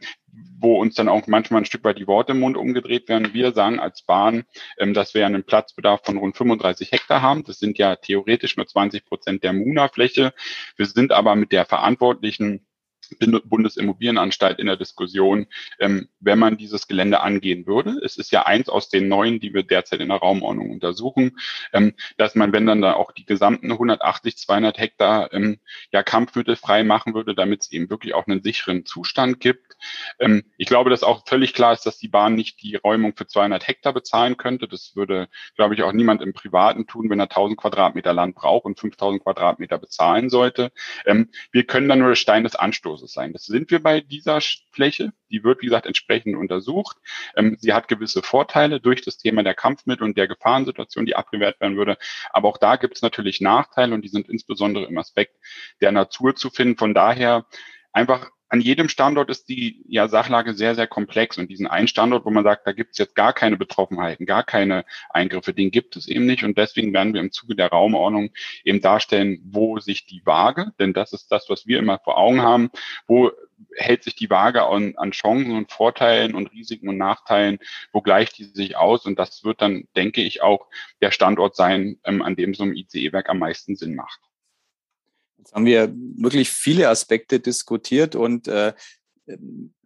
wo 0.58 0.80
uns 0.80 0.94
dann 0.94 1.08
auch 1.08 1.26
manchmal 1.26 1.62
ein 1.62 1.64
Stück 1.64 1.84
weit 1.84 1.98
die 1.98 2.06
Worte 2.06 2.32
im 2.32 2.40
Mund 2.40 2.56
umgedreht 2.56 3.08
werden. 3.08 3.32
Wir 3.32 3.52
sagen 3.52 3.80
als 3.80 4.02
Bahn, 4.02 4.44
ähm, 4.78 4.94
dass 4.94 5.14
wir 5.14 5.26
einen 5.26 5.44
Platzbedarf 5.44 6.02
von 6.04 6.18
rund 6.18 6.36
35 6.36 6.92
Hektar 6.92 7.22
haben. 7.22 7.44
Das 7.44 7.58
sind 7.58 7.78
ja 7.78 7.96
theoretisch 7.96 8.56
nur 8.56 8.66
20 8.66 9.04
Prozent 9.04 9.42
der 9.42 9.52
MUNA-Fläche. 9.52 10.32
Wir 10.76 10.86
sind 10.86 11.12
aber 11.12 11.34
mit 11.36 11.52
der 11.52 11.64
verantwortlichen 11.64 12.66
Bundesimmobilienanstalt 13.18 14.58
in 14.58 14.66
der 14.66 14.76
Diskussion, 14.76 15.46
ähm, 15.78 16.08
wenn 16.20 16.38
man 16.38 16.56
dieses 16.56 16.88
Gelände 16.88 17.20
angehen 17.20 17.66
würde. 17.66 18.00
Es 18.04 18.16
ist 18.16 18.32
ja 18.32 18.46
eins 18.46 18.68
aus 18.68 18.88
den 18.88 19.08
neuen, 19.08 19.40
die 19.40 19.54
wir 19.54 19.62
derzeit 19.62 20.00
in 20.00 20.08
der 20.08 20.18
Raumordnung 20.18 20.70
untersuchen, 20.70 21.38
ähm, 21.72 21.94
dass 22.16 22.34
man, 22.34 22.52
wenn 22.52 22.66
dann 22.66 22.82
da 22.82 22.94
auch 22.94 23.12
die 23.12 23.26
gesamten 23.26 23.72
180, 23.72 24.36
200 24.36 24.78
Hektar 24.78 25.32
ähm, 25.32 25.58
ja 25.92 26.02
Kampfmittel 26.02 26.56
frei 26.56 26.84
machen 26.84 27.14
würde, 27.14 27.34
damit 27.34 27.62
es 27.62 27.72
eben 27.72 27.90
wirklich 27.90 28.14
auch 28.14 28.26
einen 28.26 28.42
sicheren 28.42 28.84
Zustand 28.84 29.40
gibt. 29.40 29.76
Ähm, 30.18 30.44
ich 30.56 30.66
glaube, 30.66 30.90
dass 30.90 31.02
auch 31.02 31.26
völlig 31.26 31.54
klar 31.54 31.72
ist, 31.72 31.86
dass 31.86 31.98
die 31.98 32.08
Bahn 32.08 32.34
nicht 32.34 32.62
die 32.62 32.76
Räumung 32.76 33.14
für 33.16 33.26
200 33.26 33.66
Hektar 33.66 33.92
bezahlen 33.92 34.36
könnte. 34.36 34.68
Das 34.68 34.96
würde, 34.96 35.28
glaube 35.54 35.74
ich, 35.74 35.82
auch 35.82 35.92
niemand 35.92 36.22
im 36.22 36.32
Privaten 36.32 36.86
tun, 36.86 37.10
wenn 37.10 37.20
er 37.20 37.24
1000 37.24 37.58
Quadratmeter 37.58 38.12
Land 38.12 38.34
braucht 38.34 38.64
und 38.64 38.78
5000 38.78 39.22
Quadratmeter 39.22 39.78
bezahlen 39.78 40.30
sollte. 40.30 40.72
Ähm, 41.04 41.30
wir 41.52 41.64
können 41.64 41.88
dann 41.88 41.98
nur 41.98 42.08
der 42.08 42.16
Stein 42.16 42.44
des 42.44 42.56
Anstoßes 42.56 42.95
Ausstoßes 42.96 43.12
sein. 43.12 43.32
Das 43.32 43.44
sind 43.44 43.70
wir 43.70 43.82
bei 43.82 44.00
dieser 44.00 44.40
Fläche. 44.72 45.12
Die 45.30 45.44
wird, 45.44 45.62
wie 45.62 45.66
gesagt, 45.66 45.86
entsprechend 45.86 46.36
untersucht. 46.36 46.96
Ähm, 47.36 47.56
sie 47.60 47.72
hat 47.72 47.88
gewisse 47.88 48.22
Vorteile 48.22 48.80
durch 48.80 49.02
das 49.02 49.18
Thema 49.18 49.42
der 49.42 49.54
Kampfmittel 49.54 50.04
und 50.04 50.16
der 50.16 50.28
Gefahrensituation, 50.28 51.06
die 51.06 51.16
abgewehrt 51.16 51.60
werden 51.60 51.76
würde. 51.76 51.98
Aber 52.30 52.48
auch 52.48 52.58
da 52.58 52.76
gibt 52.76 52.96
es 52.96 53.02
natürlich 53.02 53.40
Nachteile 53.40 53.94
und 53.94 54.02
die 54.02 54.08
sind 54.08 54.28
insbesondere 54.28 54.86
im 54.86 54.98
Aspekt 54.98 55.36
der 55.80 55.92
Natur 55.92 56.34
zu 56.36 56.50
finden. 56.50 56.78
Von 56.78 56.94
daher 56.94 57.46
einfach 57.92 58.30
an 58.56 58.62
jedem 58.62 58.88
Standort 58.88 59.28
ist 59.28 59.50
die 59.50 59.82
ja, 59.86 60.08
Sachlage 60.08 60.54
sehr, 60.54 60.74
sehr 60.74 60.86
komplex. 60.86 61.36
Und 61.36 61.50
diesen 61.50 61.66
einen 61.66 61.88
Standort, 61.88 62.24
wo 62.24 62.30
man 62.30 62.42
sagt, 62.42 62.66
da 62.66 62.72
gibt 62.72 62.92
es 62.92 62.98
jetzt 62.98 63.14
gar 63.14 63.34
keine 63.34 63.58
Betroffenheiten, 63.58 64.24
gar 64.24 64.44
keine 64.44 64.86
Eingriffe, 65.10 65.52
den 65.52 65.70
gibt 65.70 65.94
es 65.96 66.08
eben 66.08 66.24
nicht. 66.24 66.42
Und 66.42 66.56
deswegen 66.56 66.94
werden 66.94 67.12
wir 67.12 67.20
im 67.20 67.32
Zuge 67.32 67.54
der 67.54 67.68
Raumordnung 67.68 68.30
eben 68.64 68.80
darstellen, 68.80 69.42
wo 69.44 69.78
sich 69.78 70.06
die 70.06 70.22
Waage, 70.24 70.72
denn 70.78 70.94
das 70.94 71.12
ist 71.12 71.30
das, 71.30 71.50
was 71.50 71.66
wir 71.66 71.78
immer 71.78 71.98
vor 71.98 72.16
Augen 72.16 72.40
haben, 72.40 72.70
wo 73.06 73.30
hält 73.74 74.04
sich 74.04 74.14
die 74.14 74.30
Waage 74.30 74.64
an, 74.64 74.94
an 74.96 75.10
Chancen 75.10 75.54
und 75.54 75.70
Vorteilen 75.70 76.34
und 76.34 76.52
Risiken 76.52 76.88
und 76.88 76.96
Nachteilen, 76.96 77.58
wo 77.92 78.00
gleicht 78.00 78.38
die 78.38 78.44
sich 78.44 78.76
aus? 78.76 79.04
Und 79.04 79.18
das 79.18 79.44
wird 79.44 79.60
dann, 79.60 79.86
denke 79.96 80.22
ich, 80.22 80.42
auch 80.42 80.66
der 81.02 81.10
Standort 81.10 81.56
sein, 81.56 81.98
ähm, 82.04 82.22
an 82.22 82.36
dem 82.36 82.54
so 82.54 82.64
ein 82.64 82.74
ICE-Werk 82.74 83.28
am 83.28 83.38
meisten 83.38 83.76
Sinn 83.76 83.94
macht. 83.94 84.20
Jetzt 85.46 85.54
haben 85.54 85.64
wir 85.64 85.94
wirklich 86.16 86.50
viele 86.50 86.88
Aspekte 86.88 87.38
diskutiert 87.38 88.16
und 88.16 88.48
äh, 88.48 88.72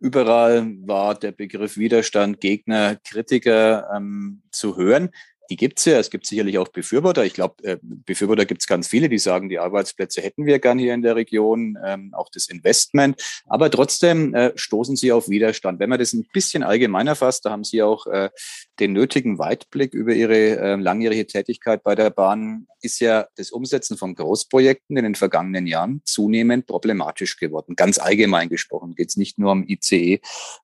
überall 0.00 0.74
war 0.86 1.14
der 1.14 1.32
Begriff 1.32 1.76
Widerstand, 1.76 2.40
Gegner, 2.40 2.96
Kritiker 2.96 3.90
ähm, 3.94 4.40
zu 4.50 4.78
hören 4.78 5.10
die 5.50 5.56
gibt's 5.56 5.84
ja. 5.84 5.98
Es 5.98 6.10
gibt 6.10 6.26
sicherlich 6.26 6.58
auch 6.58 6.68
Befürworter. 6.68 7.24
Ich 7.24 7.34
glaube, 7.34 7.62
äh, 7.64 7.76
Befürworter 7.82 8.46
gibt's 8.46 8.66
ganz 8.68 8.86
viele, 8.86 9.08
die 9.08 9.18
sagen, 9.18 9.48
die 9.48 9.58
Arbeitsplätze 9.58 10.22
hätten 10.22 10.46
wir 10.46 10.60
gern 10.60 10.78
hier 10.78 10.94
in 10.94 11.02
der 11.02 11.16
Region, 11.16 11.76
ähm, 11.84 12.14
auch 12.14 12.28
das 12.32 12.48
Investment. 12.48 13.20
Aber 13.46 13.70
trotzdem 13.70 14.32
äh, 14.34 14.52
stoßen 14.54 14.96
sie 14.96 15.10
auf 15.10 15.28
Widerstand. 15.28 15.80
Wenn 15.80 15.90
man 15.90 15.98
das 15.98 16.12
ein 16.12 16.26
bisschen 16.32 16.62
allgemeiner 16.62 17.16
fasst, 17.16 17.44
da 17.44 17.50
haben 17.50 17.64
Sie 17.64 17.82
auch 17.82 18.06
äh, 18.06 18.30
den 18.78 18.92
nötigen 18.92 19.38
Weitblick 19.38 19.92
über 19.92 20.12
Ihre 20.12 20.56
äh, 20.58 20.76
langjährige 20.76 21.26
Tätigkeit 21.26 21.82
bei 21.82 21.94
der 21.94 22.10
Bahn, 22.10 22.66
ist 22.82 23.00
ja 23.00 23.26
das 23.36 23.50
Umsetzen 23.50 23.96
von 23.96 24.14
Großprojekten 24.14 24.96
in 24.96 25.04
den 25.04 25.14
vergangenen 25.14 25.66
Jahren 25.66 26.00
zunehmend 26.04 26.66
problematisch 26.66 27.36
geworden. 27.36 27.76
Ganz 27.76 27.98
allgemein 27.98 28.48
gesprochen 28.48 28.94
geht's 28.94 29.16
nicht 29.16 29.38
nur 29.38 29.52
um 29.52 29.66
ICE, 29.66 30.20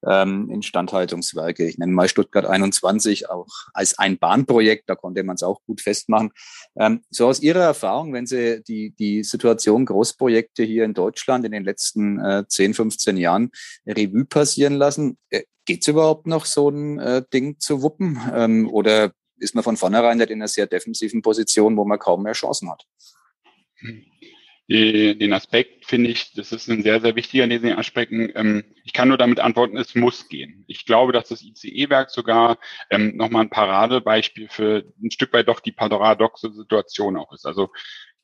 ähm, 0.06 0.50
Instandhaltungswerke. 0.50 1.66
Ich 1.66 1.78
nenne 1.78 1.92
mal 1.92 2.08
Stuttgart 2.08 2.46
21 2.46 3.28
auch 3.28 3.48
als 3.74 3.98
ein 3.98 4.18
Bahnprojekt 4.18 4.75
Projekt, 4.76 4.88
da 4.88 4.94
konnte 4.94 5.22
man 5.22 5.34
es 5.34 5.42
auch 5.42 5.62
gut 5.66 5.80
festmachen. 5.80 6.30
Ähm, 6.78 7.02
so 7.10 7.26
aus 7.26 7.40
Ihrer 7.40 7.62
Erfahrung, 7.62 8.12
wenn 8.12 8.26
Sie 8.26 8.62
die, 8.62 8.90
die 8.90 9.24
Situation 9.24 9.86
Großprojekte 9.86 10.62
hier 10.62 10.84
in 10.84 10.94
Deutschland 10.94 11.44
in 11.44 11.52
den 11.52 11.64
letzten 11.64 12.20
äh, 12.20 12.44
10, 12.46 12.74
15 12.74 13.16
Jahren 13.16 13.50
Revue 13.86 14.24
passieren 14.24 14.74
lassen, 14.74 15.18
äh, 15.30 15.44
geht 15.64 15.82
es 15.82 15.88
überhaupt 15.88 16.26
noch, 16.26 16.44
so 16.44 16.68
ein 16.68 16.98
äh, 16.98 17.22
Ding 17.32 17.58
zu 17.58 17.82
wuppen? 17.82 18.20
Ähm, 18.34 18.68
oder 18.70 19.12
ist 19.38 19.54
man 19.54 19.64
von 19.64 19.76
vornherein 19.76 20.18
nicht 20.18 20.30
in 20.30 20.40
einer 20.40 20.48
sehr 20.48 20.66
defensiven 20.66 21.22
Position, 21.22 21.76
wo 21.76 21.84
man 21.84 21.98
kaum 21.98 22.22
mehr 22.22 22.32
Chancen 22.32 22.70
hat? 22.70 22.84
Hm 23.80 24.15
den 24.68 25.32
Aspekt 25.32 25.86
finde 25.86 26.10
ich, 26.10 26.32
das 26.32 26.50
ist 26.50 26.68
ein 26.68 26.82
sehr, 26.82 27.00
sehr 27.00 27.14
wichtiger 27.14 27.44
in 27.44 27.50
diesen 27.50 27.72
Aspekten. 27.72 28.32
Ähm, 28.34 28.64
ich 28.84 28.92
kann 28.92 29.08
nur 29.08 29.16
damit 29.16 29.38
antworten, 29.38 29.76
es 29.76 29.94
muss 29.94 30.28
gehen. 30.28 30.64
Ich 30.66 30.86
glaube, 30.86 31.12
dass 31.12 31.28
das 31.28 31.42
ICE-Werk 31.42 32.10
sogar 32.10 32.58
ähm, 32.90 33.16
nochmal 33.16 33.42
ein 33.42 33.50
Paradebeispiel 33.50 34.48
für 34.48 34.84
ein 35.00 35.12
Stück 35.12 35.32
weit 35.32 35.46
doch 35.46 35.60
die 35.60 35.72
paradoxe 35.72 36.52
Situation 36.52 37.16
auch 37.16 37.32
ist. 37.32 37.46
Also 37.46 37.70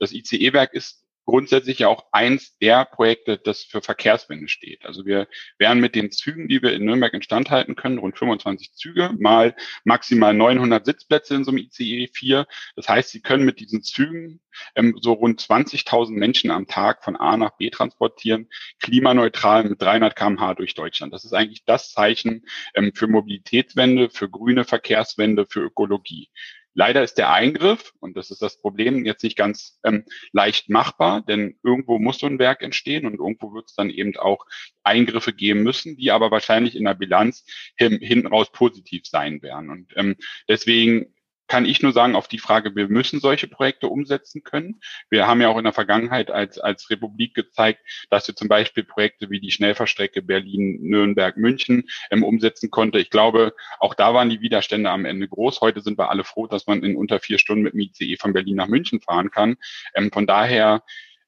das 0.00 0.12
ICE-Werk 0.12 0.74
ist 0.74 1.01
grundsätzlich 1.24 1.80
ja 1.80 1.88
auch 1.88 2.06
eins 2.12 2.56
der 2.58 2.84
Projekte, 2.84 3.38
das 3.38 3.62
für 3.62 3.80
Verkehrswende 3.80 4.48
steht. 4.48 4.84
Also 4.84 5.06
wir 5.06 5.28
werden 5.58 5.80
mit 5.80 5.94
den 5.94 6.10
Zügen, 6.10 6.48
die 6.48 6.62
wir 6.62 6.72
in 6.72 6.84
Nürnberg 6.84 7.14
instand 7.14 7.50
halten 7.50 7.76
können, 7.76 7.98
rund 7.98 8.18
25 8.18 8.74
Züge, 8.74 9.10
mal 9.18 9.54
maximal 9.84 10.34
900 10.34 10.84
Sitzplätze 10.84 11.34
in 11.34 11.44
so 11.44 11.50
einem 11.50 11.58
ICE 11.58 12.08
4. 12.12 12.46
Das 12.76 12.88
heißt, 12.88 13.10
Sie 13.10 13.20
können 13.20 13.44
mit 13.44 13.60
diesen 13.60 13.82
Zügen 13.82 14.40
ähm, 14.74 14.98
so 15.00 15.12
rund 15.12 15.40
20.000 15.40 16.10
Menschen 16.10 16.50
am 16.50 16.66
Tag 16.66 17.04
von 17.04 17.16
A 17.16 17.36
nach 17.36 17.56
B 17.56 17.70
transportieren, 17.70 18.48
klimaneutral 18.80 19.64
mit 19.64 19.80
300 19.80 20.16
kmh 20.16 20.54
durch 20.54 20.74
Deutschland. 20.74 21.12
Das 21.12 21.24
ist 21.24 21.32
eigentlich 21.32 21.64
das 21.64 21.92
Zeichen 21.92 22.44
ähm, 22.74 22.92
für 22.94 23.06
Mobilitätswende, 23.06 24.10
für 24.10 24.28
grüne 24.28 24.64
Verkehrswende, 24.64 25.46
für 25.46 25.60
Ökologie. 25.60 26.28
Leider 26.74 27.02
ist 27.02 27.18
der 27.18 27.32
Eingriff, 27.32 27.92
und 28.00 28.16
das 28.16 28.30
ist 28.30 28.42
das 28.42 28.60
Problem, 28.60 29.04
jetzt 29.04 29.22
nicht 29.22 29.36
ganz 29.36 29.78
ähm, 29.84 30.04
leicht 30.32 30.70
machbar, 30.70 31.22
denn 31.22 31.58
irgendwo 31.62 31.98
muss 31.98 32.18
so 32.18 32.26
ein 32.26 32.38
Werk 32.38 32.62
entstehen 32.62 33.06
und 33.06 33.18
irgendwo 33.18 33.52
wird 33.52 33.68
es 33.68 33.74
dann 33.74 33.90
eben 33.90 34.16
auch 34.16 34.46
Eingriffe 34.82 35.32
geben 35.32 35.62
müssen, 35.62 35.96
die 35.96 36.10
aber 36.10 36.30
wahrscheinlich 36.30 36.76
in 36.76 36.84
der 36.84 36.94
Bilanz 36.94 37.44
hin, 37.76 37.98
hinten 38.00 38.28
raus 38.28 38.50
positiv 38.52 39.06
sein 39.06 39.42
werden. 39.42 39.70
Und 39.70 39.92
ähm, 39.96 40.16
deswegen 40.48 41.14
kann 41.52 41.66
ich 41.66 41.82
nur 41.82 41.92
sagen, 41.92 42.16
auf 42.16 42.28
die 42.28 42.38
Frage, 42.38 42.74
wir 42.76 42.88
müssen 42.88 43.20
solche 43.20 43.46
Projekte 43.46 43.86
umsetzen 43.88 44.42
können. 44.42 44.80
Wir 45.10 45.26
haben 45.26 45.42
ja 45.42 45.50
auch 45.50 45.58
in 45.58 45.64
der 45.64 45.74
Vergangenheit 45.74 46.30
als, 46.30 46.58
als 46.58 46.88
Republik 46.88 47.34
gezeigt, 47.34 47.80
dass 48.08 48.26
wir 48.26 48.34
zum 48.34 48.48
Beispiel 48.48 48.84
Projekte 48.84 49.28
wie 49.28 49.38
die 49.38 49.50
Schnellverstrecke 49.50 50.22
Berlin, 50.22 50.78
Nürnberg, 50.80 51.36
München 51.36 51.84
ähm, 52.10 52.24
umsetzen 52.24 52.70
konnte. 52.70 52.98
Ich 53.00 53.10
glaube, 53.10 53.52
auch 53.80 53.92
da 53.92 54.14
waren 54.14 54.30
die 54.30 54.40
Widerstände 54.40 54.88
am 54.88 55.04
Ende 55.04 55.28
groß. 55.28 55.60
Heute 55.60 55.82
sind 55.82 55.98
wir 55.98 56.08
alle 56.08 56.24
froh, 56.24 56.46
dass 56.46 56.66
man 56.66 56.82
in 56.82 56.96
unter 56.96 57.20
vier 57.20 57.38
Stunden 57.38 57.64
mit 57.64 57.74
dem 57.74 57.80
ICE 57.80 58.16
von 58.16 58.32
Berlin 58.32 58.56
nach 58.56 58.68
München 58.68 59.02
fahren 59.02 59.30
kann. 59.30 59.56
Ähm, 59.94 60.10
von 60.10 60.26
daher 60.26 60.82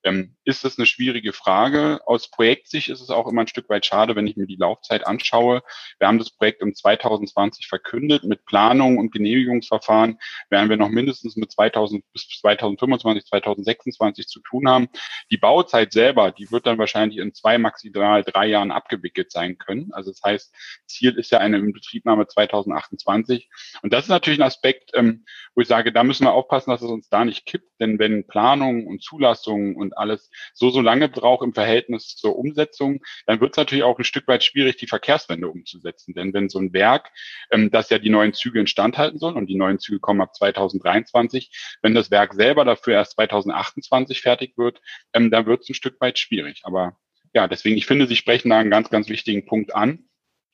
Ähm, 0.05 0.37
ist 0.45 0.65
das 0.65 0.79
eine 0.79 0.87
schwierige 0.87 1.33
Frage? 1.33 2.01
Aus 2.05 2.31
Projektsicht 2.31 2.89
ist 2.89 3.01
es 3.01 3.09
auch 3.09 3.27
immer 3.27 3.41
ein 3.41 3.49
Stück 3.49 3.71
weit 3.71 3.87
schade, 3.87 4.15
wenn 4.15 4.27
ich 4.27 4.37
mir 4.37 4.47
die 4.47 4.57
Laufzeit 4.57 5.07
anschaue. 5.07 5.63
Wir 5.99 6.09
haben 6.09 6.19
das 6.19 6.31
Projekt 6.31 6.63
um 6.63 6.75
2020 6.75 7.67
verkündet. 7.67 8.25
Mit 8.25 8.45
Planung 8.45 8.99
und 8.99 9.13
Genehmigungsverfahren 9.13 10.19
werden 10.51 10.69
wir 10.69 10.77
noch 10.77 10.91
mindestens 10.91 11.37
mit 11.37 11.51
2000 11.51 12.05
bis 12.13 12.29
2025, 12.29 13.25
2026 13.25 14.27
zu 14.27 14.41
tun 14.41 14.69
haben. 14.69 14.89
Die 15.31 15.39
Bauzeit 15.39 15.93
selber, 15.93 16.31
die 16.31 16.51
wird 16.51 16.67
dann 16.67 16.79
wahrscheinlich 16.79 17.19
in 17.19 17.33
zwei, 17.33 17.57
maximal 17.57 18.23
drei 18.23 18.47
Jahren 18.47 18.73
abgewickelt 18.73 19.33
sein 19.33 19.57
können. 19.57 19.91
Also 19.95 20.11
das 20.11 20.21
heißt, 20.23 20.55
Ziel 20.87 21.17
ist 21.17 21.31
ja 21.31 21.39
eine 21.39 21.57
Inbetriebnahme 21.59 22.27
2028. 22.27 23.49
Und 23.83 23.93
das 23.95 24.05
ist 24.05 24.11
natürlich 24.11 24.39
ein 24.39 24.47
Aspekt, 24.47 24.91
ähm, 24.93 25.25
wo 25.55 25.63
ich 25.63 25.69
sage, 25.69 25.93
da 25.93 26.05
müssen 26.05 26.25
wir 26.25 26.33
aufpassen, 26.33 26.71
dass 26.71 26.83
es 26.83 26.91
uns 26.91 27.09
da 27.09 27.25
nicht 27.25 27.47
kippt. 27.47 27.81
Denn 27.81 27.99
wenn 27.99 28.27
Planung 28.27 28.87
und 28.87 29.03
Zulassung 29.03 29.77
und 29.77 29.94
alles 29.97 30.31
so, 30.53 30.71
so 30.71 30.81
lange 30.81 31.09
braucht 31.09 31.45
im 31.45 31.55
Verhältnis 31.55 32.17
zur 32.17 32.37
Umsetzung, 32.37 33.03
dann 33.27 33.41
wird 33.41 33.53
es 33.53 33.57
natürlich 33.57 33.85
auch 33.85 33.99
ein 33.99 34.05
Stück 34.05 34.29
weit 34.29 34.45
schwierig, 34.45 34.77
die 34.77 34.87
Verkehrswende 34.87 35.49
umzusetzen. 35.49 36.15
Denn 36.15 36.33
wenn 36.33 36.49
so 36.49 36.59
ein 36.59 36.73
Werk, 36.73 37.11
ähm, 37.51 37.71
das 37.71 37.91
ja 37.91 37.99
die 37.99 38.11
neuen 38.11 38.33
Züge 38.33 38.61
instand 38.61 38.99
halten 38.99 39.19
soll, 39.19 39.35
und 39.35 39.47
die 39.47 39.57
neuen 39.57 39.79
Züge 39.79 40.01
kommen 40.01 40.21
ab 40.21 40.35
2023, 40.35 41.79
wenn 41.83 41.95
das 41.95 42.11
Werk 42.11 42.35
selber 42.35 42.65
dafür 42.65 42.95
erst 42.95 43.13
2028 43.13 44.21
fertig 44.21 44.57
wird, 44.57 44.81
ähm, 45.13 45.31
dann 45.31 45.47
wird 45.47 45.63
es 45.63 45.69
ein 45.69 45.75
Stück 45.75 46.01
weit 46.01 46.19
schwierig. 46.19 46.63
Aber 46.65 46.97
ja, 47.35 47.49
deswegen, 47.49 47.77
ich 47.77 47.87
finde, 47.87 48.07
Sie 48.07 48.17
sprechen 48.17 48.51
da 48.51 48.59
einen 48.59 48.71
ganz, 48.71 48.91
ganz 48.91 49.09
wichtigen 49.09 49.45
Punkt 49.45 49.75
an. 49.75 50.09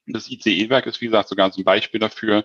Das 0.07 0.30
ICE-Werk 0.30 0.86
ist, 0.86 1.01
wie 1.01 1.07
gesagt, 1.07 1.28
sogar 1.28 1.53
so 1.53 1.61
ein 1.61 1.64
Beispiel 1.64 2.01
dafür, 2.01 2.45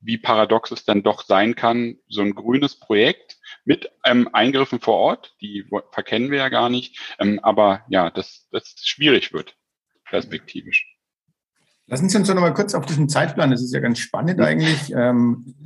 wie 0.00 0.18
paradox 0.18 0.70
es 0.70 0.84
dann 0.84 1.02
doch 1.02 1.22
sein 1.24 1.54
kann, 1.54 1.98
so 2.08 2.22
ein 2.22 2.34
grünes 2.34 2.78
Projekt 2.78 3.38
mit 3.64 3.90
ähm, 4.04 4.28
Eingriffen 4.32 4.80
vor 4.80 4.96
Ort, 4.96 5.34
die 5.40 5.64
verkennen 5.92 6.30
wir 6.30 6.38
ja 6.38 6.48
gar 6.48 6.68
nicht, 6.68 6.98
ähm, 7.18 7.40
aber 7.42 7.82
ja, 7.88 8.10
dass 8.10 8.48
das 8.50 8.74
schwierig 8.82 9.32
wird, 9.32 9.56
perspektivisch. 10.04 10.88
Lassen 11.86 12.08
Sie 12.08 12.16
uns 12.16 12.28
doch 12.28 12.34
noch 12.34 12.42
mal 12.42 12.54
kurz 12.54 12.74
auf 12.74 12.86
diesen 12.86 13.08
Zeitplan, 13.08 13.50
das 13.50 13.62
ist 13.62 13.74
ja 13.74 13.80
ganz 13.80 13.98
spannend 13.98 14.40
eigentlich, 14.40 14.94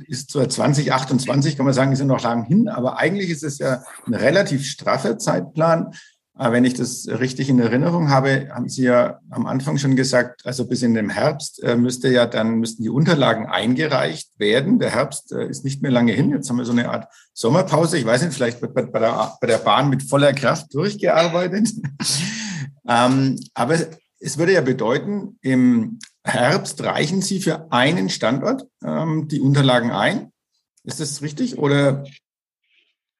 ist 0.07 0.31
zur 0.31 0.49
2028, 0.49 1.55
kann 1.55 1.65
man 1.65 1.73
sagen, 1.73 1.91
ist 1.91 1.99
ja 1.99 2.05
noch 2.05 2.23
lang 2.23 2.43
hin, 2.43 2.67
aber 2.67 2.97
eigentlich 2.97 3.29
ist 3.29 3.43
es 3.43 3.59
ja 3.59 3.83
ein 4.05 4.15
relativ 4.15 4.65
straffer 4.65 5.19
Zeitplan. 5.19 5.93
Aber 6.37 6.53
wenn 6.53 6.65
ich 6.65 6.75
das 6.75 7.07
richtig 7.07 7.49
in 7.49 7.59
Erinnerung 7.59 8.09
habe, 8.09 8.49
haben 8.53 8.69
Sie 8.69 8.83
ja 8.83 9.19
am 9.31 9.47
Anfang 9.47 9.77
schon 9.77 9.95
gesagt, 9.95 10.45
also 10.45 10.67
bis 10.67 10.83
in 10.83 10.93
den 10.93 11.09
Herbst 11.09 11.63
äh, 11.63 11.75
müsste 11.75 12.09
ja 12.09 12.27
dann 12.27 12.59
müssten 12.59 12.83
die 12.83 12.89
Unterlagen 12.89 13.47
eingereicht 13.47 14.29
werden. 14.37 14.77
Der 14.77 14.91
Herbst 14.91 15.31
äh, 15.31 15.47
ist 15.47 15.63
nicht 15.63 15.81
mehr 15.81 15.91
lange 15.91 16.13
hin. 16.13 16.29
Jetzt 16.29 16.49
haben 16.49 16.57
wir 16.57 16.65
so 16.65 16.73
eine 16.73 16.89
Art 16.89 17.11
Sommerpause. 17.33 17.97
Ich 17.97 18.05
weiß 18.05 18.21
nicht, 18.21 18.35
vielleicht 18.35 18.61
wird 18.61 18.75
bei, 18.75 18.83
bei, 18.83 18.99
der, 18.99 19.37
bei 19.41 19.47
der 19.47 19.57
Bahn 19.57 19.89
mit 19.89 20.03
voller 20.03 20.33
Kraft 20.33 20.73
durchgearbeitet. 20.75 21.69
ähm, 22.87 23.39
aber 23.55 23.77
es 24.19 24.37
würde 24.37 24.53
ja 24.53 24.61
bedeuten, 24.61 25.39
im 25.41 25.99
Herbst 26.23 26.83
reichen 26.83 27.23
Sie 27.23 27.39
für 27.39 27.71
einen 27.71 28.09
Standort 28.09 28.67
ähm, 28.83 29.27
die 29.27 29.41
Unterlagen 29.41 29.89
ein. 29.89 30.31
Ist 30.83 30.99
das 30.99 31.23
richtig 31.23 31.57
oder? 31.57 32.05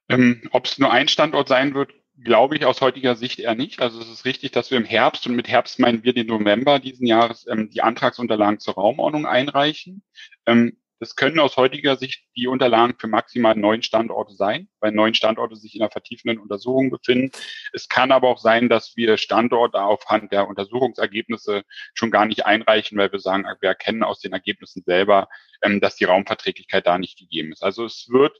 Ähm, 0.07 0.41
Ob 0.51 0.65
es 0.65 0.77
nur 0.77 0.91
ein 0.91 1.07
Standort 1.07 1.47
sein 1.47 1.73
wird, 1.73 1.91
glaube 2.23 2.55
ich 2.55 2.65
aus 2.65 2.81
heutiger 2.81 3.15
Sicht 3.15 3.39
eher 3.39 3.55
nicht. 3.55 3.81
Also 3.81 3.99
es 3.99 4.09
ist 4.09 4.25
richtig, 4.25 4.51
dass 4.51 4.71
wir 4.71 4.77
im 4.77 4.85
Herbst, 4.85 5.27
und 5.27 5.35
mit 5.35 5.47
Herbst 5.47 5.79
meinen 5.79 6.03
wir 6.03 6.13
den 6.13 6.27
November 6.27 6.79
diesen 6.79 7.05
Jahres, 7.07 7.45
ähm, 7.47 7.69
die 7.69 7.81
Antragsunterlagen 7.81 8.59
zur 8.59 8.75
Raumordnung 8.75 9.25
einreichen. 9.25 10.03
Ähm, 10.45 10.77
das 10.99 11.15
können 11.15 11.37
aus 11.39 11.57
heutiger 11.57 11.95
Sicht 11.95 12.23
die 12.35 12.47
Unterlagen 12.47 12.95
für 12.97 13.07
maximal 13.07 13.55
neun 13.55 13.83
Standorte 13.83 14.33
sein, 14.33 14.67
weil 14.79 14.91
neun 14.91 15.13
Standorte 15.13 15.55
sich 15.55 15.75
in 15.75 15.81
einer 15.81 15.91
vertiefenden 15.91 16.39
Untersuchung 16.39 16.89
befinden. 16.89 17.31
Es 17.71 17.87
kann 17.87 18.11
aber 18.11 18.29
auch 18.29 18.39
sein, 18.39 18.67
dass 18.67 18.95
wir 18.95 19.17
Standorte 19.17 19.79
aufhand 19.79 20.31
der 20.31 20.47
Untersuchungsergebnisse 20.47 21.63
schon 21.93 22.09
gar 22.09 22.25
nicht 22.25 22.47
einreichen, 22.47 22.97
weil 22.97 23.11
wir 23.11 23.19
sagen, 23.19 23.45
wir 23.59 23.69
erkennen 23.69 24.03
aus 24.03 24.21
den 24.21 24.33
Ergebnissen 24.33 24.83
selber, 24.83 25.27
ähm, 25.61 25.79
dass 25.81 25.97
die 25.97 26.05
Raumverträglichkeit 26.05 26.87
da 26.87 26.97
nicht 26.97 27.19
gegeben 27.19 27.51
ist. 27.51 27.63
Also 27.63 27.85
es 27.85 28.07
wird 28.09 28.35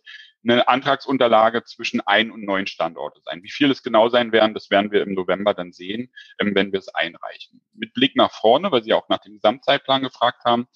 eine 0.49 0.67
Antragsunterlage 0.67 1.63
zwischen 1.63 2.01
ein 2.01 2.31
und 2.31 2.43
neun 2.43 2.67
Standorte 2.67 3.21
sein. 3.23 3.43
Wie 3.43 3.51
viel 3.51 3.71
es 3.71 3.83
genau 3.83 4.09
sein 4.09 4.31
werden, 4.31 4.53
das 4.53 4.69
werden 4.69 4.91
wir 4.91 5.01
im 5.01 5.13
November 5.13 5.53
dann 5.53 5.71
sehen, 5.71 6.11
ähm, 6.39 6.55
wenn 6.55 6.71
wir 6.71 6.79
es 6.79 6.89
einreichen. 6.89 7.61
Mit 7.73 7.93
Blick 7.93 8.15
nach 8.15 8.31
vorne, 8.31 8.71
weil 8.71 8.83
Sie 8.83 8.93
auch 8.93 9.09
nach 9.09 9.19
dem 9.19 9.33
Gesamtzeitplan 9.33 10.03
gefragt 10.03 10.43
haben, 10.45 10.67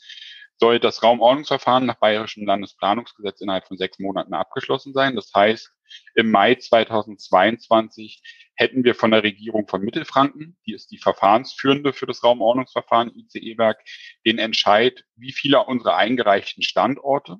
soll 0.61 0.79
das 0.79 1.01
Raumordnungsverfahren 1.01 1.87
nach 1.87 1.95
Bayerischem 1.95 2.45
Landesplanungsgesetz 2.45 3.41
innerhalb 3.41 3.67
von 3.67 3.77
sechs 3.77 3.97
Monaten 3.97 4.33
abgeschlossen 4.33 4.93
sein. 4.93 5.15
Das 5.15 5.31
heißt, 5.33 5.71
im 6.13 6.29
Mai 6.29 6.55
2022 6.55 8.21
hätten 8.55 8.83
wir 8.83 8.93
von 8.93 9.11
der 9.11 9.23
Regierung 9.23 9.67
von 9.67 9.81
Mittelfranken, 9.81 10.57
die 10.67 10.73
ist 10.73 10.91
die 10.91 10.99
Verfahrensführende 10.99 11.93
für 11.93 12.05
das 12.05 12.23
Raumordnungsverfahren 12.23 13.11
ICE-Werk, 13.15 13.81
den 14.25 14.37
Entscheid, 14.37 15.03
wie 15.15 15.31
viele 15.31 15.65
unserer 15.65 15.95
eingereichten 15.95 16.61
Standorte 16.61 17.37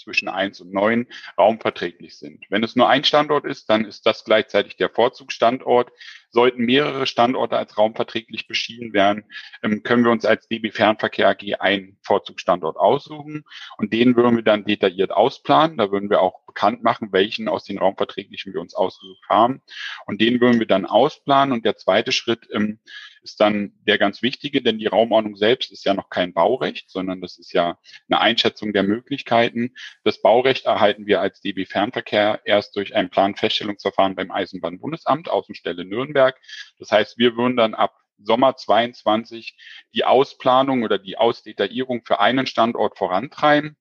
zwischen 0.00 0.28
eins 0.28 0.60
und 0.60 0.72
neun 0.72 1.06
raumverträglich 1.38 2.18
sind. 2.18 2.44
Wenn 2.48 2.64
es 2.64 2.76
nur 2.76 2.88
ein 2.88 3.04
Standort 3.04 3.44
ist, 3.44 3.68
dann 3.70 3.84
ist 3.84 4.06
das 4.06 4.24
gleichzeitig 4.24 4.76
der 4.76 4.90
Vorzugsstandort. 4.90 5.90
Sollten 6.32 6.64
mehrere 6.64 7.06
Standorte 7.06 7.56
als 7.56 7.76
raumverträglich 7.76 8.46
beschieden 8.46 8.92
werden, 8.92 9.24
ähm, 9.62 9.82
können 9.82 10.04
wir 10.04 10.12
uns 10.12 10.24
als 10.24 10.46
DB 10.46 10.70
Fernverkehr 10.70 11.28
AG 11.28 11.60
einen 11.60 11.98
Vorzugsstandort 12.02 12.76
aussuchen 12.76 13.44
und 13.78 13.92
den 13.92 14.14
würden 14.14 14.36
wir 14.36 14.44
dann 14.44 14.64
detailliert 14.64 15.10
ausplanen. 15.10 15.76
Da 15.76 15.90
würden 15.90 16.08
wir 16.08 16.20
auch 16.20 16.46
bekannt 16.46 16.84
machen, 16.84 17.08
welchen 17.12 17.48
aus 17.48 17.64
den 17.64 17.78
raumverträglichen 17.78 18.52
wir 18.54 18.60
uns 18.60 18.74
ausgesucht 18.74 19.24
haben 19.28 19.62
und 20.06 20.20
den 20.20 20.40
würden 20.40 20.60
wir 20.60 20.66
dann 20.66 20.86
ausplanen 20.86 21.52
und 21.52 21.64
der 21.64 21.76
zweite 21.76 22.12
Schritt 22.12 22.48
ähm, 22.52 22.78
ist 23.22 23.40
dann 23.40 23.72
der 23.86 23.98
ganz 23.98 24.22
wichtige, 24.22 24.62
denn 24.62 24.78
die 24.78 24.86
Raumordnung 24.86 25.36
selbst 25.36 25.72
ist 25.72 25.84
ja 25.84 25.94
noch 25.94 26.10
kein 26.10 26.32
Baurecht, 26.32 26.90
sondern 26.90 27.20
das 27.20 27.38
ist 27.38 27.52
ja 27.52 27.78
eine 28.08 28.20
Einschätzung 28.20 28.72
der 28.72 28.82
Möglichkeiten. 28.82 29.74
Das 30.04 30.22
Baurecht 30.22 30.66
erhalten 30.66 31.06
wir 31.06 31.20
als 31.20 31.40
DB 31.40 31.66
Fernverkehr 31.66 32.40
erst 32.44 32.76
durch 32.76 32.94
ein 32.94 33.10
Planfeststellungsverfahren 33.10 34.14
beim 34.14 34.30
Eisenbahnbundesamt, 34.30 35.28
Außenstelle 35.28 35.84
Nürnberg. 35.84 36.40
Das 36.78 36.90
heißt, 36.90 37.18
wir 37.18 37.36
würden 37.36 37.56
dann 37.56 37.74
ab 37.74 37.96
Sommer 38.22 38.56
22 38.56 39.56
die 39.94 40.04
Ausplanung 40.04 40.82
oder 40.82 40.98
die 40.98 41.16
Ausdetaillierung 41.16 42.02
für 42.04 42.20
einen 42.20 42.46
Standort 42.46 42.98
vorantreiben. 42.98 43.76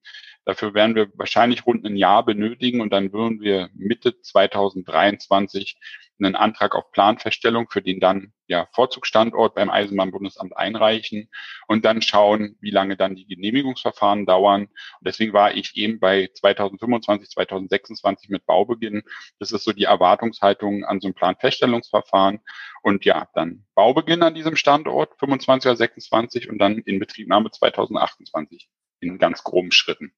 Dafür 0.49 0.73
werden 0.73 0.95
wir 0.95 1.11
wahrscheinlich 1.13 1.67
rund 1.67 1.85
ein 1.85 1.95
Jahr 1.95 2.25
benötigen 2.25 2.81
und 2.81 2.91
dann 2.91 3.13
würden 3.13 3.39
wir 3.39 3.69
Mitte 3.75 4.19
2023 4.19 5.77
einen 6.17 6.35
Antrag 6.35 6.73
auf 6.73 6.91
Planfeststellung 6.91 7.69
für 7.69 7.83
den 7.83 7.99
dann 7.99 8.33
ja, 8.47 8.67
Vorzugsstandort 8.73 9.53
beim 9.53 9.69
Eisenbahnbundesamt 9.69 10.57
einreichen 10.57 11.29
und 11.67 11.85
dann 11.85 12.01
schauen, 12.01 12.57
wie 12.61 12.71
lange 12.71 12.97
dann 12.97 13.13
die 13.13 13.27
Genehmigungsverfahren 13.27 14.25
dauern. 14.25 14.63
Und 14.63 14.71
deswegen 15.01 15.33
war 15.33 15.53
ich 15.53 15.77
eben 15.77 15.99
bei 15.99 16.31
2025, 16.33 17.29
2026 17.29 18.31
mit 18.31 18.47
Baubeginn. 18.47 19.03
Das 19.37 19.51
ist 19.51 19.63
so 19.63 19.71
die 19.71 19.83
Erwartungshaltung 19.83 20.83
an 20.83 20.99
so 20.99 21.09
ein 21.09 21.13
Planfeststellungsverfahren. 21.13 22.39
Und 22.81 23.05
ja, 23.05 23.29
dann 23.35 23.67
Baubeginn 23.75 24.23
an 24.23 24.33
diesem 24.33 24.55
Standort, 24.55 25.11
25 25.19 25.69
oder 25.69 25.77
26 25.77 26.49
und 26.49 26.57
dann 26.57 26.79
Inbetriebnahme 26.79 27.51
2028 27.51 28.67
in 28.99 29.19
ganz 29.19 29.43
groben 29.43 29.71
Schritten. 29.71 30.11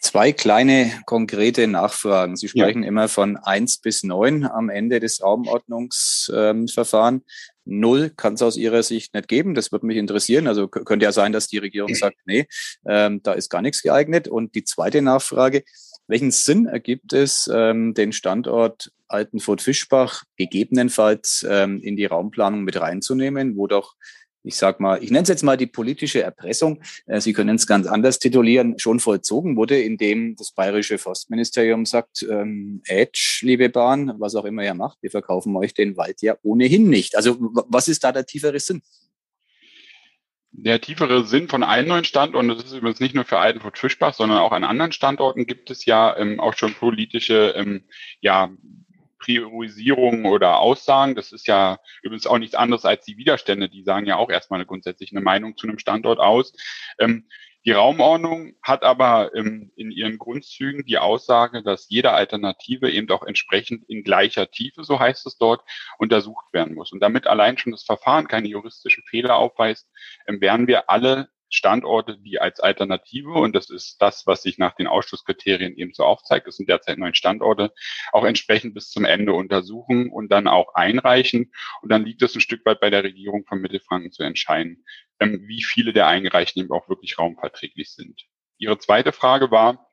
Zwei 0.00 0.32
kleine 0.32 0.90
konkrete 1.04 1.66
Nachfragen. 1.66 2.36
Sie 2.36 2.48
sprechen 2.48 2.84
ja. 2.84 2.88
immer 2.88 3.08
von 3.08 3.36
eins 3.36 3.76
bis 3.76 4.02
neun 4.02 4.44
am 4.44 4.70
Ende 4.70 4.98
des 4.98 5.22
Raumordnungsverfahrens. 5.22 7.22
Null 7.66 8.10
kann 8.16 8.34
es 8.34 8.42
aus 8.42 8.56
Ihrer 8.56 8.82
Sicht 8.82 9.12
nicht 9.12 9.28
geben. 9.28 9.54
Das 9.54 9.72
würde 9.72 9.86
mich 9.86 9.98
interessieren. 9.98 10.46
Also 10.46 10.68
könnte 10.68 11.04
ja 11.04 11.12
sein, 11.12 11.32
dass 11.32 11.48
die 11.48 11.58
Regierung 11.58 11.94
sagt, 11.94 12.16
nee, 12.24 12.46
ähm, 12.86 13.22
da 13.22 13.34
ist 13.34 13.50
gar 13.50 13.60
nichts 13.60 13.82
geeignet. 13.82 14.26
Und 14.26 14.54
die 14.54 14.64
zweite 14.64 15.02
Nachfrage, 15.02 15.64
welchen 16.06 16.30
Sinn 16.30 16.66
ergibt 16.66 17.12
es, 17.12 17.48
ähm, 17.52 17.92
den 17.92 18.12
Standort 18.12 18.90
Altenfurt-Fischbach 19.08 20.24
gegebenenfalls 20.36 21.46
ähm, 21.48 21.80
in 21.82 21.96
die 21.96 22.06
Raumplanung 22.06 22.64
mit 22.64 22.80
reinzunehmen, 22.80 23.56
wo 23.56 23.66
doch 23.66 23.96
ich 24.42 24.56
sag 24.56 24.80
mal, 24.80 25.02
ich 25.02 25.10
nenne 25.10 25.22
es 25.22 25.28
jetzt 25.28 25.42
mal 25.42 25.56
die 25.56 25.66
politische 25.66 26.22
Erpressung, 26.22 26.82
äh, 27.06 27.20
Sie 27.20 27.32
können 27.32 27.56
es 27.56 27.66
ganz 27.66 27.86
anders 27.86 28.18
titulieren, 28.18 28.78
schon 28.78 29.00
vollzogen 29.00 29.56
wurde, 29.56 29.80
indem 29.80 30.36
das 30.36 30.52
bayerische 30.52 30.98
Forstministerium 30.98 31.86
sagt, 31.86 32.26
ähm, 32.28 32.82
Edge, 32.86 33.40
liebe 33.42 33.68
Bahn, 33.68 34.14
was 34.18 34.34
auch 34.34 34.44
immer 34.44 34.64
ihr 34.64 34.74
macht, 34.74 34.98
wir 35.02 35.10
verkaufen 35.10 35.54
euch 35.56 35.74
den 35.74 35.96
Wald 35.96 36.22
ja 36.22 36.36
ohnehin 36.42 36.88
nicht. 36.88 37.16
Also 37.16 37.36
was 37.40 37.88
ist 37.88 38.04
da 38.04 38.12
der 38.12 38.26
tiefere 38.26 38.58
Sinn? 38.60 38.82
Der 40.52 40.80
tiefere 40.80 41.24
Sinn 41.24 41.48
von 41.48 41.62
allen 41.62 41.86
neuen 41.86 42.04
Standorten, 42.04 42.48
das 42.48 42.64
ist 42.64 42.72
übrigens 42.72 42.98
nicht 42.98 43.14
nur 43.14 43.24
für 43.24 43.38
Altenfurt 43.38 43.78
Fischbach, 43.78 44.14
sondern 44.14 44.38
auch 44.38 44.50
an 44.50 44.64
anderen 44.64 44.90
Standorten 44.90 45.46
gibt 45.46 45.70
es 45.70 45.84
ja 45.84 46.16
ähm, 46.16 46.40
auch 46.40 46.54
schon 46.54 46.74
politische 46.74 47.54
ähm, 47.56 47.84
ja, 48.20 48.50
Priorisierungen 49.20 50.26
oder 50.26 50.58
Aussagen. 50.58 51.14
Das 51.14 51.30
ist 51.30 51.46
ja 51.46 51.78
übrigens 52.02 52.26
auch 52.26 52.38
nichts 52.38 52.56
anderes 52.56 52.84
als 52.84 53.04
die 53.04 53.16
Widerstände. 53.16 53.68
Die 53.68 53.84
sagen 53.84 54.06
ja 54.06 54.16
auch 54.16 54.30
erstmal 54.30 54.66
grundsätzlich 54.66 55.12
eine 55.12 55.20
Meinung 55.20 55.56
zu 55.56 55.68
einem 55.68 55.78
Standort 55.78 56.18
aus. 56.18 56.52
Ähm, 56.98 57.28
Die 57.66 57.72
Raumordnung 57.72 58.54
hat 58.62 58.84
aber 58.84 59.34
ähm, 59.34 59.70
in 59.76 59.90
ihren 59.90 60.16
Grundzügen 60.16 60.86
die 60.86 60.96
Aussage, 60.96 61.62
dass 61.62 61.90
jede 61.90 62.12
Alternative 62.12 62.90
eben 62.90 63.10
auch 63.10 63.22
entsprechend 63.22 63.84
in 63.90 64.02
gleicher 64.02 64.50
Tiefe, 64.50 64.82
so 64.82 64.98
heißt 64.98 65.26
es 65.26 65.36
dort, 65.36 65.60
untersucht 65.98 66.46
werden 66.54 66.74
muss. 66.74 66.90
Und 66.90 67.00
damit 67.00 67.26
allein 67.26 67.58
schon 67.58 67.72
das 67.72 67.84
Verfahren 67.84 68.28
keine 68.28 68.48
juristischen 68.48 69.04
Fehler 69.04 69.36
aufweist, 69.36 69.86
ähm, 70.26 70.40
werden 70.40 70.68
wir 70.68 70.88
alle 70.88 71.28
Standorte, 71.50 72.16
die 72.18 72.40
als 72.40 72.60
Alternative, 72.60 73.32
und 73.32 73.54
das 73.54 73.70
ist 73.70 74.00
das, 74.00 74.26
was 74.26 74.42
sich 74.42 74.58
nach 74.58 74.74
den 74.74 74.86
Ausschusskriterien 74.86 75.76
eben 75.76 75.92
so 75.92 76.04
aufzeigt, 76.04 76.46
das 76.46 76.56
sind 76.56 76.68
derzeit 76.68 76.98
neun 76.98 77.14
Standorte, 77.14 77.72
auch 78.12 78.24
entsprechend 78.24 78.74
bis 78.74 78.90
zum 78.90 79.04
Ende 79.04 79.32
untersuchen 79.32 80.10
und 80.10 80.30
dann 80.30 80.48
auch 80.48 80.74
einreichen. 80.74 81.52
Und 81.82 81.90
dann 81.90 82.04
liegt 82.04 82.22
es 82.22 82.34
ein 82.34 82.40
Stück 82.40 82.64
weit 82.64 82.80
bei 82.80 82.90
der 82.90 83.04
Regierung 83.04 83.44
von 83.46 83.60
Mittelfranken 83.60 84.12
zu 84.12 84.22
entscheiden, 84.22 84.84
ähm, 85.18 85.42
wie 85.46 85.62
viele 85.62 85.92
der 85.92 86.06
Eingereichten 86.06 86.62
eben 86.62 86.72
auch 86.72 86.88
wirklich 86.88 87.18
raumverträglich 87.18 87.92
sind. 87.92 88.26
Ihre 88.58 88.78
zweite 88.78 89.12
Frage 89.12 89.50
war, 89.50 89.89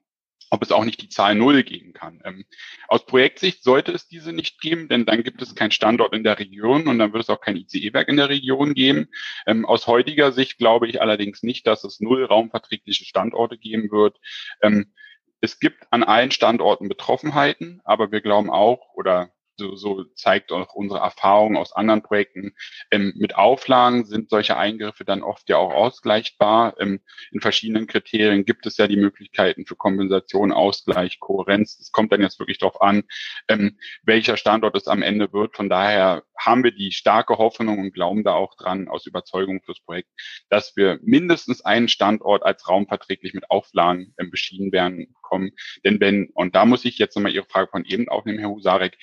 ob 0.50 0.64
es 0.64 0.72
auch 0.72 0.86
nicht 0.86 1.02
die 1.02 1.10
Zahl 1.10 1.36
Null 1.36 1.64
geben 1.64 1.94
kann. 1.94 2.22
Ähm, 2.24 2.46
aus 2.88 3.06
Projektsicht 3.06 3.64
sollte 3.64 3.92
es 3.92 4.08
diese 4.08 4.34
nicht 4.34 4.62
geben, 4.62 4.88
denn 4.88 5.06
dann 5.06 5.24
gibt 5.24 5.42
es 5.42 5.56
keinen 5.56 5.72
Standort 5.72 6.14
in 6.14 6.24
der 6.24 6.40
Region 6.40 6.88
und 6.88 7.00
dann 7.00 7.14
wird 7.14 7.24
es 7.24 7.30
auch 7.30 7.42
kein 7.42 7.58
ICE-Werk 7.58 8.08
in 8.08 8.18
der 8.18 8.30
Region 8.30 8.74
geben. 8.74 9.08
Ähm, 9.46 9.66
aus 9.66 9.88
heutiger 9.88 10.32
Sicht 10.32 10.58
glaube 10.58 10.88
ich 10.88 11.02
allerdings 11.02 11.44
nicht, 11.44 11.68
dass 11.68 11.84
es 11.84 12.00
null 12.00 12.24
raumverträgliche 12.26 13.06
Standorte 13.06 13.58
geben 13.58 13.92
wird. 13.92 14.18
Ähm, 14.62 14.94
es 15.42 15.60
gibt 15.60 15.86
an 15.92 16.04
allen 16.04 16.32
Standorten 16.32 16.90
Betroffenheiten, 16.90 17.82
aber 17.84 18.12
wir 18.12 18.22
glauben 18.22 18.50
auch, 18.50 18.94
oder 18.94 19.32
so, 19.58 19.76
so 19.76 20.04
zeigt 20.16 20.52
auch 20.52 20.74
unsere 20.74 21.00
Erfahrung 21.00 21.58
aus 21.58 21.74
anderen 21.74 22.04
Projekten. 22.04 22.54
Ähm, 22.92 23.14
mit 23.18 23.36
Auflagen 23.36 24.06
sind 24.06 24.30
solche 24.30 24.58
Eingriffe 24.58 25.04
dann 25.04 25.24
oft 25.24 25.50
ja 25.50 25.58
auch 25.58 25.74
ausgleichbar. 25.74 26.76
Ähm, 26.80 27.02
in 27.32 27.42
verschiedenen 27.42 27.88
Kriterien 27.88 28.46
gibt 28.46 28.66
es 28.66 28.78
ja 28.78 28.88
die 28.88 28.98
Möglichkeiten 28.98 29.66
für 29.66 29.76
Kompensation, 29.76 30.52
Ausgleich, 30.52 31.20
Kohärenz. 31.20 31.78
Es 31.80 31.92
kommt 31.92 32.12
dann 32.12 32.22
jetzt 32.22 32.40
wirklich 32.40 32.60
darauf 32.60 32.82
an, 32.82 33.04
ähm, 33.48 33.78
welcher 34.04 34.38
Standort 34.38 34.76
es 34.76 34.88
am 34.88 35.02
Ende 35.02 35.34
wird. 35.34 35.56
Von 35.56 35.70
daher 35.70 36.24
haben 36.38 36.64
wir 36.64 36.72
die 36.72 36.92
starke 36.92 37.38
Hoffnung 37.38 37.80
und 37.80 37.94
glauben 37.94 38.24
da 38.24 38.34
auch 38.34 38.56
dran 38.56 38.88
aus 38.88 39.06
Überzeugung 39.08 39.62
fürs 39.64 39.80
Projekt, 39.82 40.10
dass 40.50 40.76
wir 40.76 41.00
mindestens 41.02 41.62
einen 41.62 41.88
Standort 41.88 42.44
als 42.44 42.70
raumverträglich 42.70 43.34
mit 43.34 43.50
Auflagen 43.50 44.14
ähm, 44.20 44.30
beschieden 44.30 44.72
werden 44.72 45.16
kommen. 45.22 45.52
Denn 45.84 46.00
wenn, 46.00 46.30
und 46.34 46.56
da 46.56 46.66
muss 46.66 46.86
ich 46.86 46.98
jetzt 46.98 47.16
nochmal 47.16 47.34
Ihre 47.34 47.46
Frage 47.46 47.70
von 47.70 47.86
eben 47.86 48.08
aufnehmen, 48.08 48.40
Herr 48.40 48.50
Husarek, 48.50 48.98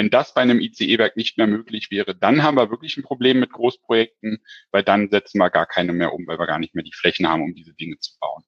wenn 0.00 0.08
das 0.08 0.32
bei 0.32 0.40
einem 0.40 0.60
ICE-Werk 0.60 1.18
nicht 1.18 1.36
mehr 1.36 1.46
möglich 1.46 1.90
wäre, 1.90 2.14
dann 2.14 2.42
haben 2.42 2.56
wir 2.56 2.70
wirklich 2.70 2.96
ein 2.96 3.02
Problem 3.02 3.38
mit 3.38 3.52
Großprojekten, 3.52 4.38
weil 4.70 4.82
dann 4.82 5.10
setzen 5.10 5.38
wir 5.38 5.50
gar 5.50 5.66
keine 5.66 5.92
mehr 5.92 6.14
um, 6.14 6.26
weil 6.26 6.38
wir 6.38 6.46
gar 6.46 6.58
nicht 6.58 6.74
mehr 6.74 6.82
die 6.82 6.94
Flächen 6.94 7.28
haben, 7.28 7.42
um 7.42 7.54
diese 7.54 7.74
Dinge 7.74 7.98
zu 7.98 8.12
bauen. 8.18 8.42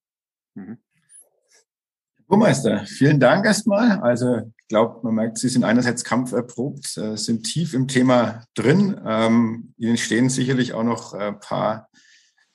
Mhm. 0.54 0.78
Burmeister, 2.26 2.86
vielen 2.86 3.20
Dank 3.20 3.44
erstmal. 3.44 4.00
Also 4.00 4.38
ich 4.38 4.68
glaube, 4.68 5.00
man 5.02 5.14
merkt, 5.14 5.36
Sie 5.36 5.50
sind 5.50 5.64
einerseits 5.64 6.04
kampferprobt, 6.04 6.96
äh, 6.96 7.18
sind 7.18 7.42
tief 7.42 7.74
im 7.74 7.86
Thema 7.86 8.46
drin. 8.54 8.98
Ähm, 9.06 9.74
Ihnen 9.76 9.98
stehen 9.98 10.30
sicherlich 10.30 10.72
auch 10.72 10.84
noch 10.84 11.12
ein 11.12 11.38
paar 11.38 11.90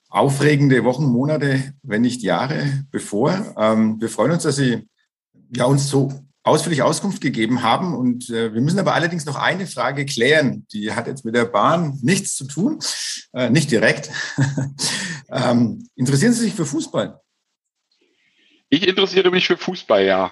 aufregende 0.10 0.84
Wochen, 0.86 1.06
Monate, 1.06 1.76
wenn 1.84 2.02
nicht 2.02 2.24
Jahre 2.24 2.66
bevor. 2.90 3.54
Ähm, 3.60 4.02
wir 4.02 4.10
freuen 4.10 4.32
uns, 4.32 4.42
dass 4.42 4.56
Sie 4.56 4.90
ja, 5.52 5.66
uns 5.66 5.88
so 5.88 6.27
ausführlich 6.48 6.82
Auskunft 6.82 7.22
gegeben 7.22 7.62
haben. 7.62 7.96
Und 7.96 8.30
äh, 8.30 8.54
wir 8.54 8.62
müssen 8.62 8.80
aber 8.80 8.94
allerdings 8.94 9.26
noch 9.26 9.36
eine 9.36 9.68
Frage 9.68 10.06
klären. 10.06 10.66
Die 10.72 10.94
hat 10.94 11.08
jetzt 11.08 11.26
mit 11.26 11.36
der 11.36 11.46
Bahn 11.46 12.00
nichts 12.02 12.36
zu 12.36 12.46
tun, 12.46 12.80
äh, 13.34 13.50
nicht 13.50 13.70
direkt. 13.70 14.10
ähm, 15.30 15.88
interessieren 15.96 16.34
Sie 16.34 16.44
sich 16.44 16.54
für 16.54 16.66
Fußball? 16.66 17.20
Ich 18.70 18.88
interessiere 18.88 19.32
mich 19.32 19.48
für 19.48 19.58
Fußball, 19.58 20.06
ja. 20.06 20.32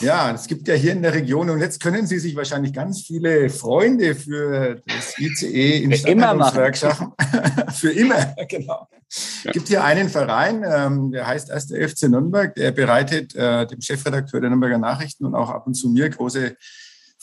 Ja, 0.00 0.32
es 0.32 0.46
gibt 0.46 0.66
ja 0.66 0.74
hier 0.74 0.92
in 0.92 1.02
der 1.02 1.14
Region 1.14 1.50
und 1.50 1.60
jetzt 1.60 1.80
können 1.80 2.06
Sie 2.06 2.18
sich 2.18 2.34
wahrscheinlich 2.34 2.72
ganz 2.72 3.02
viele 3.02 3.48
Freunde 3.48 4.14
für 4.14 4.82
das 4.86 5.18
ICE 5.18 5.84
Instandhaltungswerk 5.84 6.76
schaffen. 6.76 7.12
für 7.72 7.92
immer, 7.92 8.34
genau. 8.48 8.88
Es 9.08 9.44
ja. 9.44 9.52
gibt 9.52 9.68
hier 9.68 9.84
einen 9.84 10.08
Verein, 10.08 10.64
ähm, 10.66 11.12
der 11.12 11.26
heißt 11.26 11.50
1. 11.50 11.66
FC 11.66 12.08
Nürnberg, 12.08 12.54
der 12.56 12.72
bereitet 12.72 13.34
äh, 13.36 13.66
dem 13.66 13.80
Chefredakteur 13.80 14.40
der 14.40 14.50
Nürnberger 14.50 14.78
Nachrichten 14.78 15.26
und 15.26 15.34
auch 15.36 15.50
ab 15.50 15.66
und 15.66 15.74
zu 15.74 15.88
mir 15.88 16.10
große 16.10 16.56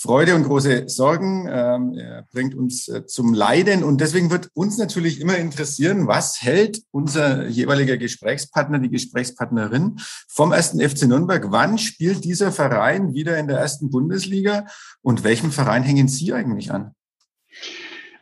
Freude 0.02 0.34
und 0.34 0.46
große 0.46 0.90
Sorgen. 0.90 1.48
Ähm, 1.48 1.96
bringt 2.32 2.56
uns 2.56 2.88
äh, 2.88 3.06
zum 3.06 3.34
Leiden. 3.36 3.84
Und 3.84 4.02
deswegen 4.02 4.32
wird 4.32 4.50
uns 4.54 4.78
natürlich 4.78 5.22
immer 5.22 5.38
interessieren, 5.38 6.08
was 6.08 6.42
hält 6.42 6.82
unser 6.90 7.48
jeweiliger 7.48 7.98
Gesprächspartner, 7.98 8.80
die 8.80 8.90
Gesprächspartnerin 8.90 10.00
vom 10.28 10.54
ersten 10.54 10.82
FC 10.82 11.04
Nürnberg? 11.04 11.52
Wann 11.52 11.78
spielt 11.78 12.24
dieser 12.24 12.52
Verein 12.52 13.14
wieder 13.14 13.38
in 13.38 13.48
der 13.48 13.60
ersten 13.60 13.92
Bundesliga? 13.92 14.66
Und 15.02 15.24
welchem 15.24 15.52
Verein 15.52 15.84
hängen 15.84 16.08
Sie 16.08 16.34
eigentlich 16.34 16.72
an? 16.72 16.96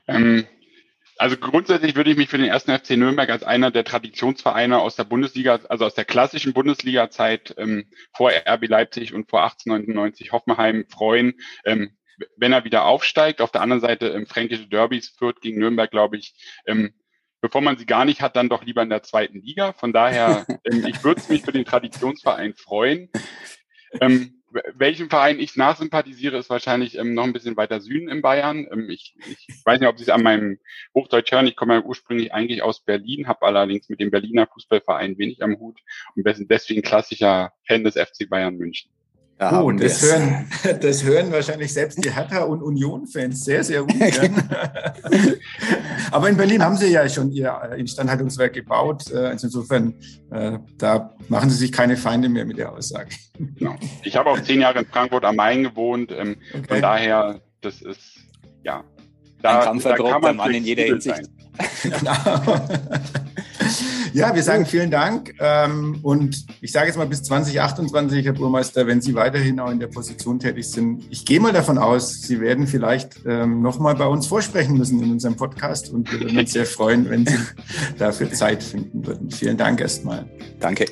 Ähm, 0.07 0.45
also 1.19 1.35
grundsätzlich 1.35 1.95
würde 1.95 2.11
ich 2.11 2.17
mich 2.17 2.29
für 2.29 2.37
den 2.37 2.47
ersten 2.47 2.71
FC 2.71 2.91
Nürnberg 2.91 3.29
als 3.29 3.43
einer 3.43 3.71
der 3.71 3.83
Traditionsvereine 3.83 4.79
aus 4.79 4.95
der 4.95 5.03
Bundesliga, 5.03 5.59
also 5.67 5.85
aus 5.85 5.93
der 5.93 6.05
klassischen 6.05 6.53
Bundesliga-Zeit 6.53 7.55
ähm, 7.57 7.89
vor 8.15 8.31
RB 8.31 8.69
Leipzig 8.69 9.13
und 9.13 9.29
vor 9.29 9.43
1899 9.43 10.31
Hoffenheim 10.31 10.85
freuen, 10.87 11.33
ähm, 11.65 11.91
wenn 12.37 12.53
er 12.53 12.63
wieder 12.63 12.85
aufsteigt. 12.85 13.41
Auf 13.41 13.51
der 13.51 13.61
anderen 13.61 13.81
Seite 13.81 14.07
ähm, 14.07 14.27
fränkische 14.27 14.67
Derbys 14.67 15.09
führt 15.09 15.41
gegen 15.41 15.59
Nürnberg, 15.59 15.91
glaube 15.91 16.15
ich, 16.15 16.33
ähm, 16.65 16.93
bevor 17.41 17.59
man 17.59 17.77
sie 17.77 17.85
gar 17.85 18.05
nicht 18.05 18.21
hat, 18.21 18.37
dann 18.37 18.47
doch 18.47 18.63
lieber 18.63 18.81
in 18.81 18.89
der 18.89 19.03
zweiten 19.03 19.41
Liga. 19.41 19.73
Von 19.73 19.91
daher, 19.91 20.45
ähm, 20.63 20.85
ich 20.87 21.03
würde 21.03 21.21
mich 21.27 21.41
für 21.41 21.51
den 21.51 21.65
Traditionsverein 21.65 22.53
freuen. 22.53 23.09
Ähm, 23.99 24.38
welchem 24.75 25.09
Verein 25.09 25.39
ich 25.39 25.55
nachsympathisiere, 25.55 26.37
ist 26.37 26.49
wahrscheinlich 26.49 26.97
ähm, 26.97 27.13
noch 27.13 27.23
ein 27.23 27.33
bisschen 27.33 27.57
weiter 27.57 27.81
Süden 27.81 28.09
in 28.09 28.21
Bayern. 28.21 28.67
Ähm, 28.71 28.89
ich, 28.89 29.15
ich 29.25 29.65
weiß 29.65 29.79
nicht, 29.79 29.89
ob 29.89 29.97
Sie 29.97 30.03
es 30.03 30.09
an 30.09 30.23
meinem 30.23 30.59
Hochdeutsch 30.93 31.31
hören. 31.31 31.47
Ich 31.47 31.55
komme 31.55 31.75
ja 31.75 31.81
ursprünglich 31.81 32.33
eigentlich 32.33 32.61
aus 32.63 32.83
Berlin, 32.83 33.27
habe 33.27 33.45
allerdings 33.45 33.89
mit 33.89 33.99
dem 33.99 34.11
Berliner 34.11 34.47
Fußballverein 34.47 35.17
wenig 35.17 35.43
am 35.43 35.57
Hut 35.59 35.79
und 36.15 36.23
bin 36.23 36.47
deswegen 36.47 36.81
klassischer 36.81 37.53
Fan 37.67 37.83
des 37.83 37.95
FC 37.95 38.29
Bayern 38.29 38.57
München. 38.57 38.91
Ja, 39.41 39.61
oh, 39.61 39.71
das, 39.71 40.01
hören, 40.01 40.51
das 40.81 41.03
hören 41.03 41.31
wahrscheinlich 41.31 41.71
selbst 41.71 42.03
die 42.03 42.13
Hertha- 42.13 42.43
und 42.43 42.61
Union-Fans 42.61 43.45
sehr, 43.45 43.63
sehr 43.63 43.83
ungern. 43.83 44.43
Aber 46.11 46.27
in 46.27 46.35
Berlin 46.35 46.61
haben 46.61 46.75
Sie 46.75 46.87
ja 46.87 47.07
schon 47.07 47.31
Ihr 47.31 47.57
Instandhaltungswerk 47.77 48.51
gebaut. 48.51 49.09
Äh, 49.11 49.17
also 49.17 49.47
insofern, 49.47 49.93
äh, 50.31 50.59
da 50.77 51.15
machen 51.29 51.49
Sie 51.49 51.55
sich 51.55 51.71
keine 51.71 51.95
Feinde 51.95 52.27
mehr 52.27 52.43
mit 52.43 52.57
der 52.57 52.73
Aussage. 52.73 53.15
Genau. 53.37 53.75
Ich 54.03 54.17
habe 54.17 54.29
auch 54.29 54.41
zehn 54.41 54.59
Jahre 54.59 54.79
in 54.79 54.85
Frankfurt 54.85 55.23
am 55.23 55.37
Main 55.37 55.63
gewohnt. 55.63 56.11
Ähm, 56.11 56.35
okay. 56.53 56.67
Von 56.67 56.81
daher, 56.81 57.39
das 57.61 57.81
ist, 57.81 58.19
ja. 58.63 58.83
Da, 59.41 59.71
Ein 59.71 59.79
da 59.79 59.95
kann 59.95 60.21
man 60.21 60.35
Mann 60.35 60.53
in 60.53 60.65
jeder 60.65 60.83
Hinsicht. 60.83 61.21
Genau. 61.83 62.13
Ja, 64.13 64.33
wir 64.33 64.43
sagen 64.43 64.65
vielen 64.65 64.91
Dank. 64.91 65.35
Ähm, 65.39 65.99
und 66.01 66.45
ich 66.61 66.71
sage 66.71 66.87
jetzt 66.87 66.97
mal 66.97 67.07
bis 67.07 67.23
2028, 67.23 68.25
Herr 68.25 68.33
Burmeister, 68.33 68.87
wenn 68.87 69.01
Sie 69.01 69.13
weiterhin 69.13 69.59
auch 69.59 69.69
in 69.69 69.79
der 69.79 69.87
Position 69.87 70.39
tätig 70.39 70.69
sind. 70.69 71.03
Ich 71.09 71.25
gehe 71.25 71.39
mal 71.39 71.53
davon 71.53 71.77
aus, 71.77 72.21
Sie 72.21 72.41
werden 72.41 72.67
vielleicht 72.67 73.19
ähm, 73.25 73.61
nochmal 73.61 73.95
bei 73.95 74.05
uns 74.05 74.27
vorsprechen 74.27 74.77
müssen 74.77 75.01
in 75.03 75.11
unserem 75.11 75.35
Podcast. 75.35 75.89
Und 75.91 76.11
wir 76.11 76.21
würden 76.21 76.39
uns 76.39 76.53
sehr 76.53 76.65
freuen, 76.65 77.09
wenn 77.09 77.25
Sie 77.25 77.37
dafür 77.97 78.31
Zeit 78.31 78.63
finden 78.63 79.05
würden. 79.05 79.29
Vielen 79.29 79.57
Dank 79.57 79.81
erstmal. 79.81 80.25
Danke. 80.59 80.85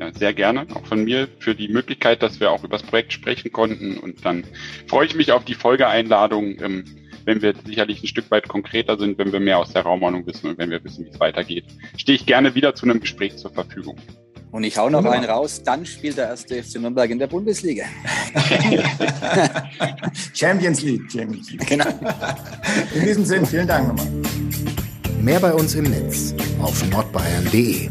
Ja, 0.00 0.12
sehr 0.12 0.34
gerne, 0.34 0.66
auch 0.74 0.84
von 0.86 1.04
mir, 1.04 1.28
für 1.38 1.54
die 1.54 1.68
Möglichkeit, 1.68 2.22
dass 2.22 2.40
wir 2.40 2.50
auch 2.50 2.64
über 2.64 2.78
das 2.78 2.86
Projekt 2.86 3.12
sprechen 3.12 3.52
konnten. 3.52 3.98
Und 3.98 4.24
dann 4.24 4.44
freue 4.88 5.06
ich 5.06 5.14
mich 5.14 5.30
auf 5.30 5.44
die 5.44 5.54
Folgeeinladung. 5.54 6.56
Ähm, 6.60 6.84
wenn 7.24 7.42
wir 7.42 7.54
sicherlich 7.64 8.02
ein 8.02 8.06
Stück 8.06 8.30
weit 8.30 8.48
konkreter 8.48 8.98
sind, 8.98 9.18
wenn 9.18 9.32
wir 9.32 9.40
mehr 9.40 9.58
aus 9.58 9.72
der 9.72 9.82
Raumordnung 9.82 10.26
wissen 10.26 10.50
und 10.50 10.58
wenn 10.58 10.70
wir 10.70 10.82
wissen, 10.84 11.04
wie 11.04 11.10
es 11.10 11.20
weitergeht, 11.20 11.64
stehe 11.96 12.16
ich 12.16 12.26
gerne 12.26 12.54
wieder 12.54 12.74
zu 12.74 12.86
einem 12.86 13.00
Gespräch 13.00 13.36
zur 13.36 13.50
Verfügung. 13.50 13.96
Und 14.50 14.62
ich 14.62 14.78
hau 14.78 14.88
noch 14.88 14.98
Wunderbar. 14.98 15.18
einen 15.18 15.28
raus, 15.28 15.62
dann 15.64 15.84
spielt 15.84 16.16
der 16.16 16.28
erste 16.28 16.62
FC 16.62 16.76
Nürnberg 16.76 17.10
in 17.10 17.18
der 17.18 17.26
Bundesliga. 17.26 17.86
Champions 20.32 20.82
League, 20.82 21.10
Champions 21.10 21.50
League. 21.50 21.66
Genau. 21.66 21.88
In 22.94 23.04
diesem 23.04 23.24
Sinne, 23.24 23.46
vielen 23.46 23.66
Dank 23.66 23.88
nochmal. 23.88 24.06
Mehr 25.20 25.40
bei 25.40 25.52
uns 25.52 25.74
im 25.74 25.84
Netz 25.84 26.34
auf 26.60 26.88
nordbayern.de. 26.88 27.90